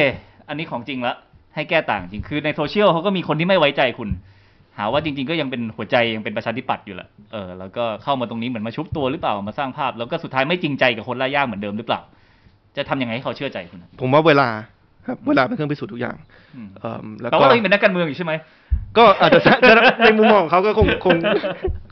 [0.47, 1.15] อันนี้ของจริงละ
[1.55, 4.09] ให้แก้ต่างจริง คือในโซเชียลเขาก็มีคนที่ไม่ไว้ใจคุณ
[4.77, 11.99] หาว่าจริง ๆ ก็ยังเป็นหัวใจยังเป็นประชาธิปัตย์อยู่แหละ เออ แล้วก็เข้ามาตรงนี้เหมือนมาชุบตัวหรือเปล่า มาสร้างภาพ แล้วก็สุดท้ายไม่จริงใจกับคนล่ายากเหมือนเดิมหรือเปล่า
[12.77, 14.47] จะทำยังไงให้เขาเชื่อใจคุณอะผมว่าเวลา
[15.07, 16.15] ครับเวลาเป็นเครื่องพิสูจน์ทุกอย่าง
[16.55, 18.33] อืมเอิ่มแล้วแปลก็ว่าเรายังเป็นนักการเมืองอยู่ใช่ไหม
[18.97, 19.39] ก็อาจจะ
[20.03, 21.17] ในมุมมองของเขาก็คงคง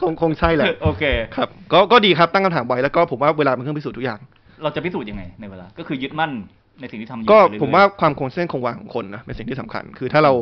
[0.01, 1.03] คงคงใช่แหละโอเค
[1.35, 4.19] ครับ ก็ก็ดีครับตั้งคำถามไว้แล้วก็ผมว่าเวลาเป็นเครื่องพิสูจน์ทุกอย่าง
[4.63, 6.31] เราจะพิสูจน์ยังไงในเวลา ก็คือยึดมั่น
[6.81, 10.33] ในสิ่งที่ทำอยู่ก็ไปเรื่อยๆผมว่าความคงเส้นคงวาของคนนะเป็นสิ่งที่สำคัญ คือถ้าเรา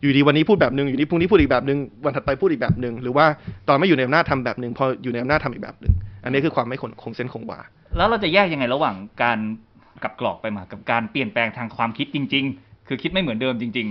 [0.00, 3.26] อยู่ดีวันนี้พูดแบบหนึ่งอยู่ดีพรุ่งนี้พูดอีกแบบหนึ่งวันถัดไปพูดอีกแบบหนึ่งหรือว่า
[3.68, 5.92] ตอนไม่อยู่ในอำนาจทำแบบหนึ่งพออยู่ในอำนาจทำอีกแบบหนึ่ง
[6.24, 7.60] อันนี้คือความไม่คงคงเส้นคงวา
[7.96, 9.38] แล้วเราจะแยกยังไงระหว่างการ
[10.02, 13.88] กลับกรอกไปมากับการเปลี่ยนแปลงทางความคิดจริง ๆ คือคิดไม่เหมือนเดิมจริง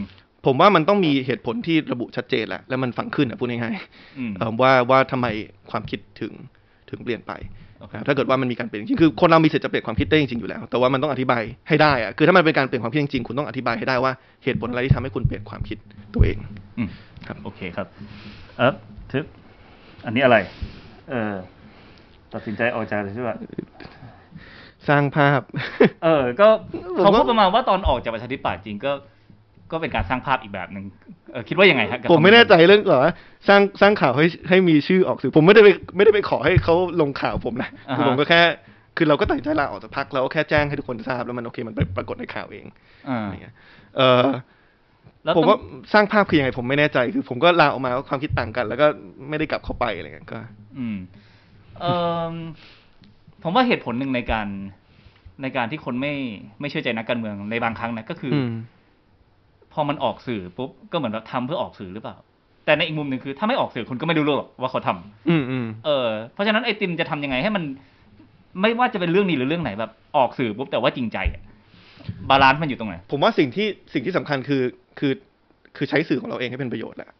[0.47, 5.27] ผมว่ามันต้องมีเหตุผลที่ระบุชัดเจนแหละแล้วมันฝังขึ้นอะพูดง่ายๆอืมๆเอ่อว่าว่าทำไม
[5.71, 6.33] ความคิดถึง
[6.89, 7.31] ถึงเปลี่ยนไป
[7.79, 14.11] โอเคนะครับถ้าเกิดว่ามันมีการเปลี่ยนจริงๆคือคนเรามีสิทธิ์จะเปลี่ยนความคิดได้จริงๆอยู่แล้ว แต่ว่ามันต้องอธิบายให้ได้อะคือถ้ามันเป็นการเปลี่ยนความคิดจริงๆคุณต้องอธิบายให้ได้ว่า
[14.43, 15.77] เหตุผลอะไรที่ทำให้คุณเปลี่ยนความคิด
[16.13, 16.37] ตัวเอง
[16.77, 16.89] อืม
[17.27, 17.87] ครับโอเคครับ
[18.57, 18.73] เออ
[19.11, 19.25] ทึบ
[20.05, 20.37] อันนี้อะไร
[21.09, 21.33] เออ
[22.33, 23.35] ตัดสินใจออกจากใช่ป่ะ
[24.89, 25.41] สร้างภาพ
[26.03, 26.47] เออ ก็
[26.97, 28.91] ผมเขาว่าพูดประมาณว่าตอนออกจากประชาธิปัตย์จริงก็
[29.71, 30.85] ก็เป็นการสร้างภาพอีกแบบหนึ่ง
[31.31, 33.13] เออคิดว่ายังไงครับกับผมไม่แน่ใจเรื่องก่อนว่า
[33.47, 38.41] สร้างสร้างข่าวให้ให้มีชื่อออกสื่อผมไม่ได้ไปไม่ได้ไปขอให้เขาลงข่าวผมนะคือผมก็แค่
[38.97, 42.65] คือเราก็ตัดสินใจลาออกจากพักแล้วก็แค่แจ้งให้ทุกคนทราบแล้วมันโอเคมันไปปรากฏในข่าวเอง
[43.09, 43.55] อ่าอะไรเงี้ย
[43.97, 44.23] เออ
[45.23, 45.59] แล้วผมต้องว่า
[45.93, 48.87] สร้างภาพคือยังไงผมไม่แน่ใจ คือผมก็ลาออกมาว่าความคิดต่างกัน แล้วก็
[49.29, 50.39] ไม่ได้กลับเข้าไปอะไรเงี้ยก็
[50.77, 50.97] อืม
[51.81, 51.85] เอ
[52.31, 52.33] อ
[53.43, 54.47] ผมว่าเหตุผลหนึ่งในการ
[55.41, 56.13] ในการที่คนไม่
[56.59, 58.53] ไม่เชื่อใจนักการเมืองในบางครั้งนะก็คือออืม
[59.73, 62.15] พอมันออกสื่อปุ๊บก็เหมือนว่าทำเพื่อออกสื่อหรือเปล่า
[62.65, 67.63] แต่ในอีกมุมหนึ่งคือ ถ้าไม่ออกสื่อคุณก็ไม่รู้หรอกว่าเขาทำอืมอืมเออเพราะฉะนั้นไอติมจะทำยังไงให้มัน
[68.61, 71.41] ไม่ว่าจะเป็นเรื่องนี้หรือเรื่องไหนแบบ ออกสื่อปุ๊บแต่ว่าจริงใจอะ
[72.29, 74.63] balance มันอยู่ตรงไหนผมว่าสิ่งที่สิ่งที่สำคัญคือ
[74.99, 75.13] คือ
[75.77, 77.17] คือใช้สื่อของเราเองให้เป็นประโยชน์แหละอ่า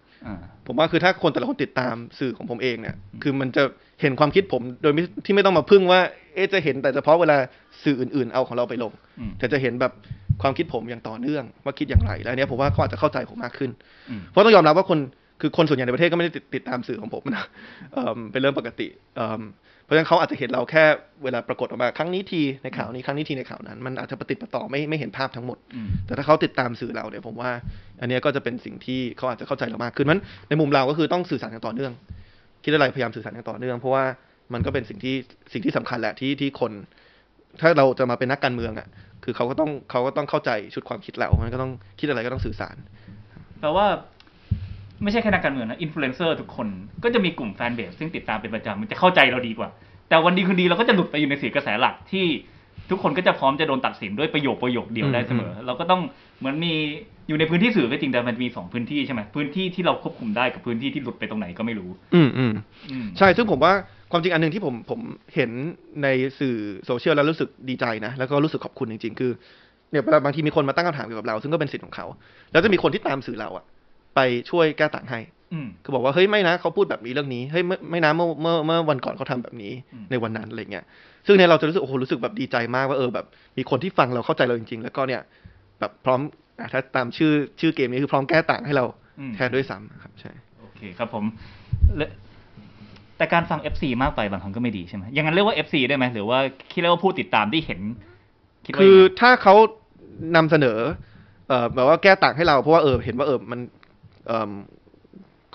[0.68, 3.64] ผมว่าคือถ้าคนแต่ละคนติดตามสื่อของผมเองเนี่ย คือมันจะ
[4.02, 6.00] เห็นความคิดผมโดยไม่ที่ไม่ต้องมาพึ่งว่า
[6.36, 7.38] เอ๊ะจะเห็นแต่เฉพาะเวลา
[7.84, 9.92] สื่ออื่น ๆ เอาของเราไปลงอืมแต่จะเห็นแบบ
[10.42, 13.72] ความคิดผมอย่างต่อเนื่องว่าคิดอย่างไรแล้วอันเนี้ยผมว่าเขาอาจจะเข้าใจผมมากขึ้น
[14.10, 15.00] อืมเพราะต้องยอมรับว่าคน
[15.42, 17.46] คือคนส่วนใหญ่ในประเทศก็ไม่ได้ติดติดตามสื่อของผมนะ
[17.94, 20.84] เอิ่มเป็นเรื่องปกติเอิ่มเพ ราะฉะนั้นเขาอาจจะเห็นเราแค่
[21.24, 27.52] เวลาปรากฏออกมาครั้งนี้ทีในข่าวนี้ครั้งนี้ทีในข่าวนั้น มันอาจจะปฏิดประต่อไม่ไม่เห็นภาพทั้งหมดอืมแต่ถ้าเขาติดตามสื่อเราเนี่ยผมว่า
[28.02, 31.92] อันเนี้ยก็จะเป็นสิ่งที่เขาอาจจะเข้าใจเรามากขึ้นมันในมุมเราก็คือต้องสื่อสารอย่างต่อเนื่อง
[32.64, 34.04] คิดอะไรพยายามสื่อสารอย่างต่อเนื่อง เพราะว่า
[34.54, 35.16] มันก็เป็นสิ่งที่
[35.54, 36.72] สิ่งที่สำคัญแหละที่ที่คน
[37.62, 38.88] ถ้าเราจะมาเป็นนักการเมืองอะ
[39.24, 42.76] คือเขาก็ต้องเขาก็ต้องเข้าใจชุดความคิดเรามันก็ต้องคิดอะไรก็ต้องสื่อสาร
[43.60, 43.88] แปลว่า
[45.04, 46.68] ไม่ใช่แค่นักการเมืองนะอินฟลูเอนเซอร์ทุกคน
[47.04, 49.70] ก็จะมีกลุ่ม fanbase ซึ่งติดตามเป็นประจำมันจะเข้าใจเราดีกว่า
[50.10, 52.26] แต่วันดีคืนดีเราก็จะหลุดไปอยู่ในสื่อกระแสหลักที่
[52.92, 56.02] ทุกคนก็จะพร้อมจะโดนตัดสินด้วยประโยคประโยคเดียวได้เสมอ เราก็ต้อง
[56.40, 56.74] เหมือนมี
[57.28, 62.54] อยู่ในพื้นที่สื่อก็จริงแต่มันมีสองพื้นที่ใช่ไหมพื้นที่ที่เราควบคุมได้กับพื้นที่ที่หลุดไปตรงไหนก็ไม่รู้ อืมอืม
[62.92, 63.74] อืมใช่ซึ่งผมว่า
[64.12, 65.00] ความจริงอันหนึ่งที่ผมผม
[65.36, 65.50] เห็น
[66.04, 66.08] ใน
[66.40, 69.32] สื่อโซเชียลแล้วรู้สึกดีใจนะแล้วก็รู้สึกขอบคุณจริง ๆ คือ
[69.92, 72.06] เนี่ยเวลาบางทีมีคนมาตั้งคำถามเกี่ยวกับเรา ซึ่งก็เป็นสิทธิ์ของเขา
[72.52, 73.66] แล้วจะมีคนที่ตามสื่อเราอะ
[74.16, 75.20] ไปช่วยแก้ต่างให้
[75.54, 80.86] อืมคือบอกว่าเฮ้ยไม่นะเขาพูดแบบนี้เรื่องนี้เฮ้ยไม่ไม่นะเมื่อเมื่อเมื่อวันก่อนเขาทำแบบนี้อืมในวันนั้นอะไรเงี้ย
[81.26, 83.26] ซึ่งเนี่ยเราจะรู้สึกโอ้โหรู้สึกแบบดีใจมากว่าเออแบบ
[83.58, 85.22] มีคนที่ฟังเราเข้าใจเราจริง ๆ แล้วก็เนี่ย
[85.80, 86.20] แบบพร้อม
[86.60, 88.86] อะถ้าตามชื่อชื่อเกมนี้คือพร้อมแก้ต่างให้เรา
[89.20, 91.24] อืมแทนด้วยซ้ำครับใช่โอเคครับผม
[91.98, 92.10] และ
[93.18, 96.40] แต่การฟัง FC มากไปบางครั้งก็ไม่ดีใช่ไหมอย่างนั้นเรียกว่า FC ได้ไหมหรือว่า
[96.72, 97.82] คิดเรียกว่าผู้ติดตามที่เห็น
[98.66, 99.56] คิดว่าคือยังไงถ้าเขา
[100.36, 100.78] นำเสนอ
[101.48, 103.83] เอ่อแบบว่าแก้ต่างให้เราเพราะว่าเออเห็นว่าเออมันเอ่อ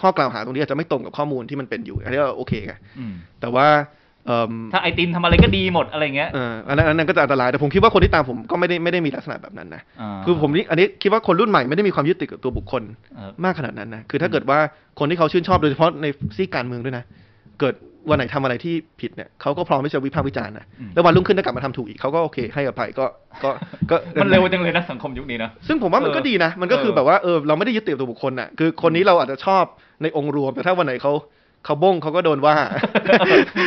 [0.00, 3.66] ข้อกล่าวหาตรงนี้อาจจะไม่ตรงกับข้อมูลที่มันเป็นอยู่อันนี้ก็โอเคไงอืมแต่ว่า
[4.26, 12.82] เอ่อถ้าไอตินทำอะไรก็ดีหมดอะไรเงี้ยเอ่ออันนั้นอันนั้นก็จะอันตรายแต่ผมคิดว่าคนที่ตามผมก็ไม่ได้ไม่ได้มีลักษณะแบบนั้นนะาคือผมนี่อันนี้คิดว่าคนรุ่นใหม่ไม่ได้มีความยึดติดกับตัวบุคคล
[13.16, 14.58] เอ่อมากขนาดนั้นนะคือถ้าเกิดว่า
[14.98, 16.06] คนที่เขาชื่นชอบโดยเฉพาะใน
[16.36, 17.04] ซีกการเมืองด้วยนะ
[17.60, 17.74] เกิด
[18.10, 23.04] วันไหนทำอะไรที่ผิดเนี่ยเขาก็พร้อมที่จะวิพากษ์วิจารณ์นะแล้ววันรุ่งขึ้นถ้ากลับมาทำถูกอีกเขาก็โอเคให้อภัยก็
[23.44, 23.50] ก็
[23.90, 29.64] ก็มันเร็วจังเลยนะสังคมยุคนี้นะซึ่งผมว่ามันก็เออดีนะ มันก็คือเออแบบว่าเออเราไม่ได้ยึดติดกับตัวบุคคลน่ะคือคนนี้เราอาจจะชอบ
[30.02, 31.12] ในองค์รวมแต่ถ้าวันไหนเขา
[31.64, 32.54] เขาบ้งเขาก็โดนว่า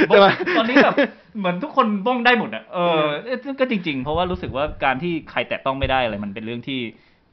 [0.07, 0.27] ใช่ไหม
[0.57, 0.93] ตอนนี้แบบ
[1.39, 6.79] เหมือนทุกคนบ้องได้หมดอะเออเอ๊ะซึ่งก็จริง ๆ เพราะว่ารู้สึกว่าการที่ใครแตะต้องไม่ได้อะไรมันเป็นเรื่องที่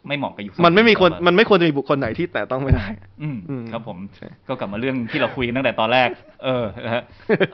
[0.06, 2.86] ไม่เหมาะกับยุคสยมันไม่มีคนต่อปมันไม่ควรจะมีบุคคลไหนที่แต่ต้องไม่ได้
[3.22, 6.08] อืมอืมครับผมใช่ก็กลับมาเรื่องที่เราคุยกันตั้งแต่ตอนแรก
[6.44, 7.02] เออนะฮะ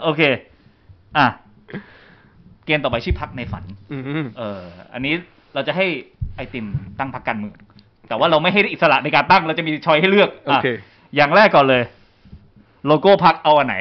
[0.03, 0.23] โอเค
[1.19, 1.27] อะ
[2.67, 4.61] เกมต่อไปชื่อพักในฝันอืมเออ
[4.95, 5.15] อันนี้
[5.55, 5.87] เราจะให้
[6.37, 6.67] ไอติม
[6.99, 7.55] ตั้งพักการเมือง
[8.09, 10.77] แต่ว่าเราไม่ให้อิสระในการตั้งเราจะมีชอยให้เลือกโอเคะ
[11.17, 11.83] อย่างแรกก่อนเลย
[12.87, 13.77] โลโก้พักเอาอันไหน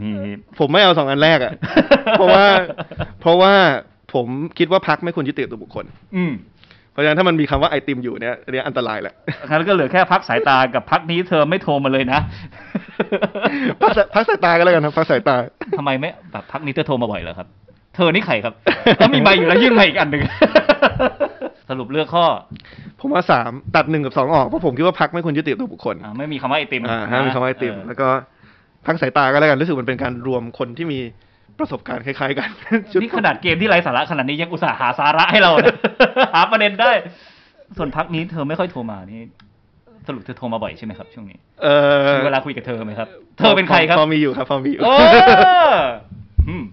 [0.00, 0.10] มี
[0.58, 1.52] ผมไม่เอาสองอันแรกอะ
[2.12, 2.44] เพราะว่า
[3.20, 3.52] เพราะว่า
[4.14, 4.26] ผม
[4.58, 5.84] คิดว่าพักไม่ควรยึดติดตัวบุคคล
[6.16, 6.32] อืม
[6.92, 9.14] เพราะฉะนั้นถ้ามันมีคำว่าไอติมอยู่เนี่ยอันนี้อันตรายแหละ
[9.48, 12.20] งั้นก็เหลือแค่พักสายตากับพักนี้เธอไม่โทรมาเลยนะ
[13.82, 15.36] พักสายพักสายตาก็แล้วกันครับพักสายตา
[15.78, 17.48] ทำไมไม่แบบพักนี้เธอโทรมาบ่อยเหรอครับ
[17.96, 18.54] เธอนี่ใครครับ
[19.00, 20.22] ก็มีใบอยู่แล้วยื่นมาอีกอันหนึ่ง
[21.70, 22.26] สรุปเลือกข้อ
[23.00, 28.06] ผมว่าสามตัดหนึ่งกับสองออกเพราะผมคิดว่าพักไม่ควรยึดติดตัวบุคคลอ่าไม่มีคำว่าไอติมอ่าห้ามมีคำว่าไอติมเออแล้วก็
[28.86, 31.00] พักสายตาก็แล้วกันรู้สึกมันเป็นการรวมคนที่มี
[31.60, 32.48] ประสบการณ์คล้ายๆ กัน
[33.02, 35.74] นี่ขนาดเกมที่ไร้สาระขนาดนี้ยังอุตส่าห์หาสาระให้เรานะ
[36.34, 36.90] หาประเด็นได้
[37.76, 39.20] ส่วนพักนี้เธอไม่ค่อยโทรมานี่
[40.06, 43.08] สรุปเธอโทรมาบ่อยใช่ไหมครับ ช่วงนี้ เออมีเวลาคุยกับเธอไหมครับ
[43.38, 44.94] เธอเป็นใครครับพอมีอยู่ครับพอมีอยู่โอ้
[46.48, 46.64] อืม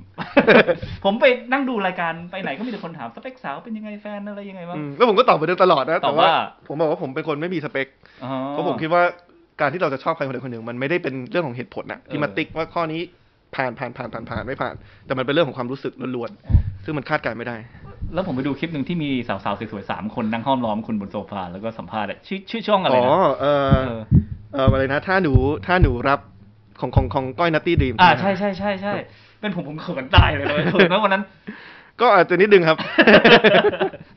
[1.04, 6.36] ผมไปนั่งดูรายการไปไหนก็มีแต่คนถามสเปคสาวเป็นยังไงแฟนอะไรยังไงบ้างอืมแล้วผมก็ตอบไปโดยตลอดนะตแต่อบว่าว่า
[6.68, 7.88] ผมบอกว่าผมเป็นคนไม่มีสเปค
[8.24, 9.04] อ๋อเพราะผมคิดว่า
[9.62, 13.02] การที่เราจะชอบใครคนใดคนหนึ่งมันไม่ได้เป็นเรื่องของเหตุผลนะที่เออมาติ๊กว่าข้อนี้
[13.56, 14.76] ผ่านผ่านผ่านผ่านผ่านไม่ผ่าน
[15.06, 17.58] แต่มันเป็นเรื่องของความรู้สึกล้วนอ๋อๆซึ่งมันคาดการณ์ไม่ได้
[18.14, 24.00] แล้วผมไปดูคลิปหนึ่งที่มีสาวๆสวยๆสามคนนั่งห้อมล้อมคุณบนโซฟาแล้วก็สัมภาษณ์อะชื่อชื่อช่องอะไรอ๋อนะเออเออ
[24.54, 25.34] เอออะไรนะถ้าหนู
[25.66, 26.20] ถ้าหนูรับ
[26.80, 28.94] ของของของก้อยนัตตี้ดีมอ่าใช่ใช่ใช่ใช่
[29.40, 31.24] เป็นผมผมเขินตายเลยเลยเขินนะวันนั้น
[32.02, 32.78] ก็อาจจะนิดนึงครับ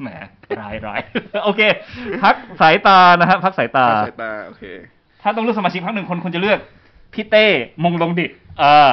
[0.02, 0.08] แหม
[0.60, 1.00] ร้ายร้าย
[1.44, 1.60] โอเค
[2.24, 4.64] พักสายตานะฮะพักสายตา สายตาโอเค
[5.22, 6.58] ถ้าต้องเลือกสมาชิกพักหนึ่งคนคนจะเลือก
[7.14, 7.46] พี่เต้
[7.84, 8.30] มงลงดิต
[8.62, 8.90] อ่า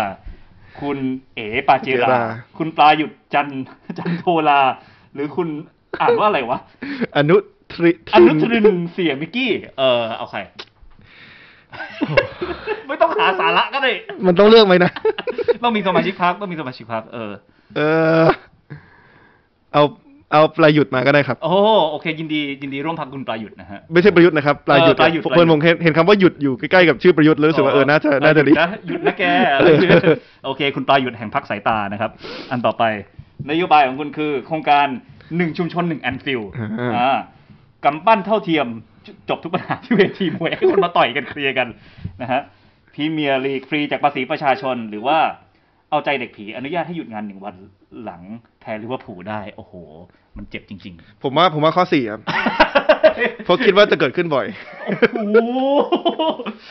[0.82, 0.98] คุณ
[1.36, 2.22] เอ๋ปาเจราเจรา
[2.58, 3.48] คุณปลาหยุดจัน
[3.98, 4.62] จันโทลา
[5.14, 5.48] หรือคุณ
[6.02, 6.60] อ่านว่าอะไรวะ
[7.16, 7.38] อนุ
[7.74, 10.40] ทริอนุทรินเสียมิกกี้ เออเอาใคร
[12.88, 13.92] ไม่ต้องหาสาระก็ได้
[14.26, 14.92] มันต้องเลือกไหมนะ
[15.64, 17.32] ต้องมีสมาชิกพักต้องมีสมาชิกพักเออ
[17.78, 17.82] เอ
[18.24, 18.26] อ
[19.74, 19.84] เอา
[20.32, 21.54] เอาประยุทธ์มาก็ได้ครับ โอ้
[21.92, 29.24] โอเค ยินดียินดีร่วมพักคุณปลาหยุดนะฮะไม่ใช่ประยุทธ์นะครับปลายหยุดเออปลายหยุดผมเพิ่นผมเห็นเห็นคำว่าหยุดอยู่ใกล้ๆกับชื่อประยุทธ์แล้วรู้สึกว่าเออน่าจะน่าจะดีหยุดนะหยุดนะแก
[29.56, 30.02] อะไรอย่างเงี้ย
[30.46, 32.12] โอเค คุณปลาหยุดแห่งพักสายตานะครับ
[32.52, 32.84] อันต่อไป
[33.52, 34.88] นโยบายของคุณคือ โครงการ
[35.38, 37.18] หนึ่งชุมชนหนึ่ง Anfield อ่าอ่า
[37.86, 38.68] กำปั้นเท่าเทียม
[39.06, 41.68] จบทุกปัญหาที่เวทีมวยให้คนมาต่อยกันเคลียร์กัน
[42.22, 42.42] นะฮะ
[42.94, 45.18] พรีเมียร์ลีกฟรีจากภาษีประชาชนหรือว่า
[45.90, 47.56] เอาใจเด็กผีอนุญาตให้หยุดงานหนึ่งวัน
[48.04, 48.22] หลัง
[48.57, 49.74] แพ้ลิเวอร์พูลได้ โอ้โห
[50.38, 52.22] มันเจ็บจริง ๆ ผมว่าผมว่าข้อสี่ครับ
[53.46, 54.46] เพราะคิดว่าจะเกิดขึ้นบ่อย
[54.86, 54.94] โอ้
[55.32, 55.60] โห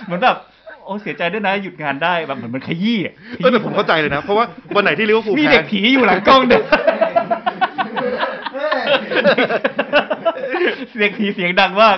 [0.05, 0.37] เหมือนแบบ
[0.85, 6.63] โอ้เสียใจด้วยนะ หยุดงานได้แบบเหมือนมันขยี้อะเออแต่ผมเข้าใจเลยนะ เพราะว่าวันไหนที่ลิเวอร์พูลมีแพ้เด็กผีอยู่หลังกล้องเนี่ย
[11.01, 11.97] เด็กผีเสียงดังมาก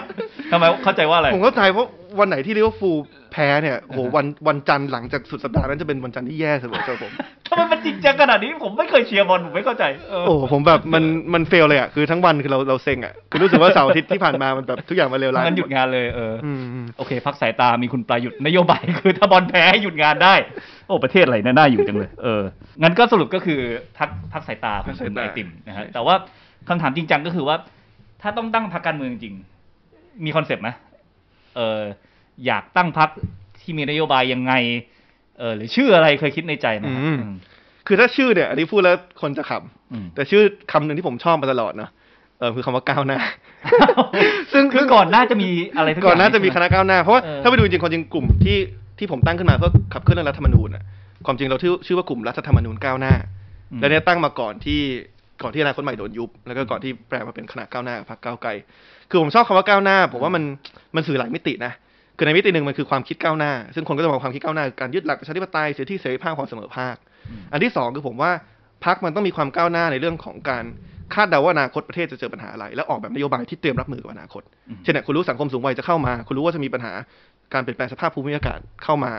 [0.51, 1.87] ทำไมเข้าใจว่าอะไร ผมเข้าใจเพราะ
[2.19, 7.13] วันไหนที่ลิเวอร์พูลแพ้เนี่ยโอ้โหวันวันจันทร์หลังจากสุดสัปดาห์นั้นจะเป็นวันจันทร์ที่แย่เสมอสำหรับผม
[7.49, 20.35] ทำไมมันจริงจังขนาดนี้ผมไม่เคยเชียร์บอลผมไม่เข้าใจเออโอ้โหผมแบบมันมัน fail เลยอะคือทั้งวันคือเราเราเซ็งอะคือรู้สึกว่าเสาร์อาทิตย์ที่ผ่านมามันแบบทุกอย่างมันเลวร้ายงั้นหยุดงานเลยเออออืมอืมโอเค พรรคสายตามีคุณปลาหยุดนโยบายคือถ้าบอลแพ้ให้หยุดงานได้
[20.87, 22.43] โอ้ประเทศอะไรน่าน่าอยู่จังเลยเออ
[22.83, 23.61] งั้นก็สรุปก็คือ
[23.99, 26.15] พรรคพรรคสายตาของคุณไอติมนะฮะแต่ว่า
[26.69, 27.57] คำถามจริงจังก็คือว่า
[28.23, 29.35] ถ้าต้องตั้งพรรคการเมืองจริง
[30.25, 30.69] มี concept ไหม
[31.57, 31.83] เออ
[32.47, 33.09] อยากตั้งพรรค
[33.61, 34.53] ที่มีนโยบายยังไง
[35.39, 37.35] เออหรือชื่ออะไรเคยคิดในใจไหมฮะอืมอืม
[37.87, 39.53] คือถ้าชื่อเนี่ยอันนี้พูดแล้วคนจะข
[39.93, 41.91] อืมำแต่ชื่อคำหนึ่งที่ผมชอบมาตลอดเนาะ
[42.39, 43.19] เออคือคำว่าก้าวหน้า
[44.53, 48.59] ซึ่งคือก่อนหน้าจะมีอะไรทุกอย่างก่อนหน้าจะมีคณะก้าวหน้าเพราะว่าเออถ้าไปดูจริงๆความจริงกลุ่มที่
[48.99, 50.83] ที่ผมตั้งขึ้นมาเพื่อขับเคลื่อนเรื่องรัฐธรรมนูญอะ
[51.27, 53.15] ความจริงเราชื่อชื่อว่ากลุ่มรัฐธรรมนูญก้าวหน้า
[53.73, 54.81] อืมและเนี่ยตั้งมาก่อนที่
[55.43, 58.51] ก่อนที่อนาคตใหม่โดนยุบ แล้วก็ก่อนที่แปลมาเป็นคณะก้าวหน้าพรรคก้าวไกล
[59.11, 60.43] คือผมชอบคำว่าก้าวหน้า ผมว่ามัน
[60.97, 61.73] มันสื่อหลายมิตินะ
[62.19, 66.97] คือในมิติหนึ่งมันคือความคิดก้าวหน้า ซึ่งคนก็จะมองความคิดก้าวหน้าคือการยึดหลักประชาธิปไตยเสรีเสรีภาพความเสมอภาค
[67.31, 68.31] อืมอันที่สองคือผมว่า
[68.85, 70.65] พรรคมันต้องมีความก้าวหน้าในเรื่องของการ
[71.15, 76.93] คาดเดาว่าอนาคตประเทศจะเจอปัญหาอะไร และออกแบบนโยบายที่เตรียมรับมือกับอนาคตอืมเช่นเนี่ยคุณรู้สังคมสูงวัยจะเข้ามา คุณรู้ว่าจะมีปัญหา
[77.55, 79.13] การเปลี่ยนแปลงสภาพภูมิอากาศเข้ามา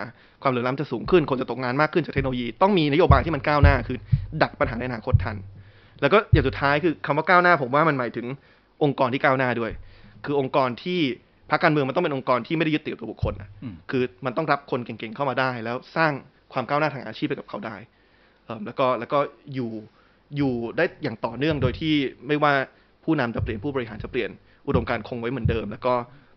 [0.43, 3.97] ความเหลื่อมล้ำจะสูงขึ้น คนจะตกงานมากขึ้นจากเทคโนโลยี ต้องมีนโยบายที่มันก้าวหน้า คือ
[4.43, 5.37] ดักปัญหาในอนาคตทัน
[6.01, 8.25] แล้วก็อย่างสุดท้ายคือคำว่าก้าวหน้า ผมว่ามันหมายถึง
[8.83, 9.71] องค์กรที่ก้าวหน้าด้วย
[10.25, 10.99] คือองค์กรที่
[11.51, 16.11] พรรคการเมืองมันต้องเป็นองค์กรที่ไม่ได้ยึดติดกับตัวบุคคลนะอืมคือมันต้องรับคนเก่งๆเข้ามาได้ แล้วสร้าง
[16.53, 17.75] ความก้าวหน้าทางอาชีพให้กับเขาได้
[18.45, 19.19] เอิ่มแล้วก็แล้วก็
[19.53, 19.71] อยู่
[20.37, 21.93] อยู่ได้อย่างต่อเนื่องโดยที่
[22.27, 22.53] ไม่ว่า
[23.03, 24.29] ผู้นำจะเปลี่ยนผู้บริหารจะเปลี่ยน
[24.67, 25.93] อุดมการณ์คงไว้เหมือนเดิม แล้วก็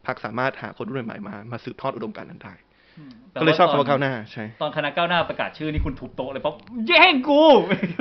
[0.07, 2.55] พรรคสามารถหาคนรุ่นใหม่ๆมามาสืบทอดอุดมการณ์นั้นได้
[3.31, 6.55] แต่ก็เลยชอบตคำว่าก้าวหน้าใช่ตอนคณะก้าวหน้าประกาศชื่อนี่คุณทุบโต๊ะเลยเพราะ
[6.89, 7.43] แย่งกู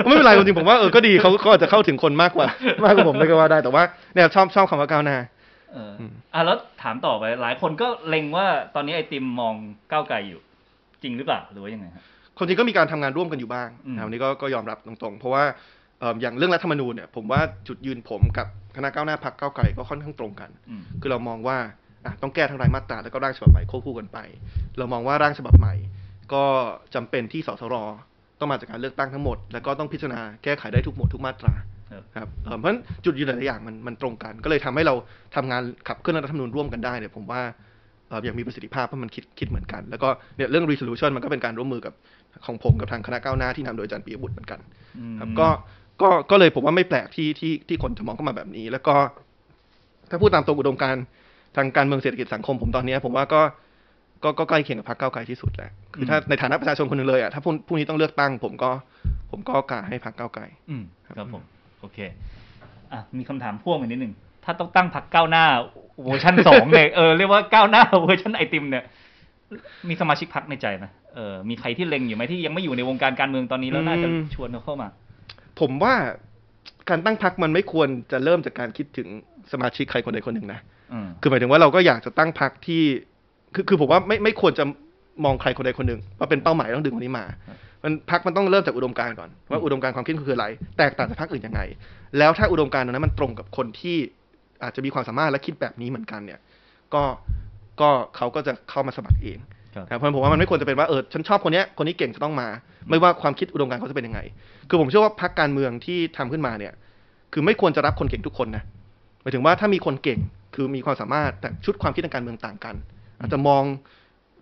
[0.06, 2.46] ไม่เป็นไรจริงๆผมว่าเออก็ดีเขาเขาอาจจะเข้าถึงคนมากกว่า
[2.84, 3.82] มากกว่าผมได้ก็ว่าได้แต่ว่า
[4.14, 5.16] เนี่ยชอบชอบคำว่าก้าวหน้า
[5.72, 9.54] เอออืมอะแล้วถามต่อไป หลายคนก็เล็งว่าตอนนี้ไอติมมอง
[9.90, 10.40] ก้าวไกลอยู่
[11.02, 12.02] จริงหรือเปล่าหรือว่ายังไงฮะ
[12.38, 15.44] คนจริงก็มีการทำงานร่วมกันอยู่บ้างอืมนะครับอันนี้ก็ก็ยอมรับตรงๆ เพราะว่า
[16.00, 18.46] เอ่ออย่างเรื่องรัฐธรรมนูญเนี่ยผมว่าจุดยืนผมกับ
[18.76, 21.56] คณะก้าวหน้าพักก้าวไกลก็ค่อนข้างตรงกันอืมคือเรามองว่า
[22.04, 24.18] อะต้องแก้ทั้งรายมาตราแล้วก็ร่างฉบับใหม่ควบคู่กันไป
[24.78, 25.74] เรามองว่าร่างฉบับใหม่
[26.32, 26.44] ก็
[26.94, 27.76] จำเป็นที่สสร
[28.38, 31.52] ต้องมาจากการเลือกตั้งทั้งหมด แล้วก็ต้องพิจารณาแก้ไขได้ทุกหมวดทุกมาตรา
[31.92, 34.94] ครับครับเอ่อเพราะฉะนั้นจุดยืนหลายๆอย่างมันมันตรงกัน ก็เลยทำให้เรา
[35.36, 37.42] ทำงานขับเคลื่อนรัฐธรรมนูญร่วมกันได้เนี่ยผมว่า
[38.08, 41.94] เอ่ออย่างมีประสิทธิภาพเพราะมันคิดคิดเหมือนกัน แล้วก็เนี่ยเรื่อง resolution มันก็เป็นการร่วมมือกับ
[42.46, 44.60] ของผมกับทางคณะก้าวหน้าที่นำโดยอาจารย์ปียบุตรเหมือนกัน
[45.20, 45.48] ครับก็
[46.02, 48.94] ก็ก็เลยผมว่าไม่แปลกที่ที่ที่คนจะมองเข้ามาแบบนี้ แล้วก็
[50.10, 51.04] ถ้าพูดตามตรงอุดมการณ์
[51.56, 53.40] ทางการเมืองเศรษฐกิจสังคมผมตอนเนี้ยผมว่าก็
[54.24, 58.70] ก็ก็ใกล้เคียงกับพรรคก้าวไกลที่สุดแหละคือถ้าในฐานะประชาชนคนหนึ่งเลยอะถ้าพรุ่งพรุ่งนี้ต้องเลือกตั้ง ผมก็
[59.30, 60.82] ผมก็กาให้พรรคก้าวไกลอืม
[61.18, 61.42] ครับผม
[61.82, 61.98] โอเค
[62.92, 64.12] อะมีคำถามพ่วงอีกนิดหนึ่ง
[64.44, 65.44] ถ้าต้องตั้งพรรคก้าวหน้า
[66.04, 68.84] เวอร์ชันสองเนี่ยเออเรียกว่าก้าวหน้าเวอร์ชันไอติมเนี่ย
[69.88, 74.88] มีสมาชิกพรรคในใจไหมเออมีใครที่เล็งอยู่ไหมที่ยังไม่อยู่ในวงการการเมืองตอนนี้แล้วน่าจะอืมชวนเขาเข้ามา
[75.60, 75.94] ผมว่า
[76.88, 79.08] การตั้งพรรคมันไม่ควรจะเริ่มจากการคิดถึง
[79.52, 80.60] สมาชิกใครคนใดคนหนึ่งนะ
[80.92, 82.82] อืมคือหมายถึงว่าเราก็อยากจะตั้งพรรคที่
[83.54, 84.64] คือคือผมว่าไม่ไม่ควรจะ
[85.24, 87.24] มองใครคนใดคนหนึ่งว่าเป็นเป้าหมายต้องดึงคนนี้มา
[87.84, 90.46] มันพรรคมันต้องเริ่มจากอุดมการณ์ก่อนว่าอุดมการณ์ความคิดคืออะไร
[90.78, 91.60] แตกต่างจากพรรคอื่นยังไง
[92.18, 93.96] แล้วถ้าอุดมการณ์นั้นมันตรงกับคนที่
[94.62, 96.40] อาจจะมีความสามารถและคิดแบบนี้เหมือนกันเนี่ย
[96.94, 97.02] ก็
[97.80, 99.38] ก็เขาก็จะเข้ามาสมัครเอง
[99.74, 102.48] ครับครับเพราะผมว่ามันไม่ควรจะเป็นว่าเออฉันชอบคนเนี้ยคนนี้เก่งจะต้องมา
[102.90, 104.20] ไม่ว่าความคิดอุดมการณ์เขาจะเป็นยังไง
[104.68, 106.72] คือผมเชื่อว่าพรรคการเมืองที่ทำขึ้นมาเนี่ย
[107.32, 108.64] คือไม่ควรจะรับคนเก่งทุกคนนะ
[109.22, 110.20] หมายถึงว่าถ้ามีคนเก่ง
[110.54, 112.74] คือมีความสามารถแต่ชุดความคิดทางการเมืองต่างกัน
[113.20, 113.62] อาจจะมอง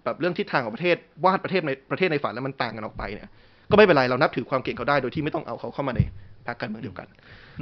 [0.05, 3.29] แบบเรื่องทิศทางของประเทศวาดประเทศในประเทศในฝันแล้วมันต่างกันออกไปเนี่ย
[3.71, 6.01] ก็ไม่เป็นไรเรานับถือความเก่งเขาได้โดยที่ไม่ต้องเอาเขาเข้ามาใน
[6.47, 7.07] พรรคการเมืองเดียวกัน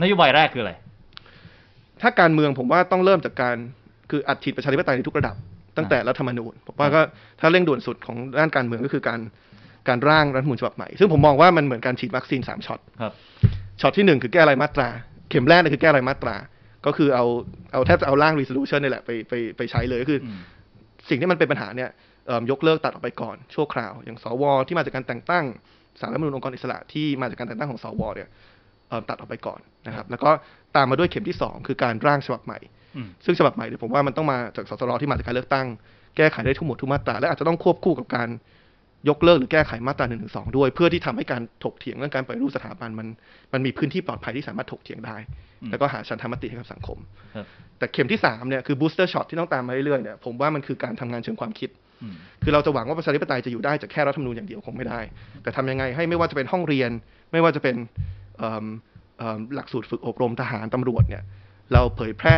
[0.03, 0.73] นโยบายแรกคืออะไร
[2.03, 3.57] ถ้าการเมืองผมว่าต้องเริ่มจากการ
[4.11, 5.37] คืออัดฉีดประชาธิปไตยในทุกระดับ
[5.77, 7.01] ตั้งแต่รัฐธรรมนูญผมว่าก็
[7.41, 9.21] ถ้าเร่งด่วนสุดของด้านการเมืองก็คือการ
[9.89, 13.13] การร่างรัฐธรรมนูญฉบับใหม่ ซึ่งผมมองว่ามันเหมือนการฉีดวัคซีนสามช็อตครับ
[13.81, 14.89] ช็อตที่หนึ่งคือแก้รายมาตรา
[15.31, 16.37] เข็มแรกเนี่ยคือแก้รายมาตรา
[16.87, 17.25] ก็คือเอา
[17.73, 20.41] เอาแทบจะเอาร่าง resolution นี่แหละไปไปไปใช้เลยก็คือออืม
[21.09, 22.07] สิ่งที่มันเป็นปัญหาเนี่ยเอิ่ม
[22.51, 25.45] ยกเลิกตัดออกไปก่อนชั่วคราว อย่างสวที่มาจากการแต่งตั้ง
[26.01, 28.29] สารรัฐธรรมนูญองค์กรอิสระที่มาจากการแต่งตั้งของสวเนี่ย
[28.89, 30.31] เอิ่มตัดออกไปก่อนนะครับ แล้วก็
[30.77, 32.59] ตามมาด้วยเข็มที่สองคือการร่างฉบับใหม่
[32.97, 35.67] อืมซึ่งฉบับใหม่เนี่ยผมว่ามันต้องมาจากสสรที่มาจากการเลือกตั้ง
[36.17, 38.29] แก้ไขได้ทุกหมวดทุกมาตราและอาจจะต้องควบคู่กับการ
[39.09, 40.17] ยกเลิกหรือแก้ไขมาตรา1นึ
[40.57, 43.09] ด้วย เพื่อที่ทำให้การถกเถียงเรื่องการปฏิรูปสถาบันมัน
[43.53, 45.17] มันมีพื้นที่ปลอดภัยที่สามารถถกเถียงได้
[45.63, 46.99] อืมแล้วก็หาชันธรรมติให้กับสังคม
[47.35, 47.47] ครับ
[47.79, 51.88] แต่เข็มที่สามเนี่ยคือ booster shot ที่ต้องตามมาเรื่อยๆเนี่ยผมว่ามันคือการทำงานเชิงความคิดอืม
[52.43, 55.01] คือเราจะหวังว่าประชาธิปไตยจะอยู่ได้จากแค่รัฐธรรมนูญอย่างเดียวคงไม่ได้
[55.43, 56.91] แต่ทำยังไงให้ไม่ว่าจะเป็นห้องเรียน
[57.33, 57.77] ไม่ว่าจะเป็น
[58.39, 58.65] เอิ่ม
[59.19, 61.23] เอิ่มหลักสูตรฝึกอบรมทหารตำรวจเนี่ย
[61.73, 62.37] เราเผยแพร่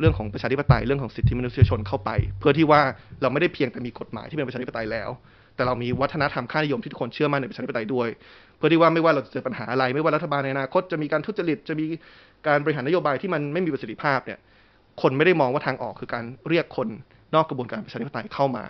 [0.00, 2.80] เรื่องของประชาธิปไตยเรื่องของสิทธิมนุษยชนเข้าไป เพื่อที่ว่า
[3.22, 5.10] เราไม่ได้เพียงแต่มีกฎหมายที่เป็นประชาธิปไตยแล้ว
[5.56, 8.08] แต่เรามีวัฒนธรรมค่านิยมที่ทุกคนเชื่อมั่นในประชาธิปไตยด้วย
[8.56, 11.84] เพื่อที่ว่าไม่ว่าเราจะเจอปัญหาอะไร ไม่ว่ารัฐบาลในอนาคตจะมีการทุจริตจะมี
[12.46, 14.38] การบริหารนโยบายที่มันไม่มีประสิทธิภาพเนี่ย
[15.02, 16.88] คนไม่ได้มองว่าทางออกคือการเรียกคน
[17.34, 18.64] นอกกระบวนการประชาธิปไตยเข้ามา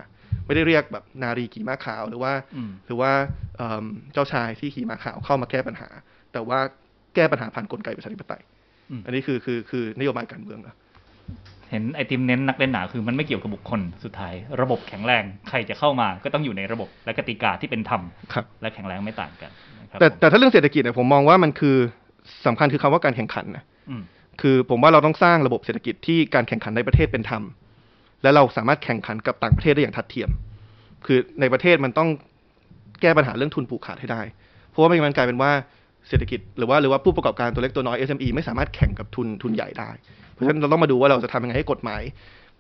[0.47, 3.13] ไม่ได้เรียกแบบนารีขี่ม้าขาวหรือว่าอืมหรือว่า
[3.57, 5.89] เอิ่มเจ้าชายที่ขี่ม้าขาวเข้ามาแก้ปัญหา
[6.33, 6.59] แต่ว่า
[7.15, 8.43] แก้ปัญหาผ่านกลไกประชาธิปไตย
[8.91, 10.77] อืมอันนี้คือคือคือนโยบายการเมืองนะ
[11.71, 18.03] เห็นไอติมเน้นนักเล่นหนาคือมันไม่เกี่ยวกับบุคคลสุดท้าย ระบบแข็งแรงใครจะเข้ามาก็ต้องอยู่ในระบบและกติกาที่เป็นธรรม
[18.33, 19.51] ครับและแข็งแรงไม่ต่างกัน
[19.81, 21.77] นะครับแต่ผมแต่ถ้าเรื่องเศรษฐกิจเนี่ยผมมองว่ามันคือ
[22.47, 24.03] สำคัญคือคำว่าการแข่งขันนะอืม
[24.41, 27.43] คือผมว่าเราต้องสร้างระบบเศรษฐกิจที่การแข่งขันในประเทศเป็นธรรม
[28.23, 30.31] และเราสามารถแข่งขันกับต่างประเทศได้อย่างทัดเทียม
[31.07, 32.09] คือในประเทศมันต้อง
[33.03, 34.23] แก้ปัญหาเรื่องทุนผูกขาดให้ได้
[34.71, 35.51] เพราะว่าไม่งั้นมันกลายเป็นว่า
[36.09, 39.91] เศรษฐกิจหรือว่าหรือว่าผู้ประกอบการตัวเล็กตัวน้อย SME ไม่สามารถแข่งกับทุนทุนใหญ่ได้
[40.33, 42.03] เพราะฉะนั้นเราต้องมาดูว่าเราจะทำยังไงให้กฎหมาย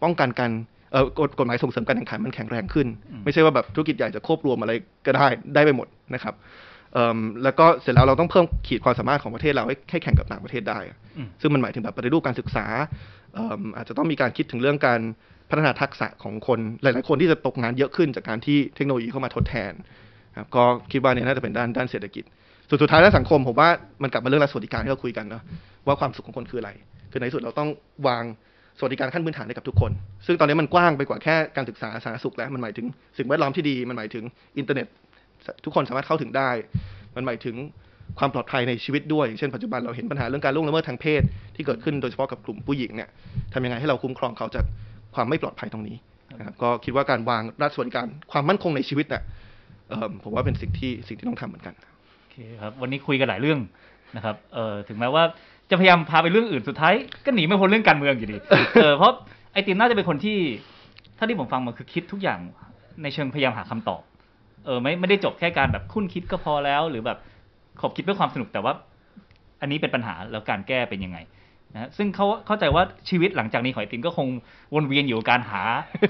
[0.03, 0.51] ป้องกันการ
[0.93, 4.73] เอ่อกฎกฎหมายส่งเสริมการแข่งขันมันแข็งแรงขึ้นอืมไม่ใช่ว่าแบบธุรกิจใหญ่จะควบรวมอะไร
[5.07, 6.35] ก็ได้ได้ไปหมดนะครับ
[6.93, 10.79] เอิ่มแล้วก็เสร็จแล้วเราต้องเพิ่มขีดความสามารถของประเทศเราให้ให้แข่งกับต่างประเทศได้
[11.17, 12.67] อืมซึ่งมันหมายถึงแบบปฏิรูปการศึกษา
[13.35, 15.01] เอิ่มอาจจะต้องมีการคิดถึงเรื่องการ
[15.51, 19.73] พัฒนาทักษะของคนหลาย ๆ คนที่จะตกงานเยอะขึ้นจากการที่เทคโนโลยีเข้ามาทดแทน
[20.39, 22.25] ครับก็คิดว่าเนี่ยน่าจะเป็นด้านด้านเศรษฐกิจ
[22.69, 23.69] ส่วนสุดท้ายด้านสังคมผมว่า
[24.03, 25.43] มันกลับมาเรื่องรัฐสวัสดิการที่เราคุยกันเนาะ
[25.87, 26.71] ว่าความสุขของคนคืออะไร
[27.11, 27.69] คือในที่สุดเราต้อง
[28.09, 28.25] วาง
[28.79, 29.93] สวัสดิการขั้นพื้นฐานให้กับทุกคน
[30.27, 32.87] ซึ่งตอนนี้มันกว้างไปกว่าแค่การศึกษาสาธารณสุขแล้วมันหมายถึง
[33.19, 34.25] สิ่งแวดล้อมที่ดีมันหมายถึง
[34.59, 34.87] อินเทอร์เน็ต
[35.65, 36.51] ทุกคนสามารถเข้าถึงได้
[37.17, 37.57] มันหมายถึง
[38.19, 41.23] ความปลอดภัยในชีวิตด้วย เช่นปัจจุบันเราเห็นปัญหาเรื่องการล่วงละเมิดทางเพศ
[41.57, 43.09] ที่เกิดขึ้นโดยเฉพาะกับกลุ่มผู้หญิงเนี่ย
[43.53, 44.65] ทำยังไงให้เราคุ้มครองเขาจาก
[45.15, 45.97] ความไม่ปลอดภัยตรงนี้
[46.39, 49.23] นะครับก็คิดว่าการวางรัฐสวัสดิการความมั่นคงในชีวิตเนี่ย
[49.89, 51.75] เอิ่มผมว่าเป็นสิ่งที่สิ่งที่ต้องทำเหมือนกัน
[52.19, 53.59] โอเคครับวันนี้คุยกันหลายเรื่อง
[54.17, 55.23] นะครับเออถึงแม้ว่า
[55.71, 58.37] จะพยายามพาไปเรื่องอื่นสุดท้ายก็หนีไม่พ้นเรื่องการเมืองอยู่ดี
[58.75, 59.13] เออเพราะ
[59.53, 60.39] ไอติมน่าจะเป็นคนที่
[61.19, 62.39] ถ้าที่ผมฟังมาคือคิดทุกอย่าง
[63.03, 64.03] ในเชิงพยายามหาคำตอบ
[64.67, 67.19] เออไม่ไม่ได้จบแค่การแบบคุ้นคิดก็พอแล้ว หรือแบบ
[67.81, 68.73] ขอบคิดเพื่อความสนุกแต่ว่า
[69.61, 71.19] อันนี้เป็นปัญหาแล้วการแก้เป็นยังไง
[71.75, 74.29] นะฮะซึ่งเขาเข้าใจว่าชีวิตหลังจากนี้ของไอติมก็คง
[74.75, 75.63] วนเวียนอยู่กับการหา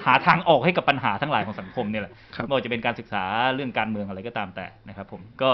[0.07, 3.25] หาทางออกให้กับปัญหาทั้งหลายของสังคมเนี่ยแหละครับไม่ว่าจะเป็นการศึกษา
[3.55, 5.51] เรื่องการเมืองอะไรก็ตามแต่นะครับ ผมก็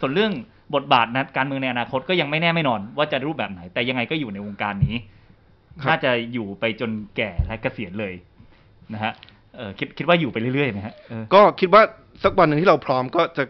[0.00, 0.32] ส่วนเรื่อง
[0.74, 4.96] บทบาทนะการเมืองในอนาคตก็ยังไม่แน่ไม่นอน ว่าจะรูปแบบไหน แต่ยังไงก็อยู่ในวงการนี้
[5.82, 8.14] ครับน่าจะอยู่ไปจนแก่และเกษียณเลย
[8.94, 9.12] นะฮะ
[9.56, 11.82] เออคิดคิดว่าอยู่ไปเรื่อยๆไหมฮะเออก็คิดว่า
[12.24, 13.44] สักวันหนึ่งที่เราพร้อมก็จะ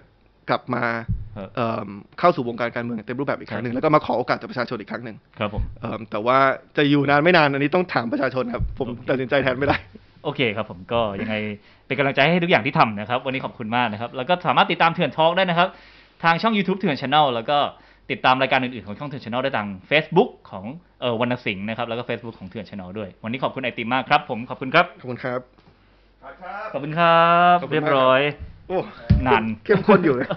[0.50, 1.25] กลับมาครับ
[1.56, 1.88] เอิ่ม
[2.18, 6.38] เข้าสู่วงการการเมืองเต็มรูปแบบอีกครั้งหนึ่งแล้วก็มาขอโอกาสจากประชาชนอีกครั้งหนึ่งครับผมเอิ่มแต่ว่า
[6.76, 9.76] จะอยู่นานไม่นานอันนี้ต้องถามประชาชนครับ ผมตัดสินใจแทนไม่ได้
[10.24, 11.34] โอเคครับผมก็ยังไง
[11.86, 15.68] เป็นกำลังใจให้ทุกอย่างที่ทำนะครับ วันนี้ขอบคุณมากนะครับ แล้วก็สามารถติดตามเถื่อน Talk ได้นะครับ
[16.24, 17.58] ทางช่อง YouTube เถื่อน Channel แล้วก็
[18.10, 20.64] ติดตามรายการอื่นๆของช่องเถื่อน Channel ได้ทาง Facebook ของ
[21.00, 25.40] เอ่อวรรณสิงห์นะครับแล้วก็ Facebook ของเถื่อน Channel ด้วย วันนี้ขอบคุณไอติมมากครับ ผมขอบคุณครับขอบคุณครับ
[26.72, 27.18] ขอบคุณครั
[27.54, 28.20] บขอบคุณมากเรียบร้อย
[28.68, 28.78] โอ้
[29.26, 30.28] นานเข้มข้นอยู่เลย